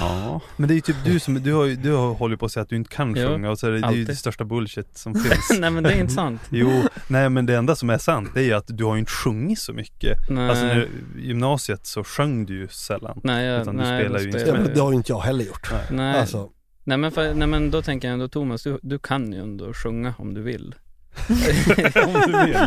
Ja. 0.00 0.40
Men 0.56 0.68
det 0.68 0.74
är 0.74 0.76
ju 0.76 0.80
typ 0.80 0.96
du 1.04 1.18
som, 1.20 1.34
du 1.42 1.52
har 1.52 1.64
ju, 1.64 1.76
du 1.76 1.92
har 1.92 2.14
hållit 2.14 2.40
på 2.40 2.46
att 2.46 2.52
säga 2.52 2.62
att 2.62 2.68
du 2.68 2.76
inte 2.76 2.90
kan 2.96 3.14
Jo, 3.16 3.28
sjunga 3.28 3.50
och 3.50 3.58
så 3.58 3.66
är 3.66 3.70
det, 3.70 3.80
det 3.80 3.86
är 3.86 3.92
ju 3.92 4.04
det 4.04 4.16
största 4.16 4.44
bullshit 4.44 4.98
som 4.98 5.14
finns. 5.14 5.50
Nej 5.60 5.70
men 5.70 5.82
det 5.82 5.92
är 5.92 6.00
inte 6.00 6.12
sant. 6.12 6.40
Jo, 6.50 6.82
nej 7.08 7.28
men 7.30 7.46
det 7.46 7.56
enda 7.56 7.76
som 7.76 7.90
är 7.90 7.98
sant 7.98 8.30
det 8.34 8.40
är 8.40 8.44
ju 8.44 8.52
att 8.52 8.64
du 8.68 8.84
har 8.84 8.94
ju 8.94 8.98
inte 9.00 9.12
sjungit 9.12 9.58
så 9.58 9.72
mycket. 9.72 10.18
Nej. 10.30 10.50
Alltså 10.50 10.64
när, 10.64 10.88
gymnasiet 11.18 11.86
så 11.86 12.04
sjöng 12.04 12.46
du 12.46 12.54
ju 12.54 12.68
sällan. 12.68 13.20
Nej, 13.24 13.46
jag, 13.46 13.62
Utan 13.62 13.76
du 13.76 13.82
nej, 13.82 14.04
spelar 14.04 14.20
ju 14.20 14.22
spelar 14.22 14.38
Ja, 14.38 14.40
instrument. 14.40 14.66
men 14.66 14.74
det 14.74 14.80
har 14.82 14.90
ju 14.90 14.96
inte 14.96 15.12
jag 15.12 15.20
heller 15.20 15.44
gjort. 15.44 15.70
Nej. 15.90 16.20
Alltså, 16.20 16.50
Nej 16.84 16.98
men, 16.98 17.12
för, 17.12 17.34
nej 17.34 17.48
men 17.48 17.70
då 17.70 17.82
tänker 17.82 18.08
jag 18.08 18.12
ändå 18.12 18.28
Thomas, 18.28 18.62
du, 18.62 18.78
du 18.82 18.98
kan 18.98 19.32
ju 19.32 19.40
ändå 19.42 19.72
sjunga 19.72 20.14
om 20.18 20.34
du 20.34 20.42
vill. 20.42 20.74
Om 22.06 22.12
du 22.26 22.46
vill. 22.46 22.58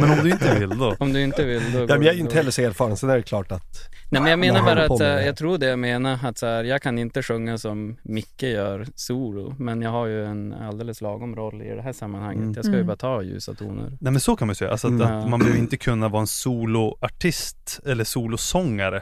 Men 0.00 0.10
om 0.10 0.24
du 0.24 0.30
inte 0.30 0.58
vill 0.58 0.78
då? 0.78 0.96
Om 0.98 1.12
du 1.12 1.22
inte 1.22 1.44
vill 1.44 1.72
då 1.72 1.78
ja, 1.80 1.86
men 1.86 2.02
jag 2.02 2.06
är 2.06 2.12
ju 2.14 2.20
inte 2.20 2.34
heller 2.36 2.50
så 2.50 2.62
erfaren, 2.62 3.10
är 3.10 3.16
det 3.16 3.22
klart 3.22 3.52
att 3.52 3.88
Nej 4.10 4.22
men 4.22 4.30
jag 4.30 4.38
menar 4.38 4.62
bara 4.62 4.82
att, 4.84 4.98
så 4.98 5.04
jag 5.04 5.36
tror 5.36 5.58
det 5.58 5.66
jag 5.66 5.78
menar 5.78 6.18
att 6.22 6.38
så 6.38 6.46
här, 6.46 6.64
jag 6.64 6.82
kan 6.82 6.98
inte 6.98 7.22
sjunga 7.22 7.58
som 7.58 7.96
Micke 8.02 8.42
gör 8.42 8.86
solo, 8.94 9.54
men 9.58 9.82
jag 9.82 9.90
har 9.90 10.06
ju 10.06 10.24
en 10.24 10.52
alldeles 10.52 11.00
lagom 11.00 11.36
roll 11.36 11.62
i 11.62 11.68
det 11.74 11.82
här 11.82 11.92
sammanhanget. 11.92 12.42
Mm. 12.42 12.52
Jag 12.56 12.64
ska 12.64 12.72
ju 12.72 12.76
Mm. 12.78 12.86
bara 12.86 12.96
ta 12.96 13.22
ljusa 13.22 13.54
toner. 13.54 13.88
Nej 14.00 14.12
men 14.12 14.20
så 14.20 14.36
kan 14.36 14.46
man 14.48 14.50
ju 14.50 14.54
säga, 14.56 14.70
alltså 14.70 14.86
att, 14.86 14.92
Mm. 14.92 15.06
att 15.18 15.28
man 15.30 15.40
behöver 15.40 15.58
inte 15.58 15.76
kunna 15.76 16.08
vara 16.08 16.20
en 16.20 16.26
soloartist 16.26 17.80
eller 17.86 18.04
solosångare. 18.04 18.96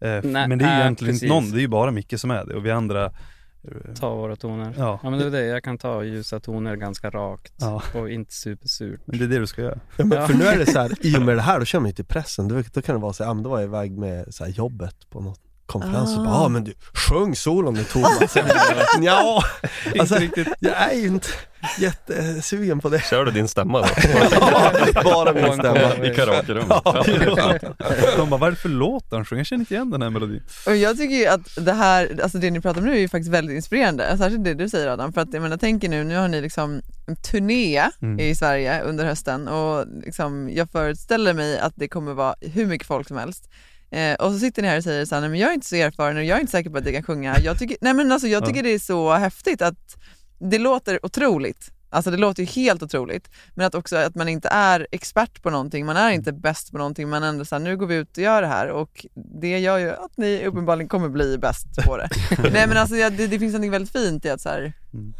Eh, 0.00 0.10
Nej, 0.22 0.48
men 0.48 0.58
det 0.58 0.64
är 0.64 0.68
ju 0.68 0.74
äh, 0.74 0.80
egentligen 0.80 1.12
precis. 1.14 1.22
inte 1.22 1.34
någon, 1.34 1.50
det 1.50 1.58
är 1.58 1.60
ju 1.60 1.68
bara 1.68 1.90
Micke 1.90 2.20
som 2.20 2.30
är 2.30 2.44
det 2.44 2.54
och 2.54 2.66
vi 2.66 2.70
andra 2.70 3.12
Ta 4.00 4.14
våra 4.14 4.36
toner. 4.36 4.74
Ja. 4.78 5.00
ja 5.02 5.10
men 5.10 5.18
det 5.18 5.24
är 5.26 5.30
det, 5.30 5.44
jag 5.46 5.62
kan 5.64 5.78
ta 5.78 6.04
ljusa 6.04 6.40
toner 6.40 6.76
ganska 6.76 7.10
rakt 7.10 7.52
Ja. 7.56 7.82
och 7.94 8.10
inte 8.10 8.32
supersurt. 8.34 9.00
Men 9.04 9.18
det 9.18 9.24
är 9.24 9.28
det 9.28 9.38
du 9.38 9.46
ska 9.46 9.62
göra. 9.62 9.78
Ja, 9.96 10.04
men 10.04 10.18
Ja. 10.18 10.26
För 10.26 10.34
nu 10.34 10.44
är 10.44 10.58
det 10.58 10.66
så 10.66 10.78
här, 10.78 10.92
i 11.06 11.16
och 11.18 11.22
med 11.22 11.36
det 11.36 11.42
här, 11.42 11.58
då 11.58 11.64
känner 11.64 11.80
man 11.80 11.88
ju 11.90 11.94
till 11.94 12.04
pressen. 12.04 12.48
Då, 12.48 12.62
då 12.72 12.82
kan 12.82 12.94
det 12.94 13.00
vara 13.00 13.12
så 13.12 13.24
här, 13.24 13.30
ja, 13.30 13.34
men 13.34 13.42
då 13.42 13.50
var 13.50 13.58
jag 13.58 13.66
iväg 13.68 13.98
med 13.98 14.34
så 14.34 14.44
här, 14.44 14.50
jobbet 14.50 15.10
på 15.10 15.20
något 15.20 15.40
konferens 15.66 16.16
och 16.16 16.24
bara, 16.24 16.34
Ah. 16.34 16.44
ah, 16.44 16.48
men 16.48 16.64
du, 16.64 16.74
sjung 17.08 17.36
solon 17.36 17.74
nu 17.74 17.84
Thomas. 17.84 18.36
ja, 19.00 19.42
alltså, 20.00 20.14
riktigt. 20.14 20.48
jag 20.58 20.74
är 20.76 20.92
ju 20.94 21.06
inte 21.06 21.28
jättesugen 21.78 22.80
på 22.80 22.88
det. 22.88 23.04
Kör 23.04 23.24
du 23.24 23.30
din 23.30 23.48
stämma 23.48 23.80
då? 23.80 23.86
Bara 25.04 25.32
min 25.32 25.52
stämma. 25.52 26.06
I 26.06 26.14
karaokerummet. 26.14 26.80
Ja. 26.84 27.04
De 28.16 28.30
bara, 28.30 28.40
vad 28.40 28.46
är 28.46 28.50
det 28.50 28.56
för 28.56 28.68
låt 28.68 29.04
han 29.10 29.24
sjunger? 29.24 29.40
Jag 29.40 29.46
känner 29.46 29.60
inte 29.60 29.74
igen 29.74 29.90
den 29.90 30.02
här 30.02 30.10
melodin. 30.10 30.42
Och 30.66 30.76
jag 30.76 30.96
tycker 30.96 31.14
ju 31.16 31.26
att 31.26 31.40
det 31.66 31.72
här, 31.72 32.20
alltså 32.22 32.38
det 32.38 32.50
ni 32.50 32.60
pratar 32.60 32.80
om 32.80 32.86
nu 32.86 32.92
är 32.94 32.98
ju 33.00 33.08
faktiskt 33.08 33.30
väldigt 33.30 33.56
inspirerande, 33.56 34.18
särskilt 34.18 34.44
det 34.44 34.54
du 34.54 34.68
säger 34.68 34.88
Adam, 34.88 35.12
för 35.12 35.20
att 35.20 35.32
jag 35.32 35.42
menar 35.42 35.56
tänker 35.56 35.88
nu, 35.88 36.04
nu 36.04 36.16
har 36.16 36.28
ni 36.28 36.40
liksom 36.40 36.82
en 37.06 37.16
turné 37.16 37.56
Mm. 38.02 38.20
i 38.20 38.34
Sverige 38.34 38.80
under 38.82 39.04
hösten 39.04 39.48
och 39.48 39.86
liksom, 40.04 40.50
jag 40.52 40.70
föreställer 40.70 41.34
mig 41.34 41.58
att 41.58 41.72
det 41.76 41.88
kommer 41.88 42.12
vara 42.14 42.34
hur 42.40 42.66
mycket 42.66 42.86
folk 42.86 43.08
som 43.08 43.16
helst. 43.16 43.50
Eh, 43.90 44.14
och 44.14 44.32
så 44.32 44.38
sitter 44.38 44.62
ni 44.62 44.68
här 44.68 44.76
och 44.76 44.84
säger 44.84 45.04
så 45.04 45.14
här, 45.14 45.20
nej 45.22 45.30
men 45.30 45.40
jag 45.40 45.50
är 45.50 45.54
inte 45.54 45.66
så 45.66 45.76
erfaren 45.76 46.16
och 46.16 46.24
jag 46.24 46.36
är 46.36 46.40
inte 46.40 46.52
säker 46.52 46.70
på 46.70 46.78
att 46.78 46.84
jag 46.84 46.94
kan 46.94 47.02
sjunga. 47.02 47.38
Jag 47.40 47.58
tycker, 47.58 47.76
nej 47.80 47.94
men 47.94 48.12
alltså 48.12 48.28
jag 48.28 48.46
tycker 48.46 48.62
det 48.62 48.74
är 48.74 48.78
så 48.78 49.12
häftigt 49.12 49.62
att 49.62 49.96
det 50.38 50.58
låter 50.58 51.06
otroligt. 51.06 51.70
Alltså 51.90 52.10
det 52.10 52.16
låter 52.16 52.42
ju 52.42 52.46
helt 52.46 52.82
otroligt. 52.82 53.30
Men 53.54 53.66
att 53.66 53.74
också 53.74 53.96
att 53.96 54.14
man 54.14 54.28
inte 54.28 54.48
är 54.48 54.86
expert 54.90 55.42
på 55.42 55.50
någonting, 55.50 55.86
man 55.86 55.96
är 55.96 56.10
inte 56.10 56.32
bäst 56.32 56.72
på 56.72 56.78
någonting, 56.78 57.08
men 57.08 57.22
ändå 57.22 57.44
såhär, 57.44 57.60
nu 57.62 57.76
går 57.76 57.86
vi 57.86 57.94
ut 57.94 58.16
och 58.16 58.22
gör 58.22 58.42
det 58.42 58.48
här 58.48 58.68
och 58.70 59.06
det 59.40 59.58
gör 59.58 59.78
ju 59.78 59.90
att 59.90 60.16
ni 60.16 60.46
uppenbarligen 60.46 60.88
kommer 60.88 61.08
bli 61.08 61.38
bäst 61.38 61.66
på 61.86 61.96
det. 61.96 62.08
Nej 62.52 62.66
men 62.68 62.76
alltså 62.76 62.94
det, 62.94 63.10
det 63.26 63.38
finns 63.38 63.54
något 63.58 63.72
väldigt 63.72 63.92
fint 63.92 64.24
i 64.24 64.30
att 64.30 64.40
så 64.40 64.48
här, 64.48 64.72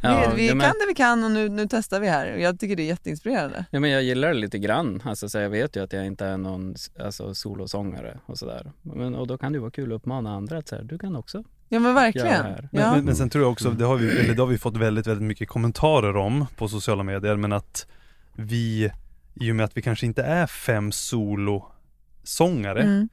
Ja, 0.02 0.32
vi, 0.36 0.42
vi 0.42 0.46
ja, 0.46 0.50
kan 0.50 0.58
men- 0.58 0.68
det 0.68 0.86
vi 0.88 0.94
kan 0.94 1.24
och 1.24 1.30
nu, 1.30 1.48
nu 1.48 1.66
testar 1.70 2.00
vi 2.00 2.08
här. 2.08 2.34
Och 2.34 2.40
jag 2.40 2.60
tycker 2.60 2.76
det 2.76 2.82
är 2.82 2.86
jätteinspirerande. 2.86 3.64
Ja, 3.70 3.80
men 3.80 3.90
jag 3.90 4.02
gillar 4.02 4.28
det 4.28 4.34
lite 4.34 4.58
grann. 4.58 5.02
Alltså, 5.04 5.28
så 5.28 5.38
jag 5.38 5.50
vet 5.50 5.76
ju 5.76 5.82
att 5.84 5.92
jag 5.92 6.06
inte 6.06 6.26
är 6.26 6.36
någon 6.36 6.74
alltså, 7.00 7.34
solosångare 7.34 8.18
och 8.26 8.38
sådär. 8.38 8.72
Men, 8.82 9.14
och 9.14 9.26
då 9.26 9.38
kan 9.38 9.52
det 9.52 9.56
ju 9.56 9.60
vara 9.60 9.70
kul 9.70 9.92
att 9.92 9.96
uppmana 9.96 10.34
andra 10.34 10.58
att 10.58 10.68
säga, 10.68 10.82
du 10.82 10.98
kan 10.98 11.16
också. 11.16 11.44
Ja 11.68 11.80
men 11.80 11.94
verkligen. 11.94 12.26
här. 12.28 12.68
Men, 12.72 12.82
Ja. 12.82 12.94
men, 12.94 13.04
men 13.04 13.16
sen 13.16 13.30
tror 13.30 13.44
jag 13.44 13.52
också, 13.52 13.70
det 13.70 13.84
har, 13.84 13.96
vi, 13.96 14.18
eller 14.20 14.34
det 14.34 14.42
har 14.42 14.46
vi 14.46 14.58
fått 14.58 14.76
väldigt, 14.76 15.06
väldigt 15.06 15.26
mycket 15.26 15.48
kommentarer 15.48 16.16
om 16.16 16.46
på 16.56 16.68
sociala 16.68 17.02
medier, 17.02 17.36
men 17.36 17.52
att 17.52 17.86
vi, 18.32 18.90
i 19.34 19.50
och 19.52 19.56
med 19.56 19.64
att 19.64 19.76
vi 19.76 19.82
kanske 19.82 20.06
inte 20.06 20.22
är 20.22 20.46
fem 20.46 20.92
solosångare, 20.92 22.82
Mm. 22.82 23.08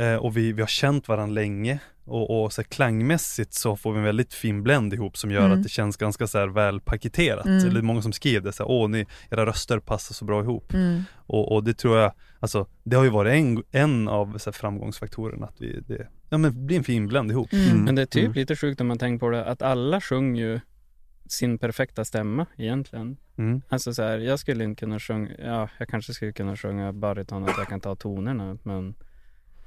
Eh, 0.00 0.14
och 0.16 0.36
vi, 0.36 0.52
vi 0.52 0.62
har 0.62 0.68
känt 0.68 1.08
varandra 1.08 1.34
länge, 1.34 1.78
och, 2.04 2.42
och 2.44 2.52
så 2.52 2.60
här, 2.62 2.68
klangmässigt 2.68 3.54
så 3.54 3.76
får 3.76 3.92
vi 3.92 3.98
en 3.98 4.04
väldigt 4.04 4.34
fin 4.34 4.62
blend 4.62 4.94
ihop 4.94 5.16
som 5.16 5.30
gör 5.30 5.40
Mm. 5.46 5.52
att 5.52 5.62
det 5.62 5.68
känns 5.68 5.96
ganska 5.96 6.26
så 6.26 6.38
här 6.38 6.48
väl 6.48 6.80
paketerat. 6.80 7.46
Mm. 7.46 7.66
Eller 7.68 7.82
många 7.82 8.02
som 8.02 8.12
skrev 8.12 8.42
det 8.42 8.52
så 8.52 8.62
här, 8.62 8.70
åh 8.70 8.88
ni, 8.88 9.06
era 9.30 9.46
röster 9.46 9.78
passar 9.78 10.14
så 10.14 10.24
bra 10.24 10.40
ihop. 10.42 10.72
Mm. 10.74 11.02
Och, 11.16 11.52
och 11.52 11.64
det 11.64 11.74
tror 11.74 11.98
jag, 11.98 12.12
alltså 12.40 12.66
det 12.84 12.96
har 12.96 13.04
ju 13.04 13.10
varit 13.10 13.32
en, 13.32 13.62
en 13.70 14.08
av 14.08 14.38
så 14.38 14.50
här, 14.50 14.52
framgångsfaktorerna 14.52 15.46
att 15.46 15.60
vi, 15.60 15.80
det, 15.86 16.06
ja 16.28 16.38
men 16.38 16.42
det 16.54 16.60
blir 16.60 16.76
en 16.76 16.84
fin 16.84 17.06
blend 17.08 17.30
ihop. 17.30 17.52
Mm. 17.52 17.84
Men 17.84 17.94
det 17.94 18.02
är 18.02 18.06
typ 18.06 18.24
Mm. 18.24 18.32
lite 18.32 18.56
sjukt 18.56 18.78
när 18.78 18.86
man 18.86 18.98
tänker 18.98 19.20
på 19.26 19.30
det, 19.30 19.44
att 19.44 19.62
alla 19.62 20.00
sjunger 20.00 20.42
ju 20.42 20.60
sin 21.28 21.58
perfekta 21.58 22.04
stämma 22.04 22.46
egentligen. 22.56 23.16
Mm. 23.38 23.62
Alltså 23.68 23.94
så 23.94 24.02
här, 24.02 24.18
jag 24.18 24.38
skulle 24.38 24.64
inte 24.64 24.80
kunna 24.80 24.98
sjunga, 25.00 25.30
ja 25.38 25.68
jag 25.78 25.88
kanske 25.88 26.14
skulle 26.14 26.32
kunna 26.32 26.56
sjunga 26.56 26.92
bariton 26.92 27.44
att 27.44 27.54
jag 27.58 27.68
kan 27.68 27.80
ta 27.80 27.96
tonerna 27.96 28.58
men 28.62 28.94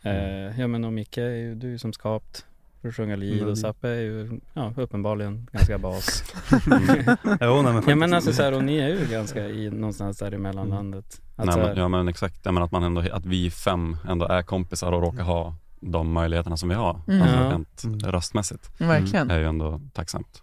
eh, 0.03 0.59
Ja 0.59 0.67
men 0.67 0.83
och 0.85 0.93
Micke 0.93 1.17
är 1.17 1.29
ju, 1.35 1.55
du 1.55 1.67
är 1.67 1.71
ju 1.71 1.77
som 1.77 1.93
skapt 1.93 2.45
för 2.81 2.89
att 2.89 2.95
sjunga 2.95 3.15
lead 3.15 3.37
Mm. 3.37 3.49
och 3.49 3.57
Zappe 3.57 3.89
är 3.89 4.01
ju, 4.01 4.39
ja 4.53 4.73
uppenbarligen 4.77 5.47
ganska 5.51 5.77
bas. 5.77 6.23
Jo, 7.41 7.61
nej, 7.61 7.73
men 7.73 7.83
ja 7.87 7.95
men 7.95 8.13
alltså 8.13 8.33
så 8.33 8.43
här, 8.43 8.53
och 8.53 8.63
ni 8.63 8.77
är 8.77 8.87
ju 8.87 9.05
ganska 9.11 9.47
i 9.47 9.69
någonstans 9.69 10.17
där 10.17 10.33
i 10.33 10.37
mellanlandet. 10.37 11.21
Att 11.35 11.45
Nej, 11.45 11.53
så 11.53 11.59
men, 11.59 11.77
ja 11.77 11.87
men 11.87 12.07
exakt, 12.07 12.39
jag 12.43 12.53
menar 12.53 12.65
att 12.65 12.71
man 12.71 12.83
ändå, 12.83 13.01
att 13.11 13.25
vi 13.25 13.51
fem 13.51 13.97
ändå 14.07 14.25
är 14.27 14.41
kompisar 14.43 14.91
och 14.91 15.01
råkar 15.01 15.23
ha 15.23 15.55
de 15.79 16.11
möjligheterna 16.11 16.57
som 16.57 16.69
vi 16.69 16.75
har. 16.75 16.99
Mm. 17.07 17.21
Alltså 17.21 17.37
Ja. 17.37 17.51
rent 17.51 17.83
Mm. 17.83 17.99
röstmässigt. 17.99 18.71
Verkligen. 18.81 19.31
är 19.31 19.39
ju 19.39 19.45
ändå 19.47 19.81
tacksamt. 19.93 20.42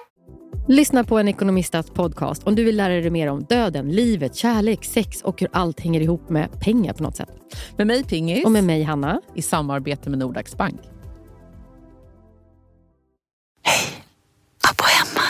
Lyssna 0.71 1.03
på 1.03 1.19
en 1.19 1.27
ekonomistats 1.27 1.89
podcast 1.89 2.43
om 2.43 2.55
du 2.55 2.63
vill 2.63 2.77
lära 2.77 2.93
dig 2.93 3.09
mer 3.09 3.27
om 3.27 3.43
döden, 3.43 3.91
livet, 3.91 4.35
kärlek, 4.35 4.85
sex 4.85 5.21
och 5.21 5.41
hur 5.41 5.49
allt 5.53 5.79
hänger 5.79 6.01
ihop 6.01 6.29
med 6.29 6.61
pengar 6.61 6.93
på 6.93 7.03
något 7.03 7.15
sätt. 7.15 7.29
Med 7.77 7.87
mig 7.87 8.03
Pingis. 8.03 8.45
Och 8.45 8.51
med 8.51 8.63
mig 8.63 8.83
Hanna. 8.83 9.21
I 9.35 9.41
samarbete 9.41 10.09
med 10.09 10.19
Nordax 10.19 10.57
Bank. 10.57 10.81
Abbo 14.69 14.83
hemma. 14.83 15.27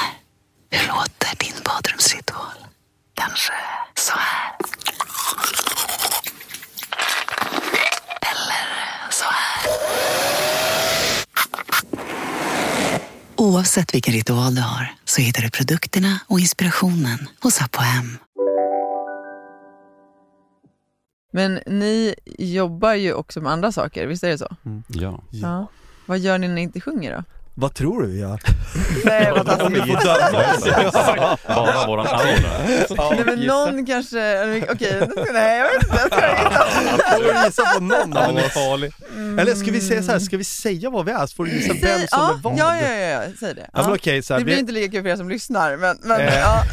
Hur 0.69 0.87
låter 0.87 1.45
din 1.45 1.63
badrumsritual? 1.65 2.67
Kanske 3.13 3.53
så 3.95 4.13
här. 4.13 4.55
Eller 8.21 9.11
så 9.11 9.25
här. 9.25 9.71
Oavsett 13.35 13.93
vilken 13.93 14.13
ritual 14.13 14.55
du 14.55 14.61
har 14.61 15.00
så 15.11 15.21
hittar 15.21 15.41
du 15.41 15.49
produkterna 15.49 16.19
och 16.27 16.39
inspirationen 16.39 17.29
hos 17.41 17.61
Apohem. 17.61 18.17
Men 21.33 21.59
ni 21.67 22.15
jobbar 22.37 22.93
ju 22.93 23.13
också 23.13 23.41
med 23.41 23.51
andra 23.51 23.71
saker, 23.71 24.07
visst 24.07 24.23
är 24.23 24.29
det 24.29 24.37
så? 24.37 24.55
Ja. 24.87 25.23
Ja. 25.29 25.67
Vad 26.05 26.19
gör 26.19 26.37
ni 26.37 26.47
när 26.47 26.55
ni 26.55 26.61
inte 26.61 26.81
sjunger 26.81 27.15
då? 27.15 27.23
Vad 27.53 27.73
tror 27.73 28.01
du 28.01 28.07
vi 28.07 28.19
gör? 28.19 28.39
Nej 29.05 29.31
vad 29.31 29.45
taskigt. 29.45 30.03
Bara 31.47 31.87
våran 31.87 32.07
aura. 32.07 33.13
Nej 33.13 33.23
men 33.25 33.39
någon 33.39 33.85
kanske, 33.85 34.63
okej, 34.71 35.07
nej 35.33 35.57
jag 35.59 35.65
vet 35.65 35.83
inte, 35.83 36.09
jag. 36.11 37.17
Får 37.17 37.33
du 37.33 37.45
gissa 37.45 37.65
på 37.65 37.83
någon 37.83 38.17
av 38.17 38.35
oss? 38.35 38.53
farlig. 38.53 38.91
Eller 39.39 39.55
ska 39.55 39.71
vi 39.71 39.81
säga 39.81 40.03
så 40.03 40.11
här, 40.11 40.19
ska 40.19 40.37
vi 40.37 40.43
säga 40.43 40.89
vad 40.89 41.05
vi 41.05 41.11
är 41.11 41.25
så 41.27 41.35
får 41.35 41.45
du 41.45 41.51
gissa 41.51 41.73
vem 41.73 41.99
som 41.99 42.07
ja, 42.11 42.29
är 42.33 42.41
vad? 42.43 42.57
ja, 42.57 42.75
ja, 42.81 42.93
ja, 42.93 43.07
ja, 43.09 43.21
säg 43.39 43.55
det. 43.55 43.69
Ja, 43.73 43.81
men 43.83 43.93
okej, 43.93 44.23
så 44.23 44.33
här, 44.33 44.39
det 44.39 44.45
blir 44.45 44.53
vi- 44.55 44.59
inte 44.61 44.73
lika 44.73 44.91
kul 44.91 45.01
för 45.03 45.09
er 45.09 45.15
som 45.15 45.29
lyssnar, 45.29 45.77
men, 45.77 45.97
men 46.03 46.21
Eh, 46.21 46.39
ja. 46.39 46.63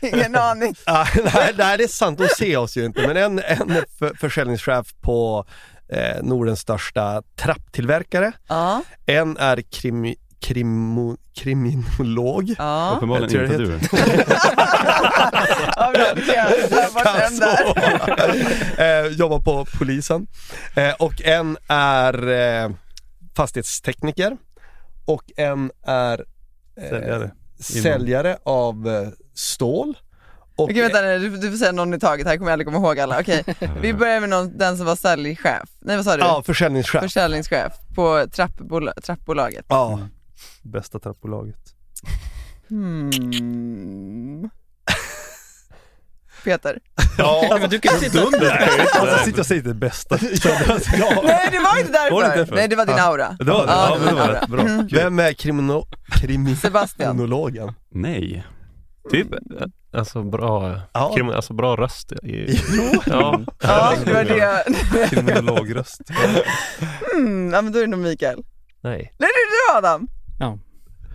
ingen 0.08 0.36
aning. 0.36 0.74
Ah, 0.84 1.06
nej, 1.34 1.54
nej, 1.58 1.78
det 1.78 1.84
är 1.84 1.88
sant, 1.88 2.18
de 2.18 2.28
ser 2.28 2.56
oss 2.56 2.76
ju 2.76 2.84
inte. 2.84 3.06
Men 3.06 3.16
en, 3.16 3.38
en 3.38 3.82
för, 3.98 4.14
försäljningschef 4.20 4.86
på 5.00 5.44
eh, 5.88 6.22
Nordens 6.22 6.60
största 6.60 7.22
trapptillverkare. 7.36 8.32
Ja. 8.48 8.82
En 9.06 9.36
är 9.36 9.62
krimi, 9.62 10.16
krimo, 10.40 11.16
kriminolog. 11.34 12.54
Ja. 12.58 12.92
Uppenbarligen 12.96 13.44
inte 13.44 13.56
du. 13.58 13.80
Ja, 15.76 15.92
bra, 15.94 16.06
eh, 18.84 19.06
jobbar 19.06 19.40
på 19.40 19.66
polisen. 19.78 20.26
Eh, 20.74 20.94
och 20.94 21.22
en 21.24 21.56
är 21.68 22.28
eh, 22.28 22.70
fastighetstekniker. 23.36 24.36
Och 25.04 25.22
en 25.36 25.70
är 25.86 26.24
eh, 26.80 26.88
Säljare. 26.90 27.30
säljare 27.58 28.38
av 28.44 28.88
eh, 28.88 29.08
stål. 29.34 29.96
Och 30.56 30.64
Okej 30.64 30.82
vänta 30.82 31.02
du, 31.18 31.28
du 31.36 31.50
får 31.50 31.58
säga 31.58 31.72
någon 31.72 31.94
i 31.94 31.98
taget, 31.98 32.26
här 32.26 32.36
kommer 32.36 32.50
jag 32.50 32.52
aldrig 32.52 32.66
komma 32.66 32.78
ihåg 32.88 33.00
alla. 33.00 33.20
Okej, 33.20 33.44
vi 33.80 33.94
börjar 33.94 34.20
med 34.20 34.28
någon, 34.28 34.58
den 34.58 34.76
som 34.76 34.86
var 34.86 34.96
säljchef. 34.96 35.68
Nej 35.80 35.96
vad 35.96 36.04
sa 36.04 36.16
du? 36.16 36.22
Ja, 36.22 36.42
försäljningschef. 36.46 37.02
Försäljningschef 37.02 37.72
på 37.94 38.26
trappbola, 38.32 38.92
trappbolaget. 39.04 39.64
Ja. 39.68 40.00
Bästa 40.62 40.98
trappbolaget. 40.98 41.56
Hmm. 42.68 44.50
Peter? 46.44 46.78
Ja, 47.18 47.56
men 47.60 47.70
du 47.70 47.78
kan 47.80 47.98
sitta 48.00 48.20
Dum 48.20 48.32
du 48.40 48.48
är. 48.50 48.68
Alltså 49.00 49.18
sitter 49.24 49.40
och 49.40 49.46
säger 49.46 49.62
det 49.62 49.74
bästa. 49.74 50.18
ja. 50.20 51.22
Nej 51.24 51.48
det 51.52 51.58
var 51.58 51.78
inte 51.80 51.92
därför! 51.92 52.10
Var 52.14 52.20
det 52.22 52.26
inte 52.26 52.38
därför? 52.38 52.54
Nej 52.54 52.68
det 52.68 52.76
var 52.76 52.86
din 52.86 52.96
Ja. 52.96 53.02
aura. 53.02 53.36
Det 53.38 53.44
var 53.44 53.66
det? 53.66 53.72
Ja, 53.72 53.96
men 53.98 54.08
det 54.08 54.20
var 54.20 54.28
aura. 54.28 54.46
bra. 54.46 54.60
Mm. 54.60 54.88
Vem 54.92 55.18
är 55.18 55.32
krimino, 55.32 55.86
Sebastian. 56.62 57.10
kriminologen? 57.16 57.74
Nej. 57.90 58.44
Typ, 59.10 59.26
alltså 59.92 60.22
bra, 60.22 60.80
Ja. 60.92 61.12
krim, 61.14 61.28
alltså 61.28 61.52
bra 61.54 61.76
röst. 61.76 62.12
I, 62.12 62.60
Jo. 62.76 63.02
ja. 63.06 63.40
Ja, 63.62 63.94
det 64.04 64.12
var 64.12 64.24
det. 64.24 65.08
Kriminologröst. 65.10 66.00
Mm, 67.14 67.52
ja 67.52 67.62
men 67.62 67.72
då 67.72 67.78
är 67.78 67.82
det 67.82 67.90
nog 67.90 68.00
Mikael. 68.00 68.42
Nej. 68.80 69.12
Nej 69.18 69.18
det 69.18 69.24
är 69.24 69.72
du 69.72 69.78
Adam! 69.78 70.08
Ja. 70.38 70.58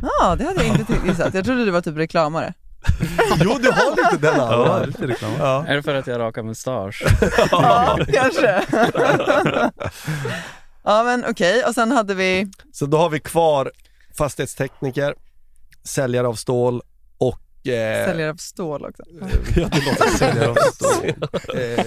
Ja, 0.02 0.36
det 0.36 0.44
hade 0.46 0.64
jag 0.66 0.76
inte 0.80 0.94
gissat. 1.06 1.34
Jag 1.34 1.46
trodde 1.46 1.66
du 1.66 1.72
var 1.72 1.82
typ 1.82 1.98
reklamare. 1.98 2.54
Jo, 3.44 3.58
du 3.62 3.72
har 3.72 3.92
lite 3.96 4.18
den 4.28 4.36
Ja, 4.38 4.84
lite 4.86 5.08
reklam. 5.08 5.32
Ja. 5.40 5.66
Är 5.68 5.76
det 5.76 5.84
för 5.84 5.96
att 5.96 6.08
jag 6.08 6.20
rakar 6.20 6.44
mustasch? 6.44 7.04
Ja, 7.52 8.00
kanske. 8.14 8.62
ja 10.84 11.04
men 11.04 11.26
okej, 11.30 11.64
och 11.68 11.74
sen 11.74 11.92
hade 11.92 12.14
vi, 12.16 12.48
Så 12.74 12.86
då 12.86 12.98
har 12.98 13.10
vi 13.10 13.20
kvar 13.20 13.72
fastighetstekniker, 14.18 15.16
säljare 15.84 16.28
av 16.28 16.34
stål 16.34 16.82
och... 17.18 17.40
Eh, 17.64 18.06
säljare 18.06 18.30
av 18.30 18.36
stål 18.36 18.86
också. 18.86 19.04
Ja, 19.56 19.70
det 19.72 19.86
låter 19.86 20.18
säljare 20.18 20.50
av 20.50 20.56
stål. 20.56 21.14
Eh, 21.56 21.80
eh, 21.80 21.86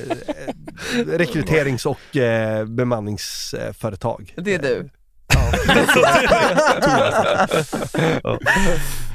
rekryterings 1.07 1.87
och 1.87 2.17
eh, 2.17 2.65
bemanningsföretag. 2.65 4.35
Det 4.37 4.55
är 4.55 4.59
du. 4.59 4.91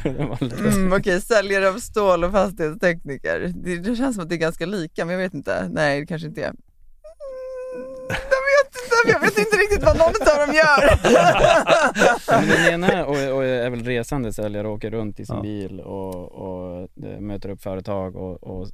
Mm, 0.06 0.94
Okej, 0.94 1.22
säljare 1.22 1.70
av 1.70 1.80
stål 1.80 2.24
och 2.24 2.32
fastighetstekniker. 2.32 3.54
Det, 3.56 3.78
det 3.78 3.96
känns 3.96 4.16
som 4.16 4.24
att 4.24 4.30
det 4.30 4.36
är 4.36 4.38
ganska 4.38 4.66
lika, 4.66 5.06
men 5.06 5.14
jag 5.14 5.20
vet 5.22 5.34
inte. 5.34 5.70
Nej, 5.72 6.00
det 6.00 6.06
kanske 6.06 6.28
inte 6.28 6.44
är. 6.44 6.54
Jag 8.10 8.16
vet 8.50 8.76
inte, 8.84 9.12
jag 9.12 9.20
vet 9.20 9.38
inte 9.38 9.58
riktigt 9.58 9.84
vad 9.84 9.98
någon 9.98 10.08
av 10.08 10.48
dem 10.48 10.56
gör. 10.56 11.00
Men 12.40 12.48
den 12.50 12.74
ena 12.74 13.06
och, 13.06 13.36
och 13.38 13.46
är 13.46 13.70
väl 13.70 13.84
resande 13.84 14.34
säljare 14.34 14.68
och 14.68 14.74
åker 14.74 14.92
runt 14.92 15.20
i 15.20 15.26
sin 15.26 15.36
Ja. 15.36 15.42
bil 15.42 15.80
och, 15.80 16.32
och 16.32 16.82
eh, 16.82 17.20
möter 17.20 17.50
upp 17.50 17.62
företag 17.62 18.16
och, 18.16 18.44
och 18.44 18.68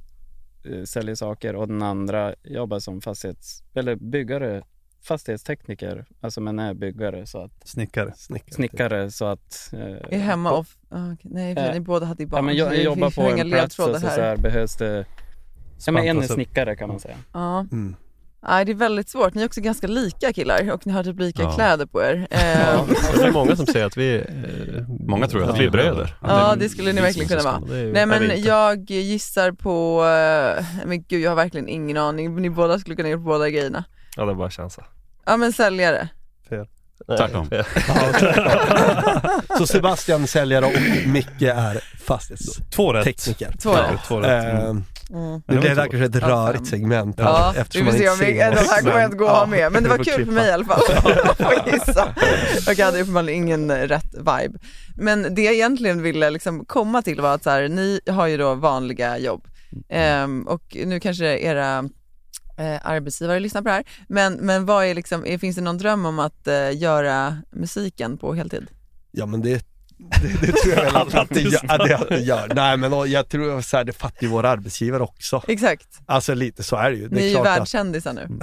eh, 0.64 0.84
säljer 0.84 1.14
saker 1.14 1.56
och 1.56 1.68
den 1.68 1.82
andra 1.82 2.34
jobbar 2.44 2.78
som 2.78 3.00
fastighets 3.00 3.62
eller 3.74 3.96
byggare, 3.96 4.62
fastighetstekniker, 5.02 6.06
alltså 6.20 6.40
men 6.40 6.58
är 6.58 6.74
byggare 6.74 7.26
så 7.26 7.38
att 7.42 7.68
Snickare. 7.68 8.12
Snickare. 8.16 8.54
snickare 8.54 9.10
så 9.10 9.24
att 9.24 9.70
eh, 9.72 9.80
Är 9.80 10.18
hemma 10.18 10.52
och... 10.52 10.66
okej, 10.90 11.16
nej, 11.22 11.54
för 11.54 11.62
Eh, 11.66 11.72
ni 11.72 11.80
båda 11.80 12.06
hade 12.06 12.22
ju 12.22 12.26
barn. 12.28 12.38
Ja, 12.38 12.42
men 12.42 12.56
jag, 12.56 12.74
jag 12.74 12.82
jobbar 12.82 13.10
på 13.10 13.22
en 13.22 13.50
plats 13.50 13.78
och 13.78 13.84
så, 13.94 14.00
så 14.00 14.06
här 14.06 14.36
behövs 14.36 14.76
det 14.76 15.04
Ja 15.86 15.92
men 15.92 16.04
en 16.04 16.18
är 16.18 16.22
snickare 16.22 16.76
kan 16.76 16.88
man 16.88 17.00
säga. 17.00 17.16
Ja. 17.32 17.60
Mm. 17.72 17.96
Nej, 18.48 18.64
det 18.64 18.72
är 18.72 18.76
väldigt 18.76 19.08
svårt. 19.08 19.34
Ni 19.34 19.42
är 19.42 19.46
också 19.46 19.60
ganska 19.60 19.86
lika 19.86 20.32
killar 20.32 20.72
och 20.72 20.86
ni 20.86 20.92
har 20.92 21.04
typ 21.04 21.20
lika 21.20 21.42
Ja. 21.42 21.52
kläder 21.52 21.86
på 21.86 22.02
er. 22.02 22.26
Eh, 22.30 22.60
Ja, 22.60 22.86
det 23.16 23.22
är 23.24 23.30
många 23.32 23.56
som 23.56 23.66
säger 23.66 23.86
att 23.86 23.96
vi 23.96 24.16
eh, 24.16 24.24
Många 25.06 25.28
tror 25.28 25.50
att 25.50 25.58
vi 25.58 25.64
är 25.64 25.70
bröder. 25.70 26.16
Ja, 26.22 26.54
det 26.58 26.68
skulle 26.68 26.92
ni 26.92 27.00
verkligen 27.00 27.28
kunna 27.28 27.42
vara. 27.42 27.54
Är- 27.56 27.92
Nej 27.92 28.02
är 28.02 28.06
men 28.06 28.42
jag 28.42 28.90
gissar 28.90 29.52
på, 29.52 30.04
eh, 30.04 30.64
men 30.86 31.02
gud 31.08 31.22
jag 31.22 31.30
har 31.30 31.36
verkligen 31.36 31.68
ingen 31.68 31.96
aning. 31.96 32.36
Ni 32.42 32.50
båda 32.50 32.78
skulle 32.78 32.96
kunna 32.96 33.08
gjort 33.08 33.24
båda 33.24 33.50
grejerna. 33.50 33.84
Ja, 34.16 34.24
det 34.24 34.30
är 34.30 34.34
bara 34.34 34.50
chansa. 34.50 34.84
Ja 35.26 35.36
men 35.36 35.52
säljare. 35.52 36.08
Fel. 36.48 36.66
Tvärtom. 37.06 37.50
Så 39.58 39.66
Sebastian 39.66 40.26
säljare 40.26 40.64
och 40.66 40.72
Micke 41.06 41.42
är 41.42 41.80
fastighetstekniker. 42.06 43.52
Två 43.62 43.72
rätt. 43.72 44.00
Två 44.08 44.20
rätt. 44.20 44.20
Två 44.20 44.20
rätt. 44.20 44.76
Mm. 45.10 45.24
Mm. 45.24 45.42
Nu 45.46 45.60
blev 45.60 45.76
det 45.76 45.82
två. 45.84 45.90
kanske 45.90 46.18
ett 46.18 46.24
rörigt 46.24 46.66
segment 46.66 47.16
Ja, 47.18 47.52
vi 47.54 47.60
eftersom 47.60 47.86
får 47.86 47.92
man 47.92 48.00
se 48.00 48.08
om 48.08 48.18
vi, 48.18 48.32
de 48.32 48.40
här 48.40 48.80
kommer 48.80 49.00
jag 49.00 49.04
inte 49.04 49.16
gå 49.16 49.26
att 49.26 49.38
ha 49.38 49.46
med. 49.46 49.72
Men 49.72 49.82
det 49.82 49.88
var 49.88 49.98
vi 49.98 50.04
får 50.04 50.12
kul 50.12 50.24
för 50.26 50.32
mig 50.32 50.48
i 50.48 50.52
alla 50.52 50.64
fall. 50.64 50.80
Jag 50.88 51.36
får 51.36 51.72
gissa. 51.72 52.14
Jag 52.66 52.84
hade 52.86 53.00
uppenbarligen 53.00 53.42
ingen 53.42 53.88
rätt 53.88 54.14
vibe. 54.14 54.58
Men 54.96 55.34
det 55.34 55.42
jag 55.42 55.54
egentligen 55.54 56.02
ville 56.02 56.30
liksom 56.30 56.64
komma 56.64 57.02
till 57.02 57.20
var 57.20 57.34
att 57.34 57.42
så 57.42 57.50
här, 57.50 57.68
ni 57.68 58.00
har 58.06 58.26
ju 58.26 58.36
då 58.36 58.54
vanliga 58.54 59.18
jobb. 59.18 59.48
Ehm, 59.88 60.46
och 60.46 60.76
nu 60.84 61.00
kanske 61.00 61.38
era 61.38 61.78
eh, 62.58 62.80
arbetsgivare 62.82 63.40
lyssnar 63.40 63.62
på 63.62 63.68
det 63.68 63.74
här. 63.74 63.84
Men, 64.08 64.34
men 64.34 64.66
vad 64.66 64.84
är 64.84 64.94
liksom, 64.94 65.26
är, 65.26 65.38
finns 65.38 65.56
det 65.56 65.62
någon 65.62 65.78
dröm 65.78 66.06
om 66.06 66.18
att 66.18 66.46
eh, 66.46 66.76
göra 66.76 67.36
musiken 67.50 68.18
på 68.18 68.34
heltid? 68.34 68.66
Ja 69.10 69.26
men 69.26 69.42
det, 69.42 69.64
det, 69.98 70.46
det 70.46 70.52
tror 70.52 70.74
jag 70.74 70.84
väl 70.84 70.96
att, 70.96 71.14
att, 71.14 71.28
det 71.28 71.40
gör, 71.40 71.60
att, 71.68 71.78
det, 71.78 72.06
det 72.08 72.20
gör. 72.20 72.52
Nej 72.54 72.76
men 72.76 73.10
jag 73.10 73.28
tror 73.28 73.60
så 73.60 73.76
här, 73.76 73.84
det 73.84 73.92
fattar 73.92 74.22
ju 74.22 74.28
våra 74.28 74.50
arbetsgivare 74.50 75.02
också. 75.02 75.42
Exakt. 75.48 75.88
Alltså 76.06 76.34
lite 76.34 76.62
så 76.62 76.76
är 76.76 76.90
det 76.90 76.96
ju. 76.96 77.08
Det 77.08 77.16
Ni 77.16 77.22
är 77.22 77.28
ju 77.28 77.34
klart 77.34 77.46
att- 77.46 77.58
världskändisar 77.58 78.12
nu. 78.12 78.28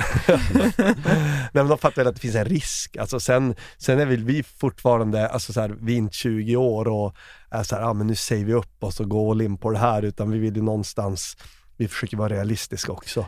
Nej 0.78 1.50
men 1.54 1.68
de 1.68 1.78
fattar 1.78 1.96
väl 1.96 2.08
att 2.08 2.16
det 2.16 2.22
finns 2.22 2.36
en 2.36 2.46
risk. 2.46 2.98
Alltså 2.98 3.20
sen, 3.20 3.56
sen 3.78 4.00
är 4.00 4.06
väl 4.06 4.24
vi 4.24 4.44
fortfarande, 4.44 5.30
alltså 5.30 5.54
så 5.54 5.62
här, 5.62 5.76
vi 5.82 5.94
är 5.94 5.98
inte 5.98 6.16
20 6.16 6.56
år 6.56 6.88
och 6.88 7.16
är 7.52 7.64
så 7.64 7.76
här, 7.76 7.84
ah, 7.84 7.94
men 7.94 8.08
nu 8.08 8.16
säger 8.16 8.46
vi 8.46 8.54
upp 8.54 8.84
oss 8.84 9.00
och 9.00 9.10
går 9.10 9.32
all 9.32 9.42
in 9.42 9.58
på 9.58 9.72
det 9.72 9.78
här 9.78 10.02
utan 10.02 10.32
vi 10.32 10.40
vill 10.40 10.56
ju 10.56 10.62
någonstans, 10.62 11.38
vi 11.78 11.88
försöker 11.88 12.18
vara 12.18 12.34
realistiska 12.34 12.92
också. 12.92 13.26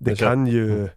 Det 0.00 0.10
Jag 0.10 0.18
kan 0.18 0.46
ju, 0.46 0.88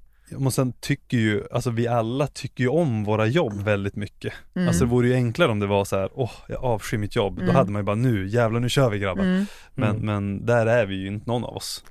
Och 0.46 0.54
sen 0.54 0.74
tycker 0.80 1.18
ju, 1.18 1.44
alltså 1.52 1.70
vi 1.70 1.88
alla 1.88 2.28
tycker 2.28 2.64
ju 2.64 2.70
om 2.70 3.04
våra 3.04 3.26
jobb 3.28 3.54
väldigt 3.54 3.96
mycket. 3.96 4.34
Mm. 4.56 4.68
Alltså 4.68 4.84
det 4.86 4.92
vore 4.92 5.08
ju 5.08 5.14
enklare 5.14 5.52
om 5.52 5.60
det 5.60 5.68
var 5.68 5.86
så 5.86 5.98
här, 5.98 6.10
åh 6.14 6.32
jag 6.48 6.64
avskyr 6.64 6.98
mitt 6.98 7.16
jobb. 7.16 7.34
Mm. 7.38 7.48
Då 7.48 7.54
hade 7.54 7.72
man 7.72 7.80
ju 7.80 7.84
bara 7.84 7.96
nu, 7.96 8.28
jävlar 8.28 8.60
nu 8.60 8.70
kör 8.70 8.90
vi 8.90 9.00
grabbar. 9.00 9.24
Mm. 9.24 9.46
Men, 9.74 9.90
Mm. 9.90 10.06
men 10.06 10.46
där 10.46 10.66
är 10.66 10.86
vi 10.86 10.96
ju 10.96 11.08
inte 11.08 11.30
någon 11.30 11.44
av 11.44 11.56
oss. 11.56 11.84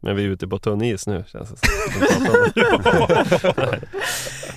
Men 0.00 0.16
vi 0.16 0.24
är 0.24 0.28
ute 0.28 0.48
på 0.48 0.58
tunn 0.58 0.82
is 0.82 1.06
nu 1.06 1.24
känns 1.26 1.50
det 1.50 1.56
som. 1.56 1.68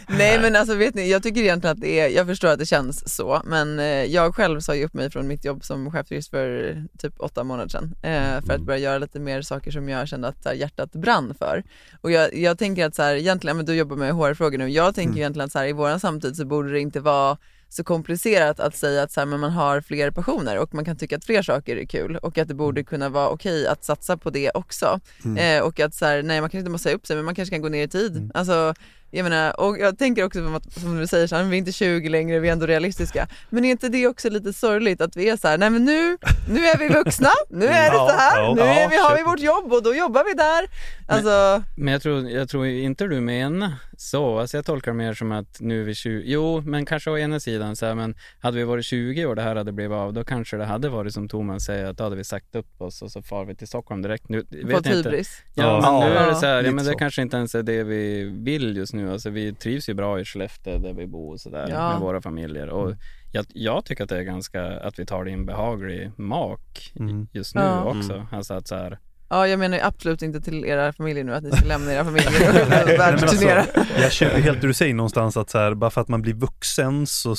Nej 0.17 0.39
men 0.39 0.55
alltså 0.55 0.75
vet 0.75 0.95
ni, 0.95 1.11
jag 1.11 1.23
tycker 1.23 1.41
egentligen 1.41 1.73
att 1.73 1.81
det 1.81 1.99
är, 1.99 2.09
jag 2.09 2.27
förstår 2.27 2.47
att 2.47 2.59
det 2.59 2.65
känns 2.65 3.15
så, 3.15 3.41
men 3.45 3.79
eh, 3.79 3.85
jag 3.85 4.35
själv 4.35 4.59
sa 4.59 4.75
ju 4.75 4.85
upp 4.85 4.93
mig 4.93 5.11
från 5.11 5.27
mitt 5.27 5.45
jobb 5.45 5.63
som 5.63 5.91
chefjurist 5.91 6.29
för 6.29 6.75
typ 6.97 7.13
åtta 7.19 7.43
månader 7.43 7.69
sedan 7.69 7.95
eh, 8.01 8.45
för 8.45 8.53
att 8.53 8.61
börja 8.61 8.79
göra 8.79 8.97
lite 8.97 9.19
mer 9.19 9.41
saker 9.41 9.71
som 9.71 9.89
jag 9.89 10.07
kände 10.07 10.27
att 10.27 10.57
hjärtat 10.57 10.91
brann 10.91 11.33
för. 11.39 11.63
Och 12.01 12.11
jag, 12.11 12.35
jag 12.35 12.57
tänker 12.57 12.85
att 12.85 12.95
så 12.95 13.03
här, 13.03 13.15
egentligen, 13.15 13.57
men 13.57 13.65
du 13.65 13.75
jobbar 13.75 13.95
med 13.95 14.13
HR-frågor 14.13 14.57
nu, 14.57 14.69
jag 14.69 14.95
tänker 14.95 15.17
egentligen 15.17 15.45
att 15.45 15.51
så 15.51 15.59
här, 15.59 15.67
i 15.67 15.73
våran 15.73 15.99
samtid 15.99 16.35
så 16.35 16.45
borde 16.45 16.71
det 16.71 16.79
inte 16.79 16.99
vara 16.99 17.37
så 17.69 17.83
komplicerat 17.83 18.59
att 18.59 18.75
säga 18.75 19.03
att 19.03 19.11
så 19.11 19.21
här, 19.21 19.25
men 19.25 19.39
man 19.39 19.51
har 19.51 19.81
fler 19.81 20.11
passioner 20.11 20.57
och 20.57 20.73
man 20.73 20.85
kan 20.85 20.97
tycka 20.97 21.17
att 21.17 21.25
fler 21.25 21.41
saker 21.41 21.77
är 21.77 21.85
kul 21.85 22.15
och 22.15 22.37
att 22.37 22.47
det 22.47 22.53
borde 22.53 22.83
kunna 22.83 23.09
vara 23.09 23.29
okej 23.29 23.67
att 23.67 23.83
satsa 23.83 24.17
på 24.17 24.29
det 24.29 24.51
också. 24.53 24.99
Eh, 25.37 25.63
och 25.63 25.79
att 25.79 25.95
så 25.95 26.05
här, 26.05 26.23
nej 26.23 26.41
man 26.41 26.49
kanske 26.49 26.59
inte 26.59 26.71
måste 26.71 26.83
säga 26.83 26.95
upp 26.95 27.07
sig 27.07 27.15
men 27.15 27.25
man 27.25 27.35
kanske 27.35 27.55
kan 27.55 27.61
gå 27.61 27.69
ner 27.69 27.83
i 27.83 27.87
tid. 27.87 28.31
Alltså, 28.33 28.73
jag 29.11 29.23
menar, 29.23 29.59
och 29.59 29.79
jag 29.79 29.97
tänker 29.97 30.23
också 30.23 30.43
som, 30.43 30.55
att, 30.55 30.73
som 30.73 30.97
du 30.97 31.07
säger, 31.07 31.27
så 31.27 31.35
här, 31.35 31.43
vi 31.43 31.55
är 31.55 31.59
inte 31.59 31.71
20 31.71 32.09
längre, 32.09 32.39
vi 32.39 32.47
är 32.47 32.51
ändå 32.53 32.65
realistiska. 32.65 33.27
Men 33.49 33.65
är 33.65 33.71
inte 33.71 33.89
det 33.89 34.07
också 34.07 34.29
lite 34.29 34.53
sorgligt 34.53 35.01
att 35.01 35.15
vi 35.15 35.29
är 35.29 35.37
så 35.37 35.47
här, 35.47 35.57
nej 35.57 35.69
men 35.69 35.85
nu, 35.85 36.17
nu 36.49 36.65
är 36.65 36.77
vi 36.77 36.87
vuxna, 36.87 37.29
nu 37.49 37.65
är 37.65 37.91
det 37.91 37.97
så 37.97 38.17
här, 38.17 38.55
nu 38.55 38.61
är 38.61 38.89
vi, 38.89 38.97
har 38.97 39.17
vi 39.17 39.23
vårt 39.23 39.39
jobb 39.39 39.73
och 39.73 39.83
då 39.83 39.95
jobbar 39.95 40.23
vi 40.23 40.33
där. 40.33 40.69
Alltså, 41.07 41.63
Men 41.77 41.93
jag 41.93 42.01
tror, 42.01 42.29
jag 42.29 42.49
tror 42.49 42.65
inte 42.67 43.07
du 43.07 43.21
menar 43.21 43.71
så. 43.97 44.39
Alltså 44.39 44.57
jag 44.57 44.65
tolkar 44.65 44.91
det 44.91 44.97
mer 44.97 45.13
som 45.13 45.31
att 45.31 45.57
nu 45.59 45.81
är 45.81 45.85
vi 45.85 45.95
20, 45.95 46.23
jo 46.25 46.61
men 46.61 46.85
kanske 46.85 47.11
å 47.11 47.17
ena 47.17 47.39
sidan 47.39 47.75
så 47.75 47.85
här, 47.85 47.95
men 47.95 48.15
hade 48.39 48.57
vi 48.57 48.63
varit 48.63 48.85
20 48.85 49.25
år 49.25 49.35
det 49.35 49.41
här 49.41 49.55
hade 49.55 49.71
blivit 49.71 49.93
av, 49.95 50.13
då 50.13 50.23
kanske 50.23 50.57
det 50.57 50.65
hade 50.65 50.89
varit 50.89 51.13
som 51.13 51.27
Thomas 51.29 51.65
säger 51.65 51.85
att 51.85 51.97
då 51.97 52.03
hade 52.03 52.15
vi 52.15 52.23
sagt 52.23 52.55
upp 52.55 52.81
oss 52.81 53.01
och 53.01 53.11
så 53.11 53.21
far 53.21 53.45
vi 53.45 53.55
till 53.55 53.67
Stockholm 53.67 54.01
direkt. 54.01 54.29
Nu, 54.29 54.37
vet 54.37 54.75
fått 54.75 54.85
jag 54.85 54.97
inte. 54.97 55.09
hybris. 55.09 55.41
Ja, 55.53 55.69
Ja, 55.69 55.99
men 56.01 56.09
nu 56.09 56.15
är 56.15 56.27
det 56.27 56.35
så 56.35 56.45
här, 56.45 56.63
ja 56.63 56.71
men 56.71 56.85
det 56.85 56.91
så. 56.91 56.97
kanske 56.97 57.21
inte 57.21 57.37
ens 57.37 57.55
är 57.55 57.63
det 57.63 57.83
vi 57.83 58.23
vill 58.23 58.77
just 58.77 58.93
nu. 58.93 58.98
Alltså 59.07 59.29
vi 59.29 59.53
trivs 59.55 59.89
ju 59.89 59.93
bra 59.93 60.19
i 60.19 60.25
Skellefteå 60.25 60.77
där 60.77 60.93
vi 60.93 61.07
bor 61.07 61.33
och 61.33 61.39
sådär 61.39 61.67
Ja. 61.69 61.91
med 61.91 61.99
våra 61.99 62.21
familjer. 62.21 62.69
Och 62.69 62.93
jag, 63.31 63.45
jag 63.53 63.85
tycker 63.85 64.03
att 64.03 64.09
det 64.09 64.17
är 64.17 64.23
ganska, 64.23 64.79
att 64.79 64.99
vi 64.99 65.05
tar 65.05 65.23
det 65.23 65.29
i 65.31 65.33
en 65.33 65.45
behaglig 65.45 66.11
mak 66.17 66.91
Mm. 66.99 67.27
just 67.31 67.55
nu 67.55 67.61
Ja. 67.61 67.83
också. 67.83 68.27
Alltså 68.31 68.53
att 68.53 68.67
så 68.67 68.75
här, 68.75 68.99
Ja, 69.31 69.47
jag 69.47 69.59
menar 69.59 69.77
ju 69.77 69.83
absolut 69.83 70.21
inte 70.21 70.41
till 70.41 70.65
era 70.65 70.93
familjer 70.93 71.23
nu 71.23 71.33
att 71.35 71.43
ni 71.43 71.51
ska 71.51 71.67
lämna 71.67 71.93
era 71.93 72.05
familjer 72.05 72.83
och 72.83 72.89
världsturnera. 72.99 73.65
Jag 74.01 74.11
köper 74.11 74.39
helt 74.41 74.61
det 74.61 74.67
du 74.67 74.73
säger 74.73 74.93
någonstans 74.93 75.37
att 75.37 75.49
så 75.49 75.57
här, 75.57 75.73
bara 75.73 75.89
för 75.89 76.01
att 76.01 76.07
man 76.07 76.21
blir 76.21 76.33
vuxen 76.33 77.07
så 77.07 77.35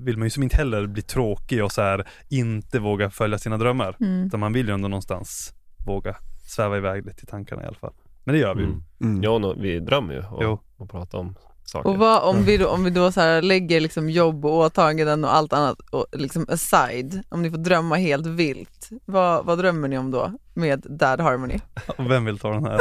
vill 0.00 0.16
man 0.16 0.26
ju 0.26 0.30
som 0.30 0.42
inte 0.42 0.56
heller 0.56 0.86
bli 0.86 1.02
tråkig 1.02 1.64
och 1.64 1.72
så 1.72 1.82
här, 1.82 2.08
inte 2.28 2.78
våga 2.78 3.10
följa 3.10 3.38
sina 3.38 3.58
drömmar. 3.58 3.96
Mm. 4.00 4.26
Utan 4.26 4.40
man 4.40 4.52
vill 4.52 4.68
ju 4.68 4.74
ändå 4.74 4.88
någonstans 4.88 5.54
våga 5.86 6.16
sväva 6.46 6.76
iväg 6.76 7.06
lite 7.06 7.22
i 7.22 7.26
tankarna 7.26 7.62
i 7.62 7.66
alla 7.66 7.74
fall. 7.76 7.92
Men 8.24 8.32
det 8.34 8.38
gör 8.40 8.54
vi 8.54 8.60
ju. 8.62 8.66
Mm. 8.68 8.82
mm. 9.00 9.22
Ja, 9.22 9.38
no, 9.38 9.54
vi 9.60 9.80
drömmer 9.80 10.14
ju 10.14 10.22
Jo. 10.40 10.60
Och, 10.80 10.90
pratar 10.90 11.18
om 11.18 11.34
saker. 11.64 11.88
Och 11.88 11.98
vad, 11.98 12.22
om 12.22 12.44
vi 12.44 12.56
då, 12.56 12.68
om 12.68 12.84
vi 12.84 12.90
då 12.90 13.12
så 13.12 13.20
här 13.20 13.42
lägger 13.42 13.80
liksom 13.80 14.10
jobb 14.10 14.44
och 14.44 14.56
åtaganden 14.58 15.24
och 15.24 15.34
allt 15.34 15.52
annat 15.52 15.78
och 15.90 16.06
liksom 16.12 16.46
aside, 16.50 17.22
om 17.28 17.42
ni 17.42 17.50
får 17.50 17.58
drömma 17.58 17.96
helt 17.96 18.26
vilt, 18.26 18.88
vad, 19.04 19.44
vad 19.46 19.58
drömmer 19.58 19.88
ni 19.88 19.98
om 19.98 20.10
då 20.10 20.32
med 20.54 20.80
Dad 20.88 21.20
Harmony? 21.20 21.58
Och 21.98 22.10
vem 22.10 22.24
vill 22.24 22.38
ta 22.38 22.50
den 22.50 22.64
här? 22.64 22.78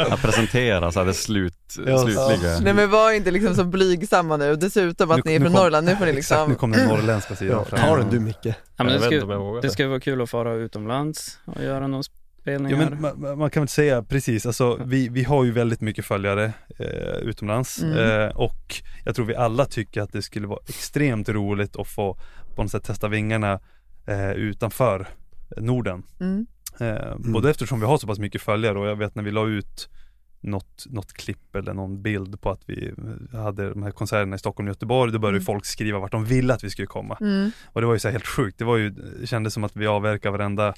Att 0.12 0.22
presentera 0.22 0.92
så 0.92 0.98
här 0.98 1.06
det 1.06 1.14
slut, 1.14 1.54
Ja. 1.86 1.98
slutliga. 1.98 2.58
Nej 2.60 2.74
men 2.74 2.90
var 2.90 3.12
inte 3.12 3.30
liksom 3.30 3.54
så 3.54 3.64
blygsamma 3.64 4.36
nu, 4.36 4.56
dessutom 4.56 5.10
att 5.10 5.16
Nu- 5.16 5.22
ni 5.30 5.34
är 5.34 5.40
från 5.40 5.52
kom- 5.52 5.62
Norrland, 5.62 5.86
nu 5.86 5.96
får 5.96 6.06
ni 6.06 6.12
liksom 6.12 6.34
Exakt, 6.36 6.48
nu 6.48 6.54
kom 6.54 6.72
den 6.72 6.88
norrländska 6.88 7.36
sidan 7.36 7.56
Ja, 7.58 7.64
fram. 7.64 7.80
ta 7.80 7.96
den 7.96 8.10
du 8.10 8.20
Micke. 8.20 8.36
Ja, 8.46 8.54
men 8.76 8.86
det, 8.86 9.00
ska, 9.00 9.10
det 9.10 9.60
det. 9.60 9.70
ska 9.70 9.88
vara 9.88 10.00
kul 10.00 10.22
att 10.22 10.30
fara 10.30 10.54
utomlands 10.54 11.38
och 11.44 11.62
göra 11.62 11.86
någon 11.86 12.04
Ja, 12.44 12.58
men 12.58 13.00
man, 13.00 13.38
man 13.38 13.50
kan 13.50 13.60
väl 13.62 13.68
säga 13.68 14.02
precis, 14.02 14.46
alltså, 14.46 14.80
vi, 14.84 15.08
vi 15.08 15.24
har 15.24 15.44
ju 15.44 15.50
väldigt 15.52 15.80
mycket 15.80 16.04
följare 16.04 16.52
eh, 16.78 17.18
utomlands 17.22 17.82
Mm. 17.82 17.98
eh, 17.98 18.36
och 18.36 18.74
jag 19.04 19.14
tror 19.14 19.26
vi 19.26 19.34
alla 19.34 19.64
tycker 19.64 20.02
att 20.02 20.12
det 20.12 20.22
skulle 20.22 20.46
vara 20.46 20.60
extremt 20.68 21.28
roligt 21.28 21.76
att 21.76 21.88
få 21.88 22.16
på 22.54 22.62
något 22.62 22.70
sätt 22.70 22.84
testa 22.84 23.08
vingarna 23.08 23.60
eh, 24.06 24.30
utanför 24.32 25.08
Norden. 25.56 26.02
Mm. 26.20 26.46
Eh, 26.80 27.16
Både 27.18 27.50
eftersom 27.50 27.80
vi 27.80 27.86
har 27.86 27.98
så 27.98 28.06
pass 28.06 28.18
mycket 28.18 28.42
följare 28.42 28.78
och 28.78 28.86
jag 28.86 28.96
vet 28.96 29.14
när 29.14 29.22
vi 29.22 29.30
la 29.30 29.46
ut 29.46 29.88
något, 30.40 30.84
något 30.90 31.12
klipp 31.12 31.56
eller 31.56 31.74
någon 31.74 32.02
bild 32.02 32.40
på 32.40 32.50
att 32.50 32.60
vi 32.66 32.92
hade 33.32 33.68
de 33.70 33.82
här 33.82 33.90
konserterna 33.90 34.36
i 34.36 34.38
Stockholm 34.38 34.68
och 34.68 34.70
Göteborg, 34.70 35.12
då 35.12 35.18
började 35.18 35.36
Mm. 35.36 35.44
folk 35.44 35.64
skriva 35.64 35.98
vart 35.98 36.12
de 36.12 36.24
ville 36.24 36.54
att 36.54 36.64
vi 36.64 36.70
skulle 36.70 36.86
komma. 36.86 37.18
Mm. 37.20 37.50
Och 37.66 37.80
det 37.80 37.86
var 37.86 37.94
ju 37.94 37.98
så 38.00 38.08
här 38.08 38.12
helt 38.12 38.26
sjukt, 38.26 38.58
det 38.58 38.64
var 38.64 38.76
ju, 38.76 38.90
det 38.90 39.26
kändes 39.26 39.54
som 39.54 39.64
att 39.64 39.76
vi 39.76 39.86
avverkar 39.86 40.30
varenda 40.30 40.74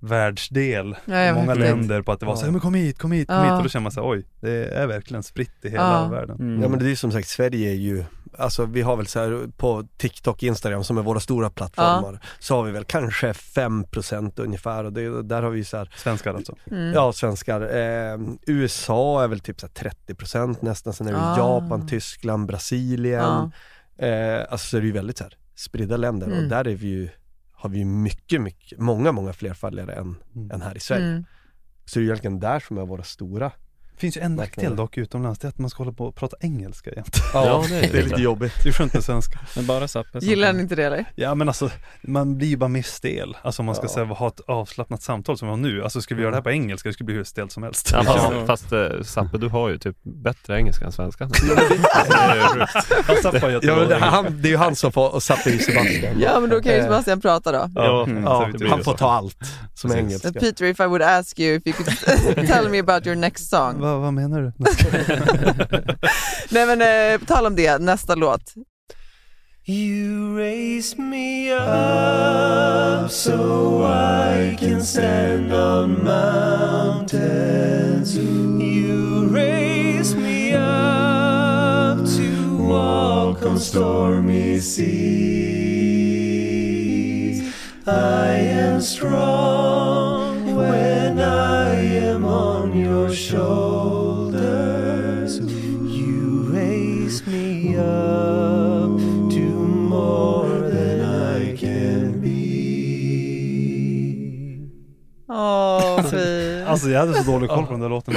världsdel, 0.00 0.96
Ja, 1.04 1.16
ja, 1.18 1.34
många 1.34 1.46
häftigt. 1.46 1.64
länder 1.64 2.02
på 2.02 2.12
att 2.12 2.20
det 2.20 2.26
var 2.26 2.36
så 2.36 2.44
här, 2.44 2.52
men 2.52 2.60
kom 2.60 2.74
hit, 2.74 2.98
kom 2.98 3.12
hit, 3.12 3.28
kom 3.28 3.36
Ja. 3.36 3.42
hit 3.44 3.52
och 3.52 3.62
då 3.62 3.68
känner 3.68 3.82
man 3.82 3.92
så 3.92 4.00
här, 4.00 4.08
oj, 4.10 4.24
det 4.40 4.64
är 4.64 4.86
verkligen 4.86 5.22
spritt 5.22 5.64
i 5.64 5.68
hela 5.70 5.82
Ja. 6.02 6.08
världen. 6.08 6.36
Mm. 6.40 6.62
Ja 6.62 6.68
men 6.68 6.78
det 6.78 6.84
är 6.84 6.88
ju 6.88 6.96
som 6.96 7.12
sagt, 7.12 7.28
Sverige 7.28 7.70
är 7.70 7.74
ju, 7.74 8.04
alltså 8.38 8.64
vi 8.64 8.82
har 8.82 8.96
väl 8.96 9.06
så 9.06 9.18
här 9.20 9.48
på 9.56 9.84
TikTok, 9.96 10.42
Instagram 10.42 10.84
som 10.84 10.98
är 10.98 11.02
våra 11.02 11.20
stora 11.20 11.50
plattformar, 11.50 12.20
så 12.38 12.56
har 12.56 12.62
vi 12.62 12.72
väl 12.72 12.84
kanske 12.84 13.32
5% 13.32 14.40
ungefär 14.42 14.84
och 14.84 14.92
det, 14.92 15.22
där 15.22 15.42
har 15.42 15.50
vi 15.50 15.64
så 15.64 15.76
här, 15.76 15.92
Svenskar 15.96 16.34
alltså. 16.34 16.54
Mm. 16.70 16.92
ja 16.92 17.12
svenskar. 17.12 17.60
Eh, 17.60 18.18
USA 18.46 19.24
är 19.24 19.28
väl 19.28 19.40
typ 19.40 19.60
så 19.60 19.66
här 19.66 19.90
30% 20.08 20.56
nästan, 20.62 20.92
sen 20.92 21.06
är 21.08 21.12
det 21.12 21.18
Ah. 21.20 21.38
Japan, 21.38 21.86
Tyskland, 21.88 22.46
Brasilien. 22.46 23.50
Ja. 23.96 24.06
Eh, 24.06 24.46
alltså 24.50 24.68
så 24.68 24.76
är 24.76 24.80
det 24.80 24.86
ju 24.86 24.92
väldigt 24.92 25.18
så 25.18 25.24
här 25.24 25.34
spridda 25.54 25.96
länder 25.96 26.26
Mm. 26.26 26.38
och 26.38 26.44
där 26.44 26.68
är 26.68 26.74
vi 26.74 26.86
ju, 26.88 27.08
har 27.60 27.70
vi 27.70 27.84
mycket, 27.84 28.40
mycket, 28.40 28.78
många, 28.78 29.12
många 29.12 29.32
fler 29.32 29.54
följare 29.54 29.92
än, 29.94 30.16
Mm. 30.34 30.50
än 30.50 30.62
här 30.62 30.76
i 30.76 30.80
Sverige. 30.80 31.06
Mm. 31.06 31.24
Så 31.84 31.98
det 31.98 32.00
är 32.00 32.02
ju 32.02 32.08
egentligen 32.08 32.40
där 32.40 32.60
som 32.60 32.78
är 32.78 32.86
våra 32.86 33.02
stora 33.02 33.52
finns 34.00 34.16
ju 34.16 34.20
en 34.20 34.36
nackdel 34.36 34.76
dock 34.76 34.98
utomlands, 34.98 35.38
det 35.38 35.46
är 35.46 35.48
att 35.48 35.58
man 35.58 35.70
ska 35.70 35.78
hålla 35.82 35.92
på 35.96 36.04
och 36.06 36.14
prata 36.14 36.36
engelska 36.40 36.90
jämt. 36.90 37.16
Ja, 37.34 37.64
det 37.68 37.76
är 37.76 37.80
det 37.92 37.98
är 37.98 38.02
lite. 38.02 38.22
jobbigt. 38.22 38.52
Det 38.62 38.68
är 38.68 38.72
skönt 38.72 38.94
med 38.94 39.04
svenska. 39.04 39.38
Men 39.56 39.66
bara 39.66 39.88
Zappe 39.88 40.20
som 40.20 40.28
Gillar 40.28 40.52
ni 40.52 40.60
inte 40.62 40.74
det 40.74 40.84
eller? 40.84 41.04
Ja 41.14 41.34
men 41.34 41.48
alltså, 41.48 41.70
man 42.02 42.38
blir 42.38 42.48
ju 42.48 42.56
bara 42.56 42.68
mer 42.68 42.82
stel. 42.82 43.36
Alltså 43.42 43.62
om 43.62 43.66
man 43.66 43.74
ska 43.74 43.84
Ja. 43.84 43.88
säga, 43.88 44.06
ha 44.06 44.28
ett 44.28 44.40
avslappnat 44.46 45.02
samtal 45.02 45.38
som 45.38 45.48
vi 45.48 45.50
har 45.50 45.56
nu. 45.58 45.82
Alltså 45.82 46.00
ska 46.02 46.14
vi 46.14 46.20
göra 46.22 46.30
det 46.30 46.36
här 46.36 46.42
på 46.42 46.50
engelska, 46.50 46.88
det 46.88 46.92
skulle 46.92 47.06
bli 47.06 47.14
hur 47.14 47.24
stelt 47.24 47.52
som 47.52 47.62
helst. 47.62 47.90
Ja, 47.92 48.02
fast, 48.04 48.26
Ja. 48.32 48.46
fast 48.46 48.72
eh, 48.72 49.02
Sappe, 49.02 49.38
du 49.38 49.48
har 49.48 49.68
ju 49.68 49.78
typ 49.78 49.96
bättre 50.02 50.58
engelska 50.58 50.84
än 50.84 50.92
svenska. 50.92 51.24
Det 51.30 51.52
är 51.52 53.50
ju 53.50 53.58
Ja, 53.66 53.76
men 53.76 53.88
det, 53.88 53.96
han, 53.96 54.42
det 54.42 54.48
är 54.48 54.50
ju 54.50 54.56
han 54.56 54.76
som 54.76 54.92
får, 54.92 55.14
och 55.14 55.22
satte 55.22 55.50
ju 55.50 55.58
Sebastian. 55.58 56.20
Ja 56.20 56.40
men 56.40 56.50
då 56.50 56.60
kan 56.62 56.72
ju 56.72 56.78
Eh, 56.78 56.84
Sebastian 56.84 57.20
prata 57.20 57.52
då. 57.52 57.70
Ja, 57.74 58.04
Mm, 58.04 58.24
det 58.58 58.68
han 58.68 58.84
får 58.84 58.94
ta 58.94 59.10
allt 59.12 59.36
som 59.74 59.90
är 59.90 59.96
engelska. 59.96 60.32
Peter, 60.32 60.64
if 60.64 60.80
I 60.80 60.84
would 60.86 61.02
ask 61.02 61.38
you 61.40 61.56
if 61.56 61.66
you 61.66 61.76
could 61.76 62.46
tell 62.48 62.68
me 62.68 62.78
about 62.78 63.06
your 63.06 63.16
next 63.16 63.50
song. 63.50 63.80
Vad, 63.90 64.00
vad 64.00 64.12
menar 64.14 64.40
du? 64.40 64.52
Nej 66.54 66.66
men 66.66 66.80
eh, 66.80 67.18
på 67.18 67.24
tal 67.26 67.46
om 67.46 67.56
det, 67.56 67.78
nästa 67.78 68.14
låt. 68.14 68.54
You 69.66 70.36
raise 70.38 70.96
me 70.98 71.52
up 71.52 73.10
so 73.10 73.84
I 73.84 74.56
can 74.58 74.82
stand 74.82 75.52
on 75.52 76.04
mountains. 76.04 77.06
You 78.16 79.28
raise 79.28 80.16
me 80.16 80.54
up 80.56 82.06
to 82.16 82.56
walk 82.56 83.42
on 83.46 83.60
stormy 83.60 84.60
seas. 84.60 84.90
I 87.86 88.32
am 88.38 88.80
strong 88.80 90.56
when 90.56 91.18
I 91.20 91.74
am 91.74 92.24
on 92.24 92.78
your 92.78 93.10
shoulders. 93.14 93.79
Alltså 106.66 106.90
jag 106.90 107.00
hade 107.00 107.14
så 107.14 107.30
dålig 107.32 107.50
koll 107.50 107.66
på 107.66 107.72
den 107.72 107.80
där 107.80 107.88
låten? 107.88 108.14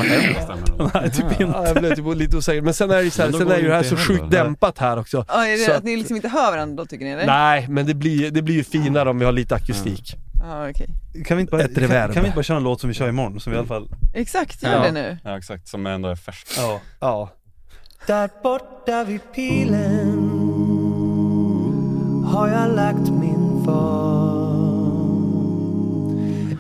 Nej 0.93 1.11
typ 1.11 1.25
inte. 1.31 1.43
Ja, 1.43 1.67
jag 1.67 1.75
blev 1.75 1.95
typ 1.95 2.05
lite 2.15 2.37
osäker, 2.37 2.61
men 2.61 2.73
sen 2.73 2.91
är 2.91 2.95
det 2.95 3.03
ju 3.03 3.09
så 3.09 3.21
här, 3.21 3.31
sen 3.31 3.51
är 3.51 3.57
ju 3.57 3.67
det 3.67 3.75
här 3.75 3.83
så 3.83 3.97
sjukt 3.97 4.31
dämpat 4.31 4.77
här 4.77 4.99
också. 4.99 5.25
Ja, 5.27 5.47
är 5.47 5.51
det 5.51 5.57
Så 5.57 5.71
att 5.71 5.77
att- 5.77 5.83
ni 5.83 5.97
liksom 5.97 6.15
inte 6.15 6.27
hör 6.29 6.51
varandra 6.51 6.75
då 6.75 6.85
tycker 6.85 7.05
ni 7.05 7.11
eller? 7.11 7.25
Nej, 7.25 7.65
men 7.69 7.85
det 7.85 7.93
blir, 7.93 8.31
det 8.31 8.41
blir 8.41 8.55
ju 8.55 8.63
finare 8.63 9.09
om 9.09 9.19
vi 9.19 9.25
har 9.25 9.31
lite 9.31 9.55
akustik. 9.55 10.13
Ja, 10.39 10.69
okej. 10.69 10.87
Kan 11.25 11.37
vi, 11.37 11.41
inte 11.41 11.51
bara, 11.51 11.61
Ett 11.61 11.75
kan, 11.75 11.87
kan 11.89 12.11
vi 12.13 12.19
inte 12.19 12.31
bara 12.35 12.43
köra 12.43 12.57
en 12.57 12.63
låt 12.63 12.81
som 12.81 12.87
vi 12.87 12.93
kör 12.93 13.09
imorgon, 13.09 13.39
som 13.39 13.51
vi 13.51 13.55
i 13.55 13.59
alla 13.59 13.67
fall 13.67 13.87
Exakt, 14.13 14.63
gör 14.63 14.71
Ja. 14.71 14.79
det 14.83 14.91
nu. 14.91 15.17
Ja 15.23 15.37
exakt, 15.37 15.67
som 15.67 15.85
ändå 15.85 16.09
är 16.09 16.15
färsk. 16.15 16.47
Ja, 16.57 16.81
Ja. 16.99 17.29
Där 18.07 18.29
borta 18.43 19.03
vid 19.03 19.21
pilen 19.35 20.29
har 22.25 22.47
jag 22.47 22.75
lagt 22.75 23.09
min 23.09 23.65
far. 23.65 24.33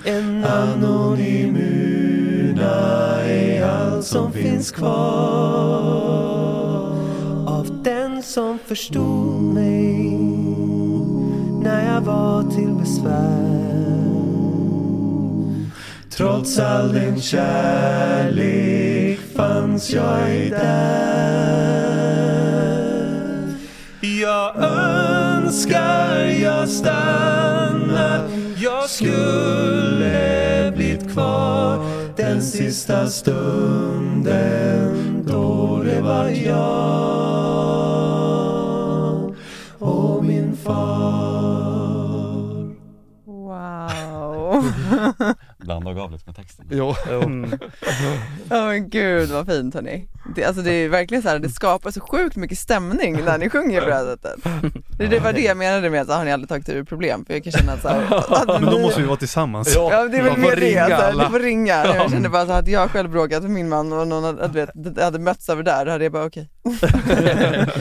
En 0.05 0.45
anonym 0.45 1.55
urna 1.55 3.21
är 3.21 3.63
allt 3.65 4.05
som 4.05 4.31
finns 4.31 4.71
kvar. 4.71 4.93
Av 7.47 7.83
den 7.83 8.23
som 8.23 8.59
förstod 8.59 9.41
mig 9.41 10.17
när 11.63 11.93
jag 11.93 12.01
var 12.01 12.43
till 12.51 12.73
besvär. 12.73 13.83
Trots 16.09 16.59
all 16.59 16.93
den 16.93 17.21
kärlek 17.21 19.12
fanns 19.35 19.89
jag 19.89 20.29
ej 20.29 20.49
där. 20.49 21.73
Jag 24.21 24.55
önskar 24.57 26.17
jag 26.41 26.69
stannat, 26.69 28.31
jag 28.57 28.89
skulle 28.89 30.71
blivit 30.75 31.13
kvar 31.13 31.85
den 32.17 32.41
sista 32.41 33.07
stunden 33.07 34.23
då 35.27 35.81
det 35.85 36.01
var 36.01 36.27
jag 36.27 37.22
Blanda 45.73 45.89
och 45.89 45.95
gav 45.95 46.11
lite 46.11 46.23
med 46.25 46.35
texten. 46.35 46.65
Jo. 46.71 46.95
mm. 47.09 47.59
Ja 48.49 48.65
men 48.65 48.89
gud 48.89 49.29
vad 49.29 49.45
fint 49.45 49.75
hörni. 49.75 50.07
Det, 50.25 50.43
alltså 50.43 50.61
det 50.61 50.71
är 50.71 50.89
verkligen 50.89 51.23
så 51.23 51.29
här, 51.29 51.39
det 51.39 51.49
skapar 51.49 51.91
så 51.91 51.99
sjukt 51.99 52.35
mycket 52.35 52.57
stämning 52.57 53.23
när 53.25 53.37
ni 53.37 53.49
sjunger 53.49 53.81
på 53.81 53.87
det 53.87 53.95
här 53.95 54.05
sättet. 54.05 54.43
Det, 54.97 55.19
var 55.19 55.33
det 55.33 55.41
jag 55.41 55.57
menade 55.57 55.89
med 55.89 56.01
att 56.01 56.07
har 56.07 56.25
ni 56.25 56.31
aldrig 56.31 56.49
tagit 56.49 56.69
ur 56.69 56.83
problem, 56.83 57.25
för 57.25 57.33
jag 57.33 57.43
kan 57.43 57.51
känna 57.51 57.73
att 57.73 57.81
så 57.81 57.87
här, 57.87 58.13
att 58.13 58.61
Men 58.61 58.71
då 58.71 58.79
måste 58.79 59.01
vi 59.01 59.07
vara 59.07 59.17
tillsammans. 59.17 59.75
Ja 59.75 60.07
det 60.07 60.17
är 60.17 60.23
väl 60.23 60.37
mer 60.37 60.55
det, 60.55 60.61
ringa 60.61 60.83
alltså, 60.85 61.19
du 61.19 61.29
får 61.29 61.39
ringa. 61.39 61.73
Ja. 61.73 61.95
Jag 61.95 62.11
kände 62.11 62.29
bara 62.29 62.45
så 62.45 62.51
att 62.51 62.67
jag 62.67 62.91
själv 62.91 63.09
bråkat 63.09 63.41
med 63.43 63.51
min 63.51 63.69
man 63.69 63.93
och 63.93 64.07
någon 64.07 64.23
hade, 64.23 64.47
vet, 64.47 65.01
hade 65.01 65.19
mötts 65.19 65.49
över 65.49 65.63
där, 65.63 65.85
då 65.85 65.91
hade 65.91 66.03
jag 66.03 66.13
bara 66.13 66.25
okej. 66.25 66.49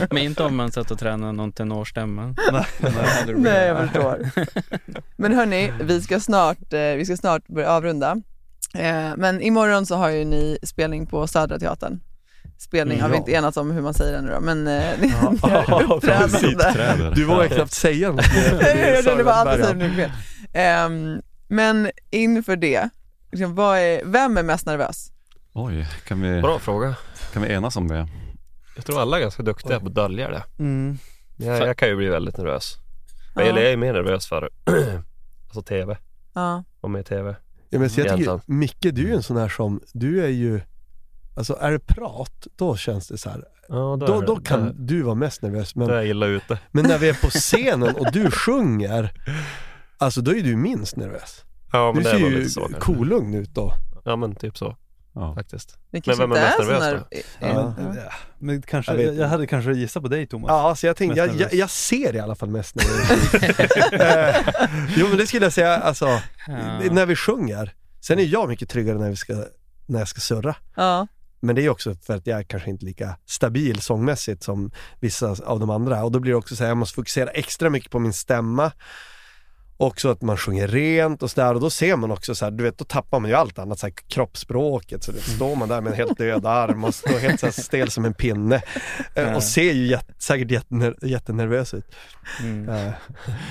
Men 0.09 0.17
inte 0.17 0.43
om 0.43 0.55
man 0.55 0.71
satt 0.71 0.91
och 0.91 0.99
tränade 0.99 1.31
någon 1.31 1.51
tenorstämma. 1.51 2.35
Nej, 2.51 2.65
nej. 2.79 3.35
Nej 3.35 3.67
jag 3.67 3.77
förstår. 3.77 4.29
Men 5.15 5.33
hörni, 5.33 5.73
vi 5.81 6.01
ska 6.01 6.19
snart, 6.19 6.73
eh, 6.73 6.79
vi 6.79 7.05
ska 7.05 7.17
snart 7.17 7.47
börja 7.47 7.69
avrunda. 7.69 8.21
Eh, 8.75 9.11
men 9.17 9.41
imorgon 9.41 9.85
så 9.85 9.95
har 9.95 10.09
ju 10.09 10.25
ni 10.25 10.57
spelning 10.63 11.05
på 11.05 11.27
Södra 11.27 11.59
Teatern. 11.59 11.99
Spelning 12.57 13.01
har 13.01 13.09
vi 13.09 13.17
inte 13.17 13.31
enats 13.31 13.57
om 13.57 13.71
hur 13.71 13.81
man 13.81 13.93
säger 13.93 14.13
det 14.13 14.21
nu 14.21 14.31
då, 14.31 14.39
men 14.39 14.67
eh, 14.67 14.83
Ja. 15.41 15.99
Sitträder. 16.29 17.11
Du 17.15 17.25
vågar 17.25 17.47
knappt 17.47 17.71
säga 17.71 18.11
något. 18.11 18.25
Jag 18.75 19.03
kände 19.03 19.23
bara 19.23 19.35
alla 19.35 19.53
säger 19.55 19.73
nu 19.75 19.95
fel. 19.95 20.11
Ehm, 20.53 21.21
Men 21.47 21.91
inför 22.11 22.55
det, 22.55 22.89
liksom, 23.31 23.55
vad 23.55 23.77
är, 23.77 24.01
vem 24.05 24.37
är 24.37 24.43
mest 24.43 24.65
nervös? 24.65 25.11
Oj, 25.53 25.87
kan 26.07 26.21
vi, 26.21 26.41
Bra 26.41 26.59
fråga. 26.59 26.95
kan 27.33 27.41
vi 27.41 27.53
enas 27.53 27.75
om 27.75 27.87
det? 27.87 28.07
Jag 28.75 28.85
tror 28.85 29.01
alla 29.01 29.17
är 29.17 29.21
ganska 29.21 29.43
duktiga 29.43 29.79
på 29.79 29.87
att 29.87 29.95
dölja 29.95 30.29
det. 30.29 30.43
Mm. 30.59 30.97
Jag, 31.37 31.67
jag 31.67 31.77
kan 31.77 31.87
ju 31.87 31.95
bli 31.95 32.07
väldigt 32.07 32.37
nervös. 32.37 32.77
Ja. 33.35 33.41
Eller 33.41 33.61
jag 33.61 33.71
är 33.71 33.77
mer 33.77 33.93
nervös 33.93 34.27
för 34.27 34.49
alltså 35.45 35.61
TV, 35.61 35.97
Ja. 36.33 36.63
vara 36.81 36.91
med 36.91 37.05
TV. 37.05 37.35
Ja, 37.69 37.79
men 37.79 37.89
så 37.89 37.99
jag 38.01 38.17
tycker. 38.17 38.39
Micke 38.45 38.77
du 38.81 39.03
är 39.03 39.07
ju 39.07 39.13
en 39.13 39.23
sån 39.23 39.37
här 39.37 39.49
som, 39.49 39.81
du 39.93 40.23
är 40.23 40.27
ju 40.29 40.61
Alltså 41.35 41.57
är 41.61 41.71
det 41.71 41.79
prat, 41.79 42.47
då 42.55 42.75
känns 42.77 43.07
det 43.07 43.17
så 43.17 43.29
här. 43.29 43.43
Ja, 43.69 43.75
då 43.75 43.95
då, 44.05 44.21
då 44.21 44.35
det- 44.35 44.45
kan 44.45 44.65
det- 44.65 44.73
du 44.77 45.01
vara 45.01 45.15
mest 45.15 45.41
nervös. 45.41 45.75
Men, 45.75 45.87
Då 45.87 45.93
är 45.93 45.97
jag 45.97 46.07
illa 46.07 46.25
ute. 46.25 46.59
men 46.71 46.83
när 46.85 46.97
vi 46.97 47.09
är 47.09 47.13
på 47.21 47.29
scenen 47.29 47.95
och 47.95 48.11
du 48.11 48.31
sjunger, 48.31 49.11
alltså 49.97 50.21
då 50.21 50.31
är 50.35 50.41
du 50.41 50.55
minst 50.55 50.95
nervös. 50.95 51.43
Ja, 51.71 51.91
men 51.93 52.03
du 52.03 52.09
det 52.09 52.15
är 52.15 52.19
ser 52.19 52.29
ju 52.29 52.49
så 52.49 52.69
kolugn 52.79 53.33
ut 53.33 53.49
då. 53.53 53.73
Ja 54.05 54.15
men 54.15 54.35
typ 54.35 54.57
så. 54.57 54.75
Faktiskt. 55.35 55.77
Det 55.91 56.07
Men 56.07 56.17
vem 56.17 56.31
är 56.31 56.35
mest 56.35 56.59
är 56.59 56.63
nervös 56.63 56.79
när- 56.79 56.95
då? 56.95 57.03
Ja. 57.39 57.73
Ja, 57.95 58.11
men 58.39 58.61
kanske, 58.61 59.01
Jag 59.01 59.15
jag, 59.15 59.27
hade 59.27 59.47
kanske 59.47 59.73
gissat 59.73 60.03
på 60.03 60.09
dig 60.09 60.27
Thomas. 60.27 60.49
Ja, 60.49 60.75
så 60.75 60.85
jag 60.87 60.95
tänkte, 60.95 61.19
jag, 61.19 61.35
jag, 61.35 61.53
jag 61.53 61.69
ser 61.69 62.15
i 62.15 62.19
alla 62.19 62.35
fall 62.35 62.49
mest 62.49 62.75
nervös. 62.75 63.33
Eh, 63.91 64.35
Jo 64.97 65.07
men 65.07 65.17
det 65.17 65.27
skulle 65.27 65.45
jag 65.45 65.53
säga, 65.53 65.77
alltså, 65.77 66.05
det- 66.81 66.93
när 66.93 67.05
vi 67.05 67.15
sjunger. 67.15 67.73
Sen 68.01 68.19
är 68.19 68.23
jag 68.23 68.49
mycket 68.49 68.69
tryggare 68.69 68.97
när, 68.97 69.09
vi 69.09 69.15
ska, 69.15 69.33
när 69.85 69.99
jag 69.99 70.07
ska 70.07 70.19
surra. 70.21 70.55
Ja. 70.75 71.07
Men 71.43 71.55
det 71.55 71.65
är 71.65 71.69
också 71.69 71.95
för 71.95 72.15
att 72.15 72.27
jag 72.27 72.39
är 72.39 72.43
kanske 72.43 72.69
inte 72.69 72.85
lika 72.85 73.17
stabil 73.25 73.81
sångmässigt 73.81 74.43
som 74.43 74.71
vissa 74.99 75.35
av 75.45 75.59
de 75.59 75.69
andra. 75.69 76.03
Och 76.03 76.11
då 76.11 76.19
blir 76.19 76.31
det 76.31 76.37
också 76.37 76.55
så 76.55 76.63
här, 76.63 76.69
jag 76.69 76.77
måste 76.77 76.95
fokusera 76.95 77.29
extra 77.29 77.69
mycket 77.69 77.91
på 77.91 77.99
min 77.99 78.13
stämma. 78.13 78.71
Också 79.77 80.09
att 80.11 80.21
man 80.21 80.37
sjunger 80.37 80.67
rent 80.67 81.23
och 81.23 81.31
sådär 81.31 81.53
och 81.53 81.59
då 81.61 81.69
ser 81.69 81.95
man 81.95 82.11
också 82.11 82.35
så 82.35 82.45
här, 82.45 82.51
du 82.51 82.63
vet 82.63 82.77
då 82.77 82.85
tappar 82.85 83.19
man 83.19 83.29
ju 83.29 83.35
allt 83.35 83.59
annat, 83.59 83.79
så 83.79 83.85
här, 83.85 83.93
kroppsspråket. 84.07 85.03
Så 85.03 85.11
det 85.11 85.21
står 85.21 85.55
man 85.55 85.69
där 85.69 85.81
med 85.81 85.91
en 85.91 85.97
helt 85.97 86.17
död 86.17 86.45
arm 86.45 86.83
och 86.83 86.95
står 86.95 87.19
helt 87.19 87.39
så 87.39 87.45
här, 87.45 87.53
stel 87.53 87.91
som 87.91 88.05
en 88.05 88.13
pinne. 88.13 88.55
Eh, 89.15 89.23
Ja. 89.23 89.35
Och 89.35 89.43
ser 89.43 89.73
ju 89.73 89.87
jätt, 89.87 90.09
säkert 90.19 90.51
jättener, 90.51 90.95
jättenervös 91.01 91.73
ut. 91.73 91.95
Mm. 92.39 92.69
Eh, 92.69 92.75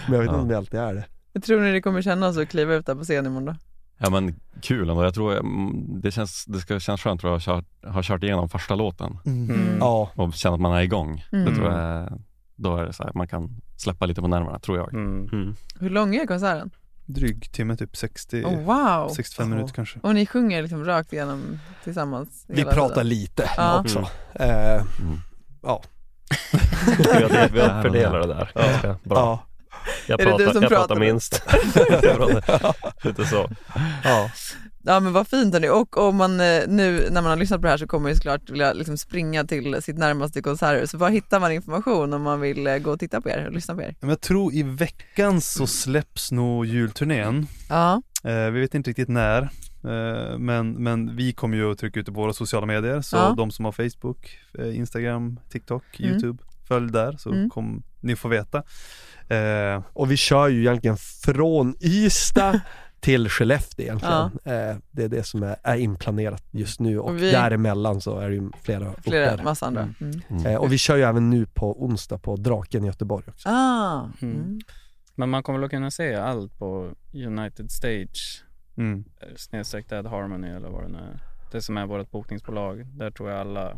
Men 0.07 0.12
jag 0.14 0.18
vet 0.18 0.22
inte 0.22 0.34
Ja. 0.34 0.40
om 0.40 0.49
det 0.49 0.57
alltid 0.59 0.80
är 0.80 0.95
det. 0.95 1.05
Hur 1.34 1.40
tror 1.40 1.61
ni 1.61 1.72
det 1.72 1.80
kommer 1.82 2.03
kännas 2.03 2.36
att 2.38 2.49
kliva 2.49 2.74
ut 2.74 2.86
där 2.86 2.95
på 2.95 3.05
scen 3.05 3.26
imorgon 3.26 3.45
då? 3.45 3.55
Ja 3.99 4.11
men 4.11 4.40
kul 4.62 4.90
ändå. 4.90 5.05
Jag 5.05 5.14
tror 5.14 5.32
mm, 5.36 6.01
det, 6.01 6.11
känns, 6.11 6.45
det 6.45 6.59
ska 6.59 6.80
kännas 6.80 7.01
skönt 7.01 7.20
tror 7.20 7.32
jag, 7.32 7.36
att 7.36 7.47
ha 7.47 7.55
kört, 7.57 7.95
ha 7.95 8.03
kört 8.03 8.22
igenom 8.22 8.49
första 8.49 8.74
låten. 8.74 9.18
Mm. 9.26 9.76
Ja. 9.80 10.11
Och 10.14 10.34
känna 10.34 10.55
att 10.55 10.61
man 10.61 10.72
är 10.72 10.82
igång. 10.82 11.24
Mm. 11.32 11.45
Det 11.45 11.55
tror 11.55 11.72
jag, 11.72 12.20
då 12.57 12.76
är 12.76 12.84
det 12.84 12.93
så 12.93 13.03
här, 13.03 13.12
man 13.14 13.28
kan 13.28 13.61
släppa 13.76 14.07
lite 14.07 14.20
på 14.20 14.28
nerverna 14.28 14.59
tror 14.59 14.78
jag. 14.78 14.95
Mm. 14.95 15.55
Hur 15.80 15.90
lång 15.90 16.14
är 16.14 16.26
konserten? 16.26 16.70
Dryg 17.07 17.53
timme, 17.53 17.76
typ 17.76 17.97
60, 17.97 18.45
Oh, 18.45 18.61
wow. 18.61 19.09
65 19.09 19.51
minuter 19.51 19.74
kanske. 19.74 19.99
Och 20.03 20.14
ni 20.14 20.26
sjunger 20.26 20.62
liksom 20.62 20.84
rakt 20.84 21.12
igenom 21.12 21.59
tillsammans? 21.84 22.45
Vi 22.49 22.64
pratar 22.64 22.88
tiden? 22.88 23.09
lite 23.09 23.51
Ja. 23.57 23.80
också. 23.80 24.09
Mm. 24.34 24.78
Eh, 24.78 24.84
Ja. 25.62 25.82
Vi 26.99 27.05
fördelat 27.82 28.28
det 28.28 28.34
där 28.34 28.51
ganska 28.55 28.97
bra. 29.09 29.47
Ja. 30.07 30.17
Jag 30.19 30.21
Är 30.21 30.25
det 30.25 30.31
pratar, 30.31 30.47
du 30.47 30.53
som 30.53 30.63
jag 30.63 30.71
pratar 30.71 30.87
pratar 30.89 31.01
minst. 31.01 31.43
Lite 33.05 33.25
så. 33.27 33.51
Ja. 34.05 34.31
Ja 34.85 35.01
men 35.01 35.13
vad 35.13 35.29
fint 35.29 35.53
hörni. 35.55 35.69
Och 35.69 35.97
om 35.97 36.17
man 36.17 36.41
eh, 36.41 36.63
nu 36.69 37.09
när 37.11 37.23
man 37.23 37.25
har 37.31 37.37
lyssnat 37.37 37.61
på 37.61 37.63
det 37.67 37.71
här 37.71 37.77
så 37.77 37.87
kommer 37.87 38.03
man 38.03 38.11
ju 38.11 38.17
såklart 38.17 38.51
vilja 38.51 38.73
liksom 38.73 38.97
springa 38.99 39.45
till 39.45 39.83
sitt 39.83 39.99
närmaste 39.99 40.43
konserthus. 40.43 40.91
Så 40.91 40.99
var 40.99 41.11
hittar 41.11 41.41
man 41.41 41.53
information 41.53 42.13
om 42.13 42.23
man 42.23 42.41
vill 42.41 42.67
eh, 42.67 42.77
gå 42.79 42.91
och 42.91 43.01
titta 43.01 43.21
på 43.21 43.31
er 43.31 43.47
och 43.47 43.53
lyssna 43.53 43.75
på 43.75 43.83
er? 43.83 43.95
Jag 44.01 44.21
tror 44.21 44.55
i 44.55 44.63
veckan 44.63 45.41
så 45.41 45.67
släpps 45.67 46.33
nog 46.33 46.67
julturnén. 46.67 47.47
Ja. 47.69 48.03
Eh, 48.25 48.51
vi 48.51 48.61
vet 48.61 48.75
inte 48.75 48.91
riktigt 48.91 49.09
när. 49.09 49.43
Eh, 49.85 50.39
men, 50.39 50.73
men 50.73 51.17
vi 51.17 51.33
kommer 51.33 51.57
ju 51.57 51.73
att 51.73 51.79
trycka 51.79 52.01
ut 52.01 52.07
det 52.07 52.13
på 52.13 52.21
våra 52.21 52.33
sociala 52.33 52.67
medier. 52.67 53.01
Så 53.01 53.17
Ja. 53.17 53.35
de 53.37 53.51
som 53.51 53.65
har 53.65 53.73
Facebook, 53.73 54.39
Instagram, 54.75 55.41
TikTok, 55.51 55.85
Mm. 56.01 56.11
YouTube, 56.13 56.43
följ 56.69 56.93
där 56.93 57.17
så 57.19 57.31
Mm. 57.33 57.51
kommer 57.51 57.83
ni 58.01 58.17
få 58.17 58.29
veta. 58.29 58.63
Eh, 59.29 59.83
Och 59.93 60.11
vi 60.11 60.16
kör 60.16 60.49
ju 60.49 60.61
egentligen 60.61 60.97
från 60.97 61.75
Ystad 61.81 62.61
till 63.01 63.29
Skellefteå 63.29 63.83
egentligen. 63.85 64.23
Eh, 64.45 64.77
det 64.91 65.03
är 65.05 65.09
det 65.09 65.23
som 65.27 65.43
är, 65.43 65.57
är 65.62 65.77
inplanerat 65.77 66.45
just 66.51 66.81
nu 66.81 66.99
och, 66.99 67.09
Och 67.09 67.16
vi- 67.23 67.31
däremellan 67.31 68.01
så 68.01 68.18
är 68.18 68.29
det 68.29 68.35
ju 68.35 68.51
flera, 68.62 68.93
Flera, 69.05 69.35
orter. 69.35 69.45
massa 69.45 69.66
andra. 69.66 69.89
Mm. 70.01 70.47
Eh, 70.47 70.57
och 70.57 70.73
vi 70.73 70.79
kör 70.79 70.97
ju 70.97 71.03
även 71.03 71.31
nu 71.31 71.47
på 71.47 71.85
onsdag 71.85 72.18
på 72.18 72.37
Draken 72.37 72.85
i 72.85 72.87
Göteborg 72.87 73.25
också. 73.29 73.49
Ah. 73.49 74.09
Mm. 74.23 74.61
Men 75.14 75.31
man 75.31 75.43
kommer 75.43 75.59
väl 75.59 75.68
kunna 75.68 75.91
se 75.91 76.14
allt 76.14 76.59
på 76.59 76.91
United 77.14 77.70
Stage 77.70 78.45
Mm. 78.77 79.05
eh, 79.20 79.29
snedstreck 79.37 79.89
Dead 79.89 80.07
Harmony 80.07 80.49
eller 80.49 80.68
vad 80.68 80.83
det 80.83 80.89
nu 80.89 80.99
är. 80.99 81.18
Det 81.53 81.62
som 81.62 81.77
är 81.77 81.87
vårt 81.87 82.11
bokningsbolag. 82.11 82.87
Där 82.87 83.11
tror 83.11 83.31
jag 83.31 83.41
alla 83.41 83.77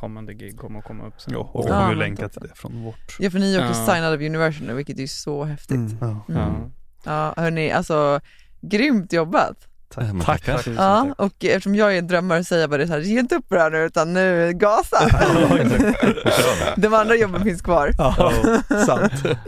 kommande 0.00 0.34
gig 0.34 0.58
kommer 0.58 0.78
att 0.78 0.84
komma 0.84 1.06
upp 1.06 1.20
sen. 1.20 1.32
Ja, 1.32 1.50
och 1.52 1.64
vi 1.64 1.68
kommer 1.68 1.82
ju 1.82 1.88
men 1.88 1.98
länka 1.98 2.28
till 2.28 2.40
det 2.42 2.54
från 2.54 2.82
vårt. 2.82 3.16
Ja 3.18 3.30
för 3.30 3.38
ni 3.38 3.54
är 3.54 3.68
också 3.70 3.80
Ja. 3.80 3.86
signade 3.94 4.14
av 4.14 4.22
Universal 4.22 4.66
nu 4.66 4.74
vilket 4.74 4.96
är 4.96 5.00
ju 5.00 5.08
så 5.08 5.44
häftigt. 5.44 5.76
Mm. 5.76 5.96
Ja. 6.00 6.24
Mm. 6.34 6.70
Ja 7.04 7.34
hörni, 7.36 7.70
alltså 7.72 8.20
grymt 8.60 9.12
jobbat. 9.12 9.56
Ja, 9.96 10.02
men 10.02 10.20
Tack. 10.20 10.44
tackar. 10.44 10.72
Ja, 10.76 11.14
och 11.18 11.44
eftersom 11.44 11.74
jag 11.74 11.94
är 11.94 11.98
en 11.98 12.06
drömmare 12.06 12.44
säger 12.44 12.60
jag 12.62 12.70
bara 12.70 12.78
det 12.78 12.86
så 12.86 12.92
här, 12.92 13.00
ge 13.00 13.20
inte 13.20 13.34
upp 13.36 13.48
på 13.48 13.54
det 13.54 13.60
här 13.60 13.70
nu 13.70 13.78
utan 13.78 14.12
nu 14.12 14.52
gasa. 14.54 14.96
De 16.76 16.94
andra 16.94 17.14
jobben 17.16 17.42
finns 17.44 17.62
kvar. 17.62 17.92
Ja, 17.98 18.32
sant. 18.86 19.12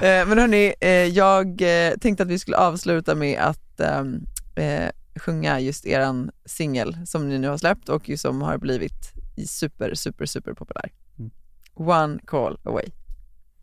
Eh, 0.00 0.26
Men 0.26 0.38
hörni, 0.38 0.74
eh, 0.80 0.90
jag 0.90 1.62
eh, 1.62 1.92
tänkte 2.00 2.22
att 2.22 2.28
vi 2.28 2.38
skulle 2.38 2.56
avsluta 2.56 3.14
med 3.14 3.40
att 3.40 3.80
ehm, 3.80 4.20
eh, 4.56 4.88
sjunga 5.20 5.60
just 5.60 5.86
eran 5.86 6.30
singel 6.46 6.96
som 7.06 7.28
ni 7.28 7.38
nu 7.38 7.48
har 7.48 7.58
släppt 7.58 7.88
och 7.88 8.08
ju 8.08 8.16
som 8.16 8.42
har 8.42 8.58
blivit 8.58 9.12
super, 9.46 9.94
super, 9.94 10.26
super 10.26 10.54
populär. 10.54 10.92
Mm. 11.20 11.30
One 11.74 12.20
call 12.26 12.56
away. 12.64 12.92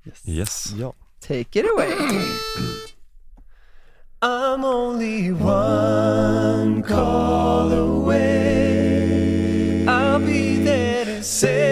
Yes. 0.06 0.22
yes. 0.26 0.74
Ja. 0.78 0.94
Take 1.20 1.56
it 1.60 1.66
away. 1.66 1.94
I'm 4.22 4.64
only 4.64 5.32
one 5.32 6.84
call 6.84 7.72
away. 7.72 8.86
I'll 9.88 10.20
be 10.20 10.64
there 10.64 11.06
to 11.06 11.24
save 11.24 11.65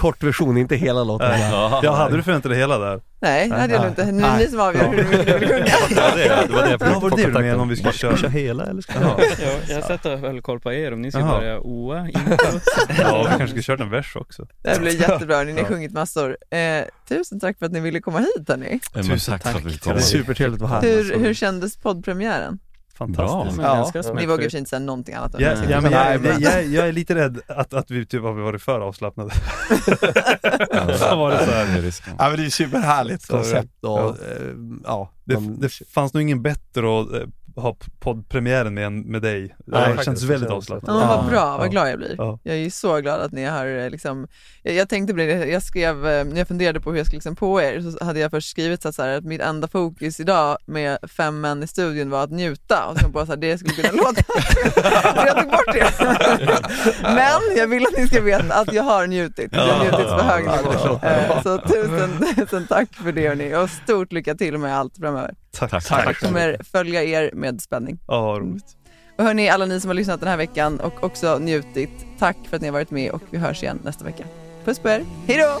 kort 0.00 0.22
version, 0.22 0.58
inte 0.58 0.76
hela 0.76 1.04
låten. 1.04 1.40
Ja, 1.40 1.80
jag 1.82 1.92
hade 1.92 2.16
du 2.16 2.22
förväntat 2.22 2.50
dig 2.50 2.58
hela 2.60 2.78
där? 2.78 3.00
Nej, 3.20 3.48
det 3.48 3.54
hade 3.54 3.72
jag 3.72 3.80
nog 3.82 3.90
inte. 3.90 4.12
Nu 4.12 4.22
är 4.22 4.30
det 4.30 4.38
ni 4.38 4.46
som 4.46 4.60
avgör 4.60 4.88
hur 4.88 5.04
mycket 5.04 5.26
ni 5.26 5.38
vill 5.38 5.48
sjunga. 5.48 5.66
Ja, 5.96 6.12
det, 6.16 6.22
det 6.22 6.52
var 6.52 6.62
det 6.62 6.70
jag 6.70 7.10
det 7.10 7.16
det 7.16 7.26
du 7.26 7.32
menade 7.32 7.56
om 7.56 7.68
vi 7.68 7.76
skulle 7.76 7.92
köra? 7.92 8.28
hela 8.28 8.66
eller 8.66 8.82
ska. 8.82 8.92
Ja, 9.00 9.20
jag 9.68 9.84
sätter 9.84 10.16
väl 10.16 10.42
koll 10.42 10.60
på 10.60 10.72
er 10.72 10.92
om 10.92 11.02
ni 11.02 11.10
ska 11.12 11.20
börja 11.20 11.60
oa, 11.60 12.08
introt. 12.08 12.62
Ja, 12.98 13.22
vi 13.22 13.38
kanske 13.38 13.48
ska 13.48 13.62
köra 13.62 13.84
en 13.84 13.90
vers 13.90 14.16
också. 14.16 14.46
Det 14.62 14.70
här 14.70 14.80
blir 14.80 15.00
jättebra, 15.00 15.42
ni 15.42 15.52
har 15.52 15.58
Ja. 15.58 15.64
sjungit 15.64 15.92
massor. 15.92 16.36
Eh, 16.50 16.84
tusen 17.08 17.40
tack 17.40 17.58
för 17.58 17.66
att 17.66 17.72
ni 17.72 17.80
ville 17.80 18.00
komma 18.00 18.18
hit 18.18 18.48
hörni. 18.48 18.80
Tusen 18.94 19.38
tack 19.38 19.52
för 19.52 19.58
att 19.58 19.64
vi 19.64 19.78
tack. 19.78 19.82
kom. 19.94 20.00
Supertrevligt 20.00 20.62
att 20.62 20.70
vara 20.70 20.80
här. 20.80 20.88
Hur, 20.88 21.18
hur 21.18 21.34
kändes 21.34 21.76
poddpremiären? 21.76 22.58
Fantastiskt. 23.00 23.56
Men 23.56 23.66
Ja. 23.66 23.90
ganska 23.92 24.12
Ni 24.12 24.26
vågar 24.26 24.48
ju 24.48 24.58
inte 24.58 24.70
säga 24.70 24.80
någonting 24.80 25.14
annat. 25.14 25.34
än 25.34 25.40
Ja, 25.40 25.54
ja, 25.70 25.80
men 25.80 25.92
jag, 25.92 26.24
jag, 26.24 26.40
jag, 26.40 26.66
jag 26.66 26.88
är 26.88 26.92
lite 26.92 27.14
rädd 27.14 27.40
att, 27.46 27.74
att 27.74 27.90
vi 27.90 28.06
typ 28.06 28.22
har 28.22 28.32
varit 28.32 28.62
för 28.62 28.80
avslappnade. 28.80 29.30
Så 30.98 31.16
var 31.16 31.30
det 31.30 31.38
så 31.44 31.50
här. 31.50 31.92
Ja 32.18 32.28
men 32.28 32.36
det 32.36 32.42
är 32.42 32.44
ju 32.44 32.50
superhärligt 32.50 33.26
koncept 33.28 33.84
och 33.84 33.90
ja. 33.98 34.08
eh, 34.08 34.54
ja. 34.84 35.10
Det, 35.24 35.36
det 35.58 35.68
fanns 35.68 36.14
nog 36.14 36.22
ingen 36.22 36.42
bättre 36.42 37.00
att 37.00 37.06
ha 37.56 37.76
poddpremiären 38.00 38.74
med, 38.74 38.92
med 38.92 39.22
dig. 39.22 39.40
Det 39.48 39.54
Nej, 39.66 39.84
känns 39.84 40.04
faktiskt. 40.04 40.22
väldigt 40.26 40.50
avslappnat. 40.50 41.00
Ja, 41.00 41.16
vad 41.16 41.30
bra, 41.30 41.56
vad 41.58 41.70
glad 41.70 41.90
jag 41.90 41.98
blir. 41.98 42.14
Ja. 42.18 42.38
Jag 42.42 42.54
är 42.56 42.58
ju 42.60 42.70
så 42.70 43.00
glad 43.00 43.20
att 43.20 43.32
ni 43.32 43.44
har 43.44 43.66
eh, 43.66 43.90
liksom, 43.90 44.26
jag, 44.62 44.74
jag 44.74 44.88
tänkte 44.88 45.12
på 45.12 45.16
det, 45.18 45.24
jag 45.46 45.62
skrev, 45.62 46.06
eh, 46.06 46.24
när 46.24 46.36
jag 46.38 46.48
funderade 46.48 46.80
på 46.80 46.90
hur 46.90 46.96
jag 46.98 47.06
skulle 47.06 47.16
liksom 47.16 47.36
på 47.36 47.62
er, 47.62 47.80
så 47.80 48.04
hade 48.04 48.20
jag 48.20 48.30
först 48.30 48.50
skrivit 48.50 48.82
så 48.82 48.88
här, 48.88 48.92
så 48.92 49.02
här 49.02 49.08
att 49.18 49.24
mitt 49.24 49.40
enda 49.40 49.68
fokus 49.68 50.20
idag 50.20 50.58
med 50.66 50.98
fem 51.16 51.40
män 51.40 51.62
i 51.62 51.66
studion 51.66 52.10
var 52.10 52.24
att 52.24 52.30
njuta 52.30 52.86
och 52.86 52.96
så 52.98 53.02
kom 53.04 53.12
på 53.12 53.26
så 53.26 53.32
här, 53.32 53.36
det 53.36 53.58
skulle 53.58 53.74
kunna 53.74 53.92
låta, 54.04 54.22
så 54.22 55.26
jag 55.26 55.36
tog 55.42 55.50
bort 55.50 55.72
det. 55.72 55.92
Men 57.02 57.56
jag 57.56 57.66
vill 57.66 57.86
att 57.86 57.98
ni 57.98 58.06
ska 58.08 58.20
veta 58.20 58.54
att 58.54 58.72
jag 58.72 58.82
har 58.82 59.06
njutit, 59.06 59.48
jag 59.52 59.60
har 59.62 59.84
njutit 59.84 60.08
på 60.08 60.22
hög 60.22 60.44
nivå. 60.44 61.00
Eh, 61.02 61.42
Så 61.42 61.58
tusen, 61.58 62.10
tusen 62.36 62.66
tack 62.66 62.94
för 62.94 63.12
det 63.12 63.28
hörni 63.28 63.54
och 63.54 63.70
stort 63.70 64.12
lycka 64.12 64.34
till 64.34 64.58
med 64.58 64.76
allt 64.78 64.96
framöver. 64.96 65.34
Tack. 65.52 65.70
Tack. 65.70 66.06
Jag 66.06 66.16
kommer 66.16 66.56
följa 66.72 67.02
er 67.02 67.30
med 67.34 67.60
spänning. 67.60 67.98
Ja, 68.06 68.38
roligt. 68.40 68.76
Och 69.18 69.24
hörni, 69.24 69.48
alla 69.48 69.66
ni 69.66 69.80
som 69.80 69.88
har 69.88 69.94
lyssnat 69.94 70.20
den 70.20 70.28
här 70.28 70.36
veckan 70.36 70.80
och 70.80 71.04
också 71.04 71.38
njutit, 71.38 71.90
tack 72.18 72.36
för 72.48 72.56
att 72.56 72.62
ni 72.62 72.68
har 72.68 72.72
varit 72.72 72.90
med 72.90 73.10
och 73.10 73.22
vi 73.30 73.38
hörs 73.38 73.62
igen 73.62 73.78
nästa 73.84 74.04
vecka. 74.04 74.24
Puss 74.64 74.78
på 74.78 74.88
er, 74.88 75.04
hej 75.26 75.38
då! 75.38 75.60